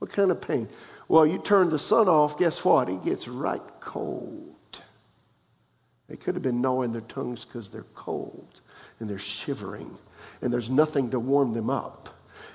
What 0.01 0.13
kind 0.13 0.31
of 0.31 0.41
pain? 0.43 0.69
Well, 1.07 1.25
you 1.25 1.39
turn 1.39 1.71
the 1.71 1.79
sun 1.79 2.09
off, 2.09 2.37
guess 2.37 2.65
what? 2.65 2.89
It 2.89 3.05
gets 3.05 3.29
right 3.29 3.63
cold. 3.81 4.57
They 6.09 6.17
could 6.17 6.35
have 6.35 6.43
been 6.43 6.61
gnawing 6.61 6.93
their 6.93 7.01
tongues 7.03 7.45
because 7.45 7.71
they're 7.71 7.85
cold 7.95 8.61
and 8.99 9.09
they're 9.09 9.17
shivering, 9.17 9.97
and 10.43 10.53
there's 10.53 10.71
nothing 10.71 11.11
to 11.11 11.21
warm 11.21 11.55
them 11.55 11.71
up. 11.71 12.09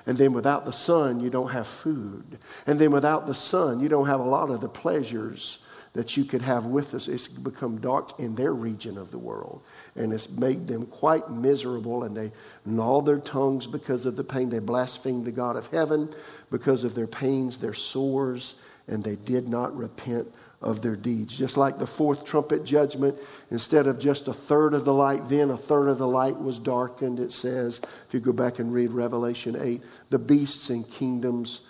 And 0.05 0.17
then 0.17 0.33
without 0.33 0.65
the 0.65 0.73
sun, 0.73 1.21
you 1.21 1.29
don't 1.29 1.51
have 1.51 1.65
food. 1.65 2.39
And 2.67 2.77
then 2.77 2.91
without 2.91 3.25
the 3.25 3.33
sun, 3.33 3.79
you 3.79 3.87
don't 3.87 4.07
have 4.07 4.19
a 4.19 4.23
lot 4.23 4.49
of 4.49 4.59
the 4.59 4.67
pleasures 4.67 5.62
that 5.93 6.17
you 6.17 6.25
could 6.25 6.41
have 6.41 6.65
with 6.65 6.93
us. 6.93 7.07
It's 7.07 7.27
become 7.27 7.79
dark 7.79 8.19
in 8.19 8.35
their 8.35 8.53
region 8.53 8.97
of 8.97 9.11
the 9.11 9.19
world. 9.19 9.61
And 9.95 10.11
it's 10.11 10.37
made 10.37 10.67
them 10.67 10.85
quite 10.87 11.29
miserable, 11.29 12.03
and 12.03 12.17
they 12.17 12.31
gnaw 12.65 13.01
their 13.01 13.19
tongues 13.19 13.67
because 13.67 14.05
of 14.05 14.15
the 14.15 14.23
pain. 14.23 14.49
They 14.49 14.59
blaspheme 14.59 15.23
the 15.23 15.31
God 15.31 15.55
of 15.55 15.67
heaven 15.67 16.09
because 16.51 16.83
of 16.83 16.95
their 16.95 17.07
pains, 17.07 17.57
their 17.57 17.73
sores, 17.75 18.55
and 18.87 19.03
they 19.03 19.15
did 19.15 19.47
not 19.47 19.75
repent 19.75 20.27
of 20.63 20.81
their 20.81 20.95
deeds. 20.95 21.37
Just 21.37 21.57
like 21.57 21.77
the 21.77 21.85
fourth 21.85 22.25
trumpet 22.25 22.63
judgment, 22.63 23.19
instead 23.51 23.85
of 23.85 23.99
just 23.99 24.27
a 24.27 24.33
third 24.33 24.73
of 24.73 24.85
the 24.85 24.93
light, 24.93 25.21
then 25.29 25.51
a 25.51 25.57
third 25.57 25.89
of 25.89 25.97
the 25.99 26.07
light 26.07 26.39
was 26.39 26.57
darkened. 26.57 27.19
It 27.19 27.31
says, 27.31 27.81
if 28.07 28.13
you 28.13 28.19
go 28.19 28.33
back 28.33 28.59
and 28.59 28.73
read 28.73 28.91
Revelation 28.91 29.57
8, 29.59 29.81
the 30.09 30.19
beasts 30.19 30.69
and 30.69 30.89
kingdoms. 30.89 31.67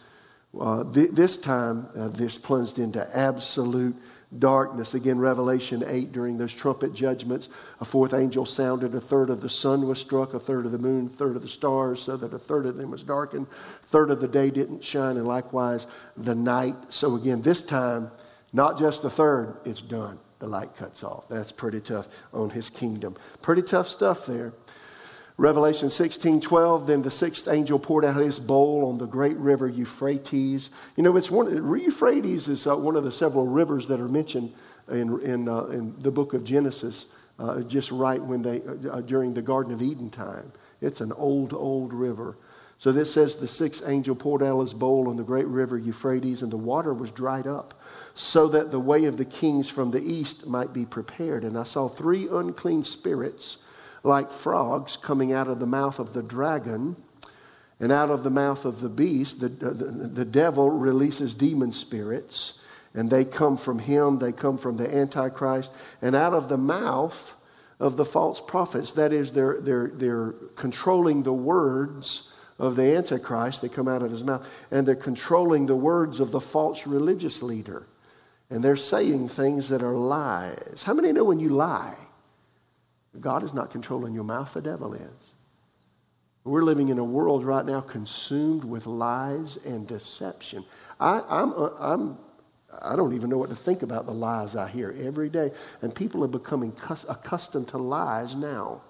Uh, 0.57 0.83
th- 0.93 1.09
this 1.09 1.37
time, 1.37 1.87
uh, 1.97 2.07
this 2.09 2.37
plunged 2.37 2.77
into 2.77 3.05
absolute 3.17 3.95
darkness. 4.39 4.93
Again, 4.93 5.19
Revelation 5.19 5.83
8, 5.85 6.11
during 6.11 6.37
those 6.37 6.53
trumpet 6.53 6.93
judgments, 6.93 7.49
a 7.79 7.85
fourth 7.85 8.13
angel 8.13 8.45
sounded, 8.45 8.93
a 8.95 9.01
third 9.01 9.29
of 9.29 9.41
the 9.41 9.49
sun 9.49 9.87
was 9.87 9.99
struck, 9.99 10.33
a 10.33 10.39
third 10.39 10.65
of 10.65 10.71
the 10.71 10.77
moon, 10.77 11.07
a 11.07 11.09
third 11.09 11.35
of 11.35 11.41
the 11.41 11.47
stars, 11.47 12.01
so 12.01 12.17
that 12.17 12.33
a 12.33 12.39
third 12.39 12.65
of 12.65 12.75
them 12.75 12.91
was 12.91 13.03
darkened, 13.03 13.47
a 13.47 13.85
third 13.85 14.11
of 14.11 14.21
the 14.21 14.27
day 14.27 14.49
didn't 14.49 14.83
shine, 14.83 15.17
and 15.17 15.27
likewise 15.27 15.87
the 16.17 16.35
night. 16.35 16.75
So 16.89 17.15
again, 17.15 17.41
this 17.41 17.63
time, 17.63 18.11
not 18.51 18.77
just 18.77 19.01
the 19.01 19.09
third, 19.09 19.57
it's 19.65 19.81
done. 19.81 20.19
The 20.39 20.47
light 20.49 20.75
cuts 20.75 21.05
off. 21.05 21.29
That's 21.29 21.53
pretty 21.53 21.79
tough 21.79 22.23
on 22.33 22.49
his 22.49 22.69
kingdom. 22.69 23.15
Pretty 23.41 23.61
tough 23.61 23.87
stuff 23.87 24.25
there. 24.25 24.51
Revelation 25.37 25.89
16 25.89 26.41
12, 26.41 26.85
then 26.85 27.01
the 27.01 27.09
sixth 27.09 27.47
angel 27.47 27.79
poured 27.79 28.05
out 28.05 28.15
his 28.17 28.39
bowl 28.39 28.85
on 28.85 28.99
the 28.99 29.07
great 29.07 29.35
river 29.37 29.67
Euphrates. 29.67 30.69
You 30.95 31.03
know, 31.03 31.17
it's 31.17 31.31
one, 31.31 31.51
Euphrates 31.51 32.47
is 32.47 32.67
uh, 32.67 32.75
one 32.75 32.95
of 32.95 33.03
the 33.03 33.11
several 33.11 33.47
rivers 33.47 33.87
that 33.87 33.99
are 33.99 34.07
mentioned 34.07 34.53
in, 34.89 35.19
in, 35.21 35.49
uh, 35.49 35.65
in 35.65 35.99
the 36.01 36.11
book 36.11 36.33
of 36.33 36.43
Genesis, 36.43 37.07
uh, 37.39 37.61
just 37.61 37.91
right 37.91 38.21
when 38.21 38.43
they, 38.43 38.61
uh, 38.89 39.01
during 39.01 39.33
the 39.33 39.41
Garden 39.41 39.73
of 39.73 39.81
Eden 39.81 40.11
time. 40.11 40.51
It's 40.81 41.01
an 41.01 41.11
old, 41.13 41.53
old 41.53 41.93
river. 41.93 42.37
So 42.77 42.91
this 42.91 43.13
says 43.13 43.35
the 43.35 43.47
sixth 43.47 43.87
angel 43.87 44.15
poured 44.15 44.43
out 44.43 44.59
his 44.59 44.73
bowl 44.73 45.09
on 45.09 45.17
the 45.17 45.23
great 45.23 45.47
river 45.47 45.79
Euphrates, 45.79 46.43
and 46.43 46.51
the 46.51 46.57
water 46.57 46.93
was 46.93 47.09
dried 47.09 47.47
up, 47.47 47.73
so 48.13 48.47
that 48.49 48.69
the 48.69 48.79
way 48.79 49.05
of 49.05 49.17
the 49.17 49.25
kings 49.25 49.67
from 49.67 49.89
the 49.89 50.01
east 50.01 50.45
might 50.45 50.73
be 50.73 50.85
prepared. 50.85 51.43
And 51.43 51.57
I 51.57 51.63
saw 51.63 51.87
three 51.87 52.27
unclean 52.29 52.83
spirits 52.83 53.62
like 54.03 54.29
frogs 54.29 54.97
coming 54.97 55.33
out 55.33 55.47
of 55.47 55.59
the 55.59 55.65
mouth 55.65 55.97
of 55.97 56.13
the 56.13 56.23
dragon 56.23 56.95
and 57.79 57.91
out 57.91 58.09
of 58.09 58.23
the 58.23 58.29
mouth 58.29 58.65
of 58.65 58.81
the 58.81 58.89
beast. 58.89 59.39
The, 59.41 59.49
the, 59.49 59.73
the 59.73 60.25
devil 60.25 60.69
releases 60.69 61.33
demon 61.35 61.71
spirits, 61.71 62.59
and 62.93 63.09
they 63.09 63.25
come 63.25 63.57
from 63.57 63.79
him, 63.79 64.19
they 64.19 64.31
come 64.31 64.57
from 64.57 64.77
the 64.77 64.93
Antichrist, 64.95 65.73
and 66.01 66.15
out 66.15 66.33
of 66.33 66.49
the 66.49 66.57
mouth 66.57 67.35
of 67.79 67.97
the 67.97 68.05
false 68.05 68.39
prophets. 68.39 68.91
That 68.93 69.11
is, 69.11 69.31
they're, 69.31 69.59
they're, 69.59 69.87
they're 69.87 70.33
controlling 70.55 71.23
the 71.23 71.33
words 71.33 72.29
of 72.59 72.75
the 72.75 72.95
Antichrist, 72.95 73.61
they 73.61 73.69
come 73.69 73.87
out 73.87 74.03
of 74.03 74.11
his 74.11 74.23
mouth, 74.23 74.67
and 74.69 74.87
they're 74.87 74.95
controlling 74.95 75.65
the 75.65 75.75
words 75.75 76.19
of 76.19 76.31
the 76.31 76.39
false 76.39 76.85
religious 76.85 77.41
leader. 77.41 77.87
and 78.53 78.63
they're 78.63 78.75
saying 78.75 79.27
things 79.27 79.69
that 79.69 79.81
are 79.81 79.95
lies. 79.95 80.83
How 80.85 80.93
many 80.93 81.11
know 81.11 81.23
when 81.23 81.39
you 81.39 81.49
lie, 81.49 81.95
God 83.19 83.43
is 83.43 83.53
not 83.53 83.69
controlling 83.69 84.13
your 84.13 84.23
mouth, 84.23 84.53
the 84.53 84.61
devil 84.61 84.93
is? 84.93 85.33
We're 86.43 86.63
living 86.63 86.89
in 86.89 86.99
a 86.99 87.03
world 87.03 87.45
right 87.45 87.65
now 87.65 87.79
consumed 87.81 88.65
with 88.65 88.85
lies 88.85 89.57
and 89.65 89.87
deception. 89.87 90.65
I, 90.99 91.23
I'm, 91.29 91.53
uh, 91.53 91.69
I'm, 91.79 92.17
I 92.81 92.95
don't 92.95 93.13
even 93.13 93.29
know 93.29 93.37
what 93.37 93.49
to 93.49 93.55
think 93.55 93.81
about 93.81 94.05
the 94.05 94.13
lies 94.13 94.55
I 94.55 94.67
hear 94.67 94.93
every 94.99 95.29
day. 95.29 95.51
And 95.81 95.95
people 95.95 96.23
are 96.23 96.27
becoming 96.29 96.73
accustomed 97.07 97.69
to 97.69 97.77
lies 97.77 98.35
now. 98.35 98.81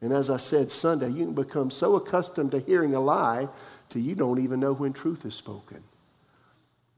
And 0.00 0.12
as 0.12 0.30
I 0.30 0.36
said 0.36 0.70
Sunday, 0.70 1.08
you 1.08 1.24
can 1.24 1.34
become 1.34 1.70
so 1.72 1.96
accustomed 1.96 2.52
to 2.52 2.60
hearing 2.60 2.94
a 2.94 3.00
lie 3.00 3.48
till 3.88 4.02
you 4.02 4.14
don't 4.14 4.38
even 4.38 4.60
know 4.60 4.72
when 4.72 4.92
truth 4.92 5.24
is 5.24 5.34
spoken. 5.34 5.82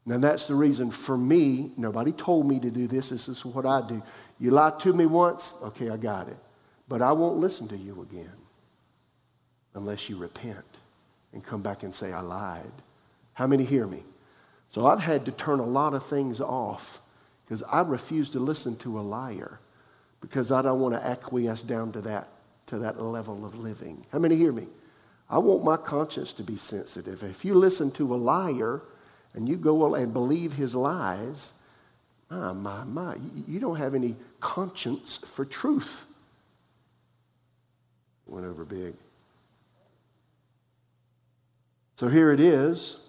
And 0.06 0.24
that's 0.24 0.46
the 0.46 0.54
reason 0.54 0.90
for 0.90 1.16
me, 1.16 1.72
nobody 1.76 2.12
told 2.12 2.48
me 2.48 2.58
to 2.60 2.70
do 2.70 2.86
this. 2.86 3.10
This 3.10 3.28
is 3.28 3.44
what 3.44 3.66
I 3.66 3.86
do. 3.86 4.02
You 4.38 4.50
lied 4.50 4.78
to 4.80 4.92
me 4.92 5.06
once, 5.06 5.54
okay, 5.62 5.90
I 5.90 5.96
got 5.96 6.28
it. 6.28 6.36
But 6.88 7.02
I 7.02 7.12
won't 7.12 7.38
listen 7.38 7.68
to 7.68 7.76
you 7.76 8.02
again 8.02 8.32
unless 9.74 10.08
you 10.08 10.16
repent 10.16 10.64
and 11.32 11.44
come 11.44 11.62
back 11.62 11.82
and 11.82 11.94
say, 11.94 12.12
I 12.12 12.20
lied. 12.20 12.72
How 13.34 13.46
many 13.46 13.64
hear 13.64 13.86
me? 13.86 14.02
So 14.68 14.86
I've 14.86 15.00
had 15.00 15.24
to 15.26 15.32
turn 15.32 15.60
a 15.60 15.66
lot 15.66 15.94
of 15.94 16.04
things 16.04 16.40
off 16.40 17.00
because 17.44 17.62
I 17.62 17.82
refuse 17.82 18.30
to 18.30 18.40
listen 18.40 18.76
to 18.78 18.98
a 18.98 19.02
liar 19.02 19.60
because 20.20 20.50
I 20.52 20.62
don't 20.62 20.80
want 20.80 20.94
to 20.94 21.06
acquiesce 21.06 21.62
down 21.62 21.92
to 21.92 22.00
that, 22.02 22.28
to 22.66 22.78
that 22.78 23.00
level 23.00 23.44
of 23.44 23.58
living. 23.58 24.04
How 24.12 24.18
many 24.18 24.36
hear 24.36 24.52
me? 24.52 24.66
I 25.28 25.38
want 25.38 25.64
my 25.64 25.76
conscience 25.76 26.32
to 26.34 26.42
be 26.42 26.56
sensitive. 26.56 27.22
If 27.22 27.44
you 27.44 27.54
listen 27.54 27.90
to 27.92 28.14
a 28.14 28.16
liar 28.16 28.82
and 29.34 29.48
you 29.48 29.56
go 29.56 29.94
and 29.94 30.12
believe 30.12 30.54
his 30.54 30.74
lies, 30.74 31.52
my, 32.30 32.52
my, 32.52 32.84
my, 32.84 33.16
you 33.46 33.60
don't 33.60 33.76
have 33.76 33.94
any 33.94 34.16
conscience 34.40 35.16
for 35.16 35.44
truth. 35.44 36.06
Went 38.26 38.46
over 38.46 38.64
big. 38.64 38.94
So 41.96 42.08
here 42.08 42.32
it 42.32 42.40
is. 42.40 43.04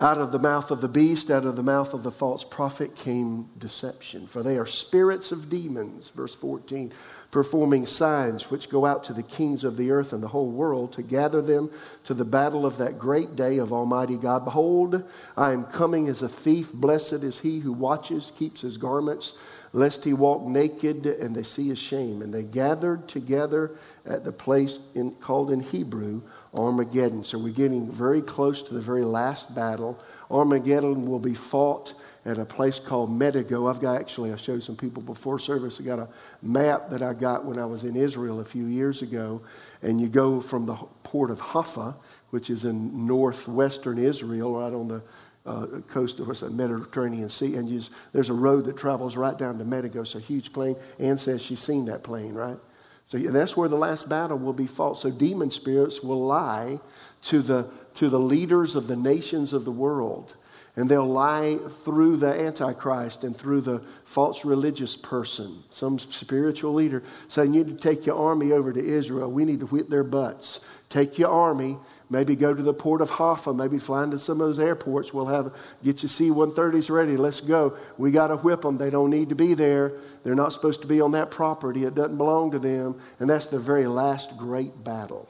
Out 0.00 0.16
of 0.16 0.32
the 0.32 0.38
mouth 0.38 0.70
of 0.70 0.80
the 0.80 0.88
beast, 0.88 1.30
out 1.30 1.44
of 1.44 1.56
the 1.56 1.62
mouth 1.62 1.92
of 1.92 2.02
the 2.02 2.10
false 2.10 2.42
prophet 2.42 2.96
came 2.96 3.50
deception. 3.58 4.26
For 4.26 4.42
they 4.42 4.56
are 4.56 4.64
spirits 4.64 5.30
of 5.30 5.50
demons, 5.50 6.08
verse 6.08 6.34
14, 6.34 6.90
performing 7.30 7.86
signs 7.86 8.50
which 8.50 8.68
go 8.68 8.84
out 8.84 9.04
to 9.04 9.12
the 9.12 9.22
kings 9.22 9.62
of 9.62 9.76
the 9.76 9.90
earth 9.90 10.12
and 10.12 10.22
the 10.22 10.28
whole 10.28 10.50
world 10.50 10.92
to 10.92 11.02
gather 11.02 11.40
them 11.40 11.70
to 12.04 12.12
the 12.14 12.24
battle 12.24 12.66
of 12.66 12.78
that 12.78 12.98
great 12.98 13.36
day 13.36 13.58
of 13.58 13.72
Almighty 13.72 14.18
God. 14.18 14.44
Behold, 14.44 15.04
I 15.36 15.52
am 15.52 15.64
coming 15.64 16.08
as 16.08 16.22
a 16.22 16.28
thief. 16.28 16.72
Blessed 16.72 17.22
is 17.22 17.40
he 17.40 17.60
who 17.60 17.72
watches, 17.72 18.32
keeps 18.34 18.62
his 18.62 18.76
garments, 18.78 19.38
lest 19.72 20.04
he 20.04 20.12
walk 20.12 20.42
naked 20.42 21.06
and 21.06 21.34
they 21.34 21.44
see 21.44 21.68
his 21.68 21.78
shame. 21.78 22.22
And 22.22 22.34
they 22.34 22.42
gathered 22.42 23.06
together 23.06 23.70
at 24.04 24.24
the 24.24 24.32
place 24.32 24.80
in, 24.96 25.12
called 25.12 25.52
in 25.52 25.60
Hebrew 25.60 26.22
Armageddon. 26.52 27.22
So 27.22 27.38
we're 27.38 27.52
getting 27.52 27.88
very 27.88 28.22
close 28.22 28.64
to 28.64 28.74
the 28.74 28.80
very 28.80 29.04
last 29.04 29.54
battle. 29.54 30.02
Armageddon 30.30 31.06
will 31.06 31.20
be 31.20 31.34
fought 31.34 31.94
at 32.24 32.38
a 32.38 32.44
place 32.44 32.78
called 32.78 33.10
Megiddo. 33.10 33.66
I've 33.66 33.80
got 33.80 34.00
actually, 34.00 34.32
I 34.32 34.36
showed 34.36 34.62
some 34.62 34.76
people 34.76 35.02
before 35.02 35.38
service. 35.38 35.80
I 35.80 35.84
got 35.84 35.98
a 35.98 36.08
map 36.42 36.90
that 36.90 37.02
I 37.02 37.14
got 37.14 37.44
when 37.44 37.58
I 37.58 37.64
was 37.64 37.84
in 37.84 37.96
Israel 37.96 38.40
a 38.40 38.44
few 38.44 38.66
years 38.66 39.02
ago. 39.02 39.40
And 39.82 40.00
you 40.00 40.08
go 40.08 40.40
from 40.40 40.66
the 40.66 40.74
port 41.02 41.30
of 41.30 41.40
Haifa, 41.40 41.96
which 42.30 42.50
is 42.50 42.64
in 42.64 43.06
northwestern 43.06 43.98
Israel, 43.98 44.54
right 44.54 44.72
on 44.72 44.88
the 44.88 45.02
uh, 45.46 45.66
coast 45.88 46.20
of 46.20 46.26
the 46.26 46.50
Mediterranean 46.50 47.28
Sea, 47.28 47.56
and 47.56 47.68
you, 47.68 47.80
there's 48.12 48.28
a 48.28 48.34
road 48.34 48.66
that 48.66 48.76
travels 48.76 49.16
right 49.16 49.36
down 49.36 49.58
to 49.58 49.64
Megiddo. 49.64 50.02
It's 50.02 50.14
a 50.14 50.20
huge 50.20 50.52
plain. 50.52 50.76
Anne 50.98 51.18
says 51.18 51.42
she's 51.42 51.60
seen 51.60 51.86
that 51.86 52.02
plain, 52.02 52.34
right? 52.34 52.58
So 53.04 53.18
that's 53.18 53.56
where 53.56 53.68
the 53.68 53.76
last 53.76 54.08
battle 54.08 54.38
will 54.38 54.52
be 54.52 54.66
fought. 54.66 54.98
So 54.98 55.10
demon 55.10 55.50
spirits 55.50 56.02
will 56.02 56.24
lie 56.24 56.78
to 57.22 57.40
the, 57.42 57.68
to 57.94 58.08
the 58.08 58.20
leaders 58.20 58.76
of 58.76 58.86
the 58.86 58.96
nations 58.96 59.52
of 59.52 59.64
the 59.64 59.72
world. 59.72 60.36
And 60.76 60.88
they'll 60.88 61.06
lie 61.06 61.56
through 61.56 62.18
the 62.18 62.32
Antichrist 62.32 63.24
and 63.24 63.36
through 63.36 63.62
the 63.62 63.80
false 64.04 64.44
religious 64.44 64.96
person, 64.96 65.62
some 65.70 65.98
spiritual 65.98 66.74
leader, 66.74 67.02
saying, 67.28 67.54
You 67.54 67.64
need 67.64 67.78
to 67.78 67.82
take 67.82 68.06
your 68.06 68.16
army 68.16 68.52
over 68.52 68.72
to 68.72 68.80
Israel. 68.80 69.30
We 69.30 69.44
need 69.44 69.60
to 69.60 69.66
whip 69.66 69.88
their 69.88 70.04
butts. 70.04 70.64
Take 70.88 71.18
your 71.18 71.30
army 71.30 71.76
Maybe 72.10 72.34
go 72.34 72.52
to 72.52 72.62
the 72.62 72.74
port 72.74 73.02
of 73.02 73.08
Haifa. 73.08 73.54
Maybe 73.54 73.78
fly 73.78 74.02
into 74.02 74.18
some 74.18 74.40
of 74.40 74.48
those 74.48 74.58
airports. 74.58 75.14
We'll 75.14 75.26
have 75.26 75.56
get 75.84 76.02
your 76.02 76.10
C-130s 76.10 76.90
ready. 76.90 77.16
Let's 77.16 77.40
go. 77.40 77.76
We 77.98 78.10
got 78.10 78.26
to 78.26 78.36
whip 78.36 78.62
them. 78.62 78.76
They 78.76 78.90
don't 78.90 79.10
need 79.10 79.28
to 79.28 79.36
be 79.36 79.54
there. 79.54 79.92
They're 80.24 80.34
not 80.34 80.52
supposed 80.52 80.82
to 80.82 80.88
be 80.88 81.00
on 81.00 81.12
that 81.12 81.30
property. 81.30 81.84
It 81.84 81.94
doesn't 81.94 82.16
belong 82.16 82.50
to 82.50 82.58
them. 82.58 83.00
And 83.20 83.30
that's 83.30 83.46
the 83.46 83.60
very 83.60 83.86
last 83.86 84.36
great 84.36 84.82
battle. 84.82 85.28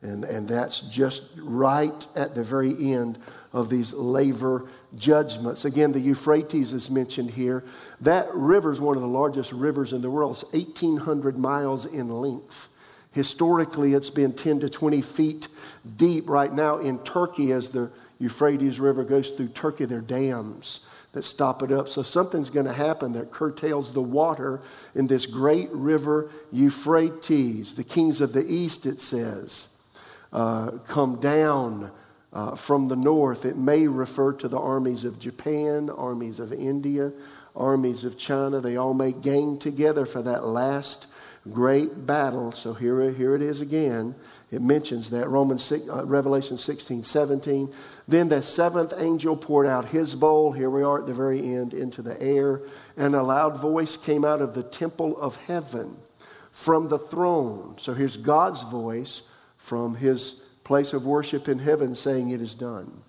And, 0.00 0.24
and 0.24 0.46
that's 0.46 0.80
just 0.82 1.32
right 1.38 2.06
at 2.14 2.34
the 2.34 2.44
very 2.44 2.92
end 2.92 3.18
of 3.52 3.68
these 3.68 3.92
laver 3.92 4.68
judgments. 4.96 5.64
Again, 5.64 5.90
the 5.90 5.98
Euphrates 5.98 6.72
is 6.72 6.88
mentioned 6.88 7.30
here. 7.30 7.64
That 8.00 8.32
river 8.32 8.70
is 8.70 8.80
one 8.80 8.96
of 8.96 9.02
the 9.02 9.08
largest 9.08 9.52
rivers 9.52 9.92
in 9.92 10.00
the 10.00 10.10
world. 10.10 10.32
It's 10.32 10.52
1,800 10.52 11.36
miles 11.36 11.84
in 11.84 12.10
length. 12.10 12.68
Historically, 13.12 13.94
it's 13.94 14.10
been 14.10 14.32
10 14.32 14.60
to 14.60 14.68
20 14.68 15.02
feet 15.02 15.48
deep 15.96 16.28
right 16.28 16.52
now 16.52 16.78
in 16.78 16.98
Turkey 17.00 17.50
as 17.50 17.70
the 17.70 17.90
Euphrates 18.20 18.78
River 18.78 19.02
goes 19.02 19.30
through 19.30 19.48
Turkey. 19.48 19.84
There 19.86 19.98
are 19.98 20.02
dams 20.02 20.86
that 21.12 21.22
stop 21.22 21.62
it 21.62 21.72
up. 21.72 21.88
So 21.88 22.02
something's 22.02 22.50
going 22.50 22.66
to 22.66 22.72
happen 22.72 23.14
that 23.14 23.32
curtails 23.32 23.92
the 23.92 24.02
water 24.02 24.60
in 24.94 25.08
this 25.08 25.26
great 25.26 25.70
river 25.72 26.30
Euphrates. 26.52 27.74
The 27.74 27.82
kings 27.82 28.20
of 28.20 28.32
the 28.32 28.44
east, 28.46 28.86
it 28.86 29.00
says, 29.00 29.77
uh, 30.32 30.72
come 30.86 31.20
down 31.20 31.90
uh, 32.32 32.54
from 32.54 32.88
the 32.88 32.96
north. 32.96 33.44
It 33.44 33.56
may 33.56 33.88
refer 33.88 34.32
to 34.34 34.48
the 34.48 34.58
armies 34.58 35.04
of 35.04 35.18
Japan, 35.18 35.90
armies 35.90 36.40
of 36.40 36.52
India, 36.52 37.12
armies 37.56 38.04
of 38.04 38.18
China. 38.18 38.60
They 38.60 38.76
all 38.76 38.94
may 38.94 39.12
gang 39.12 39.58
together 39.58 40.06
for 40.06 40.22
that 40.22 40.44
last 40.44 41.12
great 41.52 42.06
battle. 42.06 42.52
So 42.52 42.74
here, 42.74 43.10
here 43.10 43.34
it 43.34 43.42
is 43.42 43.60
again. 43.60 44.14
It 44.50 44.62
mentions 44.62 45.10
that 45.10 45.28
Romans 45.28 45.62
6, 45.64 45.88
uh, 45.88 46.04
Revelation 46.04 46.58
16, 46.58 47.02
17. 47.02 47.72
Then 48.06 48.28
the 48.28 48.42
seventh 48.42 48.94
angel 48.98 49.36
poured 49.36 49.66
out 49.66 49.86
his 49.86 50.14
bowl. 50.14 50.52
Here 50.52 50.70
we 50.70 50.82
are 50.82 51.00
at 51.00 51.06
the 51.06 51.14
very 51.14 51.40
end 51.40 51.74
into 51.74 52.02
the 52.02 52.20
air, 52.22 52.62
and 52.96 53.14
a 53.14 53.22
loud 53.22 53.60
voice 53.60 53.96
came 53.96 54.24
out 54.24 54.40
of 54.40 54.54
the 54.54 54.62
temple 54.62 55.18
of 55.18 55.36
heaven 55.46 55.96
from 56.50 56.88
the 56.88 56.98
throne. 56.98 57.76
So 57.78 57.94
here's 57.94 58.16
God's 58.16 58.62
voice 58.62 59.30
from 59.58 59.96
his 59.96 60.46
place 60.64 60.94
of 60.94 61.04
worship 61.04 61.48
in 61.48 61.58
heaven 61.58 61.94
saying, 61.94 62.30
It 62.30 62.40
is 62.40 62.54
done. 62.54 63.02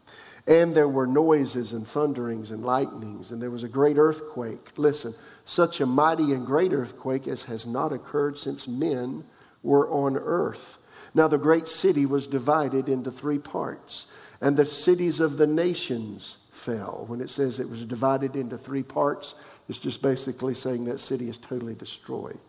And 0.48 0.74
there 0.74 0.90
were 0.90 1.06
noises 1.06 1.74
and 1.74 1.88
thunderings 1.88 2.52
and 2.52 2.64
lightnings, 2.64 3.32
and 3.32 3.42
there 3.42 3.52
was 3.52 3.64
a 3.64 3.70
great 3.70 3.98
earthquake. 3.98 4.78
Listen, 4.78 5.14
such 5.46 5.80
a 5.80 5.86
mighty 5.86 6.34
and 6.34 6.46
great 6.46 6.74
earthquake 6.74 7.28
as 7.28 7.44
has 7.46 7.68
not 7.68 7.94
occurred 7.94 8.38
since 8.38 8.68
men 8.68 9.24
were 9.62 9.88
on 9.90 10.18
earth. 10.18 10.80
Now, 11.14 11.28
the 11.28 11.38
great 11.38 11.68
city 11.68 12.06
was 12.06 12.28
divided 12.28 12.90
into 12.90 13.12
three 13.12 13.40
parts, 13.40 14.08
and 14.42 14.58
the 14.58 14.66
cities 14.66 15.20
of 15.20 15.38
the 15.38 15.48
nations 15.48 16.38
fell. 16.52 17.06
When 17.08 17.22
it 17.22 17.30
says 17.30 17.60
it 17.60 17.70
was 17.70 17.86
divided 17.86 18.36
into 18.36 18.58
three 18.58 18.84
parts, 18.84 19.36
it's 19.68 19.80
just 19.80 20.02
basically 20.02 20.54
saying 20.54 20.86
that 20.86 21.00
city 21.00 21.30
is 21.30 21.38
totally 21.38 21.76
destroyed. 21.76 22.40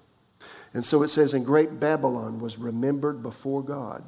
And 0.72 0.84
so 0.84 1.02
it 1.02 1.08
says, 1.08 1.34
And 1.34 1.44
great 1.44 1.80
Babylon 1.80 2.40
was 2.40 2.58
remembered 2.58 3.22
before 3.22 3.62
God 3.62 4.04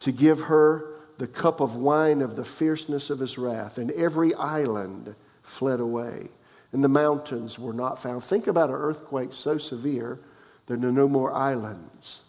to 0.00 0.12
give 0.12 0.40
her 0.42 0.86
the 1.18 1.26
cup 1.26 1.60
of 1.60 1.76
wine 1.76 2.22
of 2.22 2.36
the 2.36 2.44
fierceness 2.44 3.10
of 3.10 3.18
his 3.18 3.38
wrath, 3.38 3.78
and 3.78 3.90
every 3.92 4.34
island 4.34 5.14
fled 5.42 5.80
away, 5.80 6.28
and 6.72 6.82
the 6.82 6.88
mountains 6.88 7.58
were 7.58 7.74
not 7.74 8.02
found. 8.02 8.24
Think 8.24 8.46
about 8.46 8.70
an 8.70 8.76
earthquake 8.76 9.32
so 9.32 9.58
severe 9.58 10.18
there 10.66 10.76
are 10.76 10.92
no 10.92 11.08
more 11.08 11.32
islands. 11.32 12.22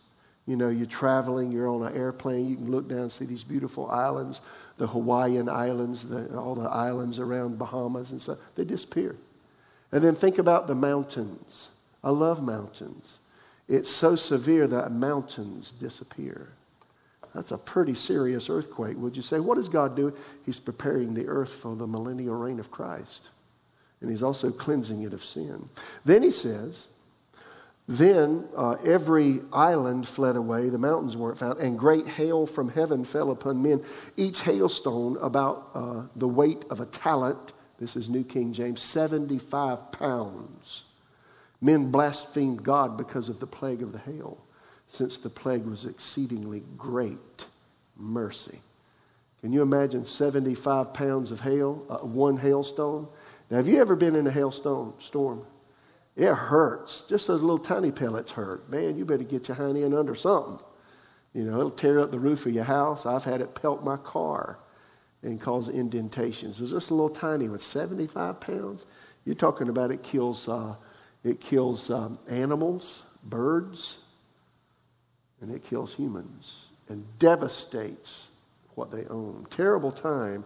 You 0.45 0.57
know, 0.57 0.69
you're 0.69 0.85
traveling, 0.85 1.51
you're 1.51 1.69
on 1.69 1.87
an 1.87 1.95
airplane, 1.95 2.49
you 2.49 2.57
can 2.57 2.69
look 2.69 2.89
down 2.89 2.99
and 2.99 3.11
see 3.11 3.25
these 3.25 3.43
beautiful 3.43 3.89
islands, 3.89 4.41
the 4.77 4.87
Hawaiian 4.87 5.47
islands, 5.47 6.09
the, 6.09 6.37
all 6.37 6.55
the 6.55 6.69
islands 6.69 7.19
around 7.19 7.57
Bahamas 7.57 8.11
and 8.11 8.19
stuff. 8.19 8.39
They 8.55 8.65
disappear. 8.65 9.15
And 9.91 10.03
then 10.03 10.15
think 10.15 10.39
about 10.39 10.67
the 10.67 10.75
mountains. 10.75 11.69
I 12.03 12.09
love 12.09 12.43
mountains. 12.43 13.19
It's 13.73 13.89
so 13.89 14.15
severe 14.15 14.67
that 14.67 14.91
mountains 14.91 15.71
disappear. 15.71 16.49
That's 17.33 17.51
a 17.51 17.57
pretty 17.57 17.95
serious 17.95 18.47
earthquake, 18.47 18.97
would 18.97 19.15
you 19.15 19.23
say? 19.23 19.39
What 19.39 19.57
is 19.57 19.67
God 19.67 19.95
doing? 19.95 20.13
He's 20.45 20.59
preparing 20.59 21.15
the 21.15 21.27
earth 21.27 21.51
for 21.51 21.75
the 21.75 21.87
millennial 21.87 22.35
reign 22.35 22.59
of 22.59 22.69
Christ. 22.69 23.31
And 23.99 24.11
he's 24.11 24.21
also 24.21 24.51
cleansing 24.51 25.01
it 25.01 25.13
of 25.13 25.23
sin. 25.23 25.65
Then 26.05 26.21
he 26.21 26.29
says, 26.29 26.89
then 27.87 28.45
uh, 28.55 28.77
every 28.85 29.39
island 29.51 30.07
fled 30.07 30.35
away, 30.35 30.69
the 30.69 30.77
mountains 30.77 31.17
weren't 31.17 31.39
found, 31.39 31.57
and 31.57 31.77
great 31.77 32.07
hail 32.07 32.45
from 32.45 32.69
heaven 32.69 33.03
fell 33.03 33.31
upon 33.31 33.63
men, 33.63 33.83
each 34.15 34.41
hailstone 34.41 35.17
about 35.19 35.69
uh, 35.73 36.03
the 36.15 36.27
weight 36.27 36.63
of 36.69 36.79
a 36.79 36.85
talent 36.85 37.53
This 37.79 37.95
is 37.95 38.07
New 38.07 38.23
King 38.23 38.53
James 38.53 38.83
75 38.83 39.91
pounds. 39.91 40.83
Men 41.63 41.91
blasphemed 41.91 42.61
God 42.61 42.97
because 42.97 43.29
of 43.29 43.39
the 43.39 43.47
plague 43.47 43.81
of 43.81 43.93
the 43.93 43.99
hail, 43.99 44.37
since 44.85 45.17
the 45.17 45.29
plague 45.29 45.65
was 45.65 45.85
exceedingly 45.85 46.61
great 46.77 47.47
mercy. 47.95 48.59
Can 49.39 49.53
you 49.53 49.61
imagine 49.61 50.03
75 50.03 50.93
pounds 50.93 51.31
of 51.31 51.39
hail, 51.39 51.85
uh, 51.89 51.99
one 51.99 52.37
hailstone? 52.37 53.07
Now, 53.49 53.57
have 53.57 53.67
you 53.69 53.79
ever 53.79 53.95
been 53.95 54.15
in 54.15 54.27
a 54.27 54.31
hailstone 54.31 54.93
storm? 54.99 55.45
It 56.17 56.33
hurts. 56.33 57.03
Just 57.03 57.27
those 57.27 57.41
little 57.41 57.57
tiny 57.57 57.91
pellets 57.91 58.31
hurt. 58.31 58.69
Man, 58.69 58.97
you 58.97 59.05
better 59.05 59.23
get 59.23 59.47
your 59.47 59.55
hind 59.55 59.77
end 59.77 59.93
under 59.93 60.15
something. 60.15 60.59
You 61.33 61.45
know, 61.45 61.59
it'll 61.59 61.71
tear 61.71 61.99
up 62.01 62.11
the 62.11 62.19
roof 62.19 62.45
of 62.45 62.53
your 62.53 62.65
house. 62.65 63.05
I've 63.05 63.23
had 63.23 63.39
it 63.39 63.55
pelt 63.55 63.85
my 63.85 63.97
car 63.97 64.59
and 65.23 65.39
cause 65.39 65.69
indentations. 65.69 66.61
It's 66.61 66.71
just 66.71 66.91
a 66.91 66.93
little 66.93 67.09
tiny 67.09 67.47
one, 67.47 67.57
75 67.57 68.41
pounds. 68.41 68.85
You're 69.25 69.35
talking 69.35 69.69
about 69.69 69.91
it 69.91 70.03
kills, 70.03 70.49
uh, 70.49 70.75
it 71.23 71.39
kills 71.39 71.89
um, 71.89 72.17
animals, 72.29 73.03
birds, 73.23 74.03
and 75.41 75.53
it 75.53 75.63
kills 75.63 75.93
humans 75.93 76.69
and 76.89 77.05
devastates 77.19 78.31
what 78.75 78.91
they 78.91 79.05
own. 79.05 79.45
Terrible 79.49 79.91
time. 79.91 80.43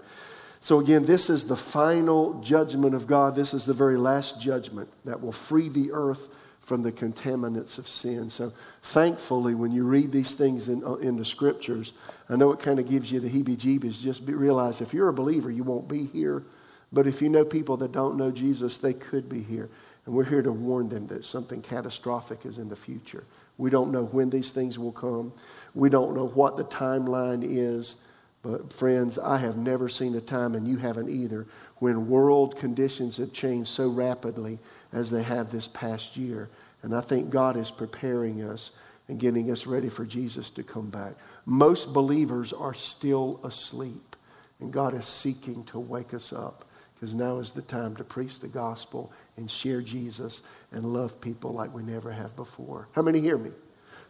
So, 0.59 0.79
again, 0.79 1.05
this 1.05 1.29
is 1.29 1.47
the 1.47 1.55
final 1.55 2.41
judgment 2.41 2.95
of 2.95 3.07
God. 3.07 3.35
This 3.35 3.53
is 3.53 3.65
the 3.65 3.73
very 3.73 3.97
last 3.97 4.41
judgment 4.41 4.89
that 5.05 5.21
will 5.21 5.31
free 5.31 5.69
the 5.69 5.91
earth 5.93 6.29
from 6.59 6.81
the 6.81 6.91
contaminants 6.91 7.77
of 7.77 7.87
sin. 7.87 8.29
So, 8.29 8.51
thankfully, 8.81 9.55
when 9.55 9.71
you 9.71 9.85
read 9.85 10.11
these 10.11 10.33
things 10.33 10.67
in, 10.67 10.83
uh, 10.83 10.95
in 10.95 11.15
the 11.15 11.25
scriptures, 11.25 11.93
I 12.27 12.35
know 12.35 12.51
it 12.51 12.59
kind 12.59 12.79
of 12.79 12.89
gives 12.89 13.11
you 13.11 13.19
the 13.19 13.29
heebie 13.29 13.55
jeebies. 13.55 14.01
Just 14.01 14.25
be, 14.25 14.33
realize 14.33 14.81
if 14.81 14.93
you're 14.93 15.09
a 15.09 15.13
believer, 15.13 15.49
you 15.49 15.63
won't 15.63 15.87
be 15.87 16.05
here. 16.05 16.43
But 16.91 17.07
if 17.07 17.21
you 17.21 17.29
know 17.29 17.45
people 17.45 17.77
that 17.77 17.91
don't 17.91 18.17
know 18.17 18.31
Jesus, 18.31 18.77
they 18.77 18.93
could 18.93 19.29
be 19.29 19.41
here. 19.41 19.69
And 20.07 20.15
we're 20.15 20.23
here 20.23 20.41
to 20.41 20.53
warn 20.53 20.87
them 20.87 21.05
that 21.07 21.25
something 21.25 21.61
catastrophic 21.61 22.45
is 22.45 22.59
in 22.59 22.69
the 22.69 22.77
future. 22.77 23.25
We 23.57 23.69
don't 23.69 23.91
know 23.91 24.05
when 24.05 24.29
these 24.29 24.51
things 24.51 24.79
will 24.79 24.93
come, 24.93 25.33
we 25.75 25.89
don't 25.89 26.15
know 26.15 26.29
what 26.29 26.55
the 26.55 26.63
timeline 26.63 27.43
is. 27.43 28.03
But, 28.41 28.71
friends, 28.71 29.19
I 29.19 29.37
have 29.39 29.57
never 29.57 29.89
seen 29.89 30.15
a 30.15 30.21
time, 30.21 30.55
and 30.55 30.65
you 30.65 30.77
haven't 30.77 31.09
either, 31.09 31.45
when 31.77 32.07
world 32.07 32.55
conditions 32.55 33.17
have 33.17 33.33
changed 33.33 33.67
so 33.67 33.89
rapidly 33.89 34.59
as 34.93 35.11
they 35.11 35.23
have 35.23 35.51
this 35.51 35.67
past 35.67 36.15
year. 36.15 36.47
And 36.83 36.95
I 36.95 37.01
think 37.01 37.29
God 37.29 37.57
is 37.57 37.69
preparing 37.69 38.43
us 38.43 38.71
and 39.09 39.19
getting 39.19 39.51
us 39.51 39.67
ready 39.67 39.89
for 39.89 40.05
Jesus 40.05 40.49
to 40.51 40.63
come 40.63 40.89
back. 40.89 41.15
Most 41.45 41.93
believers 41.93 42.53
are 42.53 42.73
still 42.73 43.41
asleep, 43.43 44.15
and 44.61 44.71
God 44.71 44.93
is 44.93 45.05
seeking 45.05 45.65
to 45.65 45.79
wake 45.79 46.13
us 46.13 46.31
up 46.31 46.63
because 46.97 47.13
now 47.13 47.37
is 47.37 47.51
the 47.51 47.61
time 47.61 47.95
to 47.95 48.03
preach 48.03 48.39
the 48.39 48.47
gospel 48.47 49.11
and 49.37 49.51
share 49.51 49.81
Jesus 49.81 50.41
and 50.71 50.83
love 50.83 51.21
people 51.21 51.51
like 51.51 51.71
we 51.71 51.83
never 51.83 52.11
have 52.11 52.35
before. 52.35 52.87
How 52.93 53.03
many 53.03 53.19
hear 53.19 53.37
me? 53.37 53.51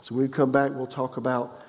So 0.01 0.15
when 0.15 0.23
we 0.23 0.29
come 0.29 0.53
back, 0.53 0.71
we'll 0.73 0.87
talk 0.87 1.17
about 1.17 1.63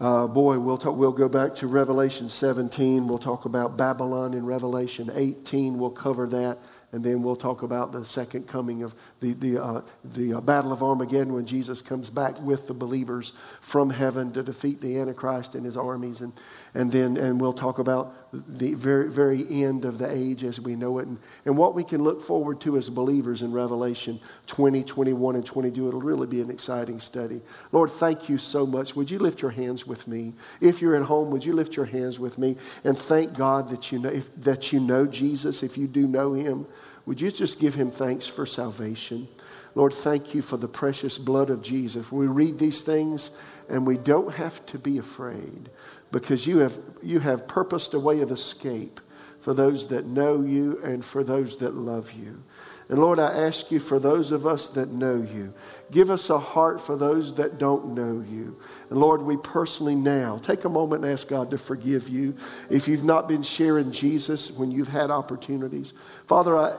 uh, 0.00 0.26
boy, 0.26 0.58
we'll, 0.58 0.76
talk, 0.76 0.96
we'll 0.96 1.12
go 1.12 1.28
back 1.28 1.54
to 1.56 1.68
Revelation 1.68 2.28
17. 2.28 3.06
We'll 3.06 3.18
talk 3.18 3.44
about 3.44 3.76
Babylon 3.76 4.34
in 4.34 4.44
Revelation 4.44 5.08
18. 5.14 5.78
We'll 5.78 5.90
cover 5.90 6.26
that 6.28 6.58
and 6.94 7.02
then 7.02 7.24
we'll 7.24 7.34
talk 7.34 7.64
about 7.64 7.90
the 7.90 8.04
second 8.04 8.46
coming 8.46 8.84
of 8.84 8.94
the, 9.18 9.32
the, 9.32 9.60
uh, 9.60 9.80
the 10.04 10.34
uh, 10.34 10.40
Battle 10.40 10.72
of 10.72 10.80
Armageddon 10.80 11.32
when 11.32 11.44
Jesus 11.44 11.82
comes 11.82 12.08
back 12.08 12.40
with 12.40 12.68
the 12.68 12.72
believers 12.72 13.32
from 13.60 13.90
heaven 13.90 14.32
to 14.32 14.44
defeat 14.44 14.80
the 14.80 15.00
Antichrist 15.00 15.56
and 15.56 15.64
his 15.64 15.76
armies. 15.76 16.20
And, 16.20 16.32
and 16.74 16.90
then 16.90 17.16
and 17.16 17.40
we'll 17.40 17.52
talk 17.52 17.78
about 17.78 18.12
the 18.32 18.74
very, 18.74 19.08
very 19.08 19.44
end 19.48 19.84
of 19.84 19.98
the 19.98 20.10
age 20.10 20.42
as 20.42 20.60
we 20.60 20.74
know 20.74 20.98
it 20.98 21.06
and, 21.06 21.18
and 21.44 21.56
what 21.56 21.74
we 21.74 21.84
can 21.84 22.02
look 22.02 22.20
forward 22.20 22.60
to 22.62 22.76
as 22.76 22.90
believers 22.90 23.42
in 23.42 23.52
Revelation 23.52 24.18
20, 24.48 24.82
21, 24.82 25.36
and 25.36 25.46
22. 25.46 25.88
It'll 25.88 26.00
really 26.00 26.26
be 26.26 26.40
an 26.40 26.50
exciting 26.50 26.98
study. 26.98 27.42
Lord, 27.70 27.90
thank 27.90 28.28
you 28.28 28.38
so 28.38 28.66
much. 28.66 28.96
Would 28.96 29.10
you 29.10 29.18
lift 29.18 29.40
your 29.40 29.52
hands 29.52 29.86
with 29.86 30.08
me? 30.08 30.34
If 30.60 30.82
you're 30.82 30.96
at 30.96 31.04
home, 31.04 31.30
would 31.30 31.44
you 31.44 31.52
lift 31.52 31.76
your 31.76 31.86
hands 31.86 32.18
with 32.18 32.38
me 32.38 32.56
and 32.82 32.98
thank 32.98 33.36
God 33.36 33.68
that 33.68 33.92
you 33.92 34.00
know, 34.00 34.10
if, 34.10 34.34
that 34.42 34.72
you 34.72 34.80
know 34.80 35.06
Jesus, 35.06 35.62
if 35.62 35.78
you 35.78 35.86
do 35.86 36.08
know 36.08 36.32
him? 36.32 36.66
Would 37.06 37.20
you 37.20 37.30
just 37.30 37.60
give 37.60 37.74
him 37.74 37.90
thanks 37.90 38.26
for 38.26 38.46
salvation? 38.46 39.28
Lord, 39.74 39.92
thank 39.92 40.34
you 40.34 40.42
for 40.42 40.56
the 40.56 40.68
precious 40.68 41.18
blood 41.18 41.50
of 41.50 41.62
Jesus. 41.62 42.10
We 42.10 42.26
read 42.26 42.58
these 42.58 42.82
things 42.82 43.40
and 43.68 43.86
we 43.86 43.96
don't 43.96 44.32
have 44.34 44.64
to 44.66 44.78
be 44.78 44.98
afraid 44.98 45.70
because 46.14 46.46
you 46.46 46.58
have, 46.58 46.78
you 47.02 47.18
have 47.18 47.48
purposed 47.48 47.92
a 47.92 47.98
way 47.98 48.20
of 48.20 48.30
escape 48.30 49.00
for 49.40 49.52
those 49.52 49.88
that 49.88 50.06
know 50.06 50.42
you 50.42 50.80
and 50.84 51.04
for 51.04 51.24
those 51.24 51.56
that 51.56 51.74
love 51.74 52.12
you. 52.12 52.40
And 52.88 53.00
Lord, 53.00 53.18
I 53.18 53.32
ask 53.46 53.72
you 53.72 53.80
for 53.80 53.98
those 53.98 54.30
of 54.30 54.46
us 54.46 54.68
that 54.68 54.90
know 54.90 55.16
you, 55.16 55.52
give 55.90 56.10
us 56.10 56.30
a 56.30 56.38
heart 56.38 56.80
for 56.80 56.96
those 56.96 57.34
that 57.34 57.58
don't 57.58 57.94
know 57.94 58.24
you. 58.30 58.56
And 58.90 59.00
Lord, 59.00 59.22
we 59.22 59.36
personally 59.38 59.96
now 59.96 60.38
take 60.38 60.64
a 60.64 60.68
moment 60.68 61.02
and 61.02 61.12
ask 61.12 61.28
God 61.28 61.50
to 61.50 61.58
forgive 61.58 62.08
you 62.08 62.36
if 62.70 62.86
you've 62.86 63.04
not 63.04 63.26
been 63.26 63.42
sharing 63.42 63.90
Jesus 63.90 64.56
when 64.56 64.70
you've 64.70 64.88
had 64.88 65.10
opportunities. 65.10 65.92
Father, 66.26 66.56
I 66.56 66.76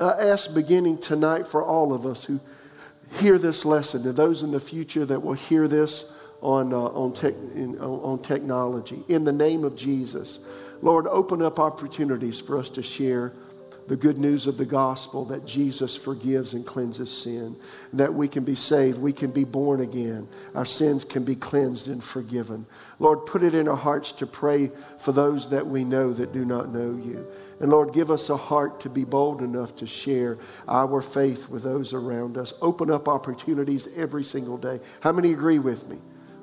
I 0.00 0.10
ask 0.28 0.54
beginning 0.54 0.98
tonight 0.98 1.46
for 1.46 1.62
all 1.62 1.92
of 1.92 2.06
us 2.06 2.24
who 2.24 2.40
hear 3.18 3.36
this 3.36 3.64
lesson, 3.64 4.06
and 4.06 4.16
those 4.16 4.42
in 4.44 4.52
the 4.52 4.60
future 4.60 5.04
that 5.04 5.22
will 5.22 5.32
hear 5.32 5.66
this 5.66 6.14
on, 6.40 6.72
uh, 6.72 6.78
on, 6.78 7.12
tech, 7.12 7.34
in, 7.54 7.78
on 7.78 8.22
technology. 8.22 9.02
In 9.08 9.24
the 9.24 9.32
name 9.32 9.64
of 9.64 9.76
Jesus, 9.76 10.46
Lord, 10.82 11.06
open 11.06 11.42
up 11.42 11.58
opportunities 11.58 12.40
for 12.40 12.58
us 12.58 12.68
to 12.70 12.82
share 12.82 13.32
the 13.88 13.96
good 13.96 14.18
news 14.18 14.46
of 14.46 14.58
the 14.58 14.66
gospel 14.66 15.24
that 15.24 15.46
Jesus 15.46 15.96
forgives 15.96 16.52
and 16.52 16.64
cleanses 16.64 17.10
sin, 17.10 17.56
that 17.94 18.12
we 18.12 18.28
can 18.28 18.44
be 18.44 18.54
saved, 18.54 18.98
we 18.98 19.14
can 19.14 19.30
be 19.30 19.44
born 19.44 19.80
again, 19.80 20.28
our 20.54 20.66
sins 20.66 21.06
can 21.06 21.24
be 21.24 21.34
cleansed 21.34 21.88
and 21.88 22.04
forgiven. 22.04 22.66
Lord, 22.98 23.24
put 23.24 23.42
it 23.42 23.54
in 23.54 23.66
our 23.66 23.76
hearts 23.76 24.12
to 24.12 24.26
pray 24.26 24.70
for 25.00 25.12
those 25.12 25.50
that 25.50 25.66
we 25.66 25.84
know 25.84 26.12
that 26.12 26.34
do 26.34 26.44
not 26.44 26.70
know 26.70 27.00
you. 27.02 27.26
And 27.60 27.70
Lord, 27.70 27.94
give 27.94 28.10
us 28.10 28.28
a 28.28 28.36
heart 28.36 28.80
to 28.80 28.90
be 28.90 29.04
bold 29.04 29.40
enough 29.40 29.74
to 29.76 29.86
share 29.86 30.38
our 30.68 31.00
faith 31.00 31.48
with 31.48 31.62
those 31.62 31.94
around 31.94 32.36
us. 32.36 32.52
Open 32.60 32.90
up 32.90 33.08
opportunities 33.08 33.88
every 33.96 34.22
single 34.22 34.58
day. 34.58 34.80
How 35.00 35.12
many 35.12 35.32
agree 35.32 35.58
with 35.58 35.88
me? 35.88 35.96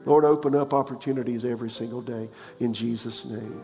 Lord, 0.05 0.25
open 0.25 0.55
up 0.55 0.73
opportunities 0.73 1.45
every 1.45 1.69
single 1.69 2.01
day 2.01 2.29
in 2.59 2.73
Jesus' 2.73 3.25
name. 3.25 3.61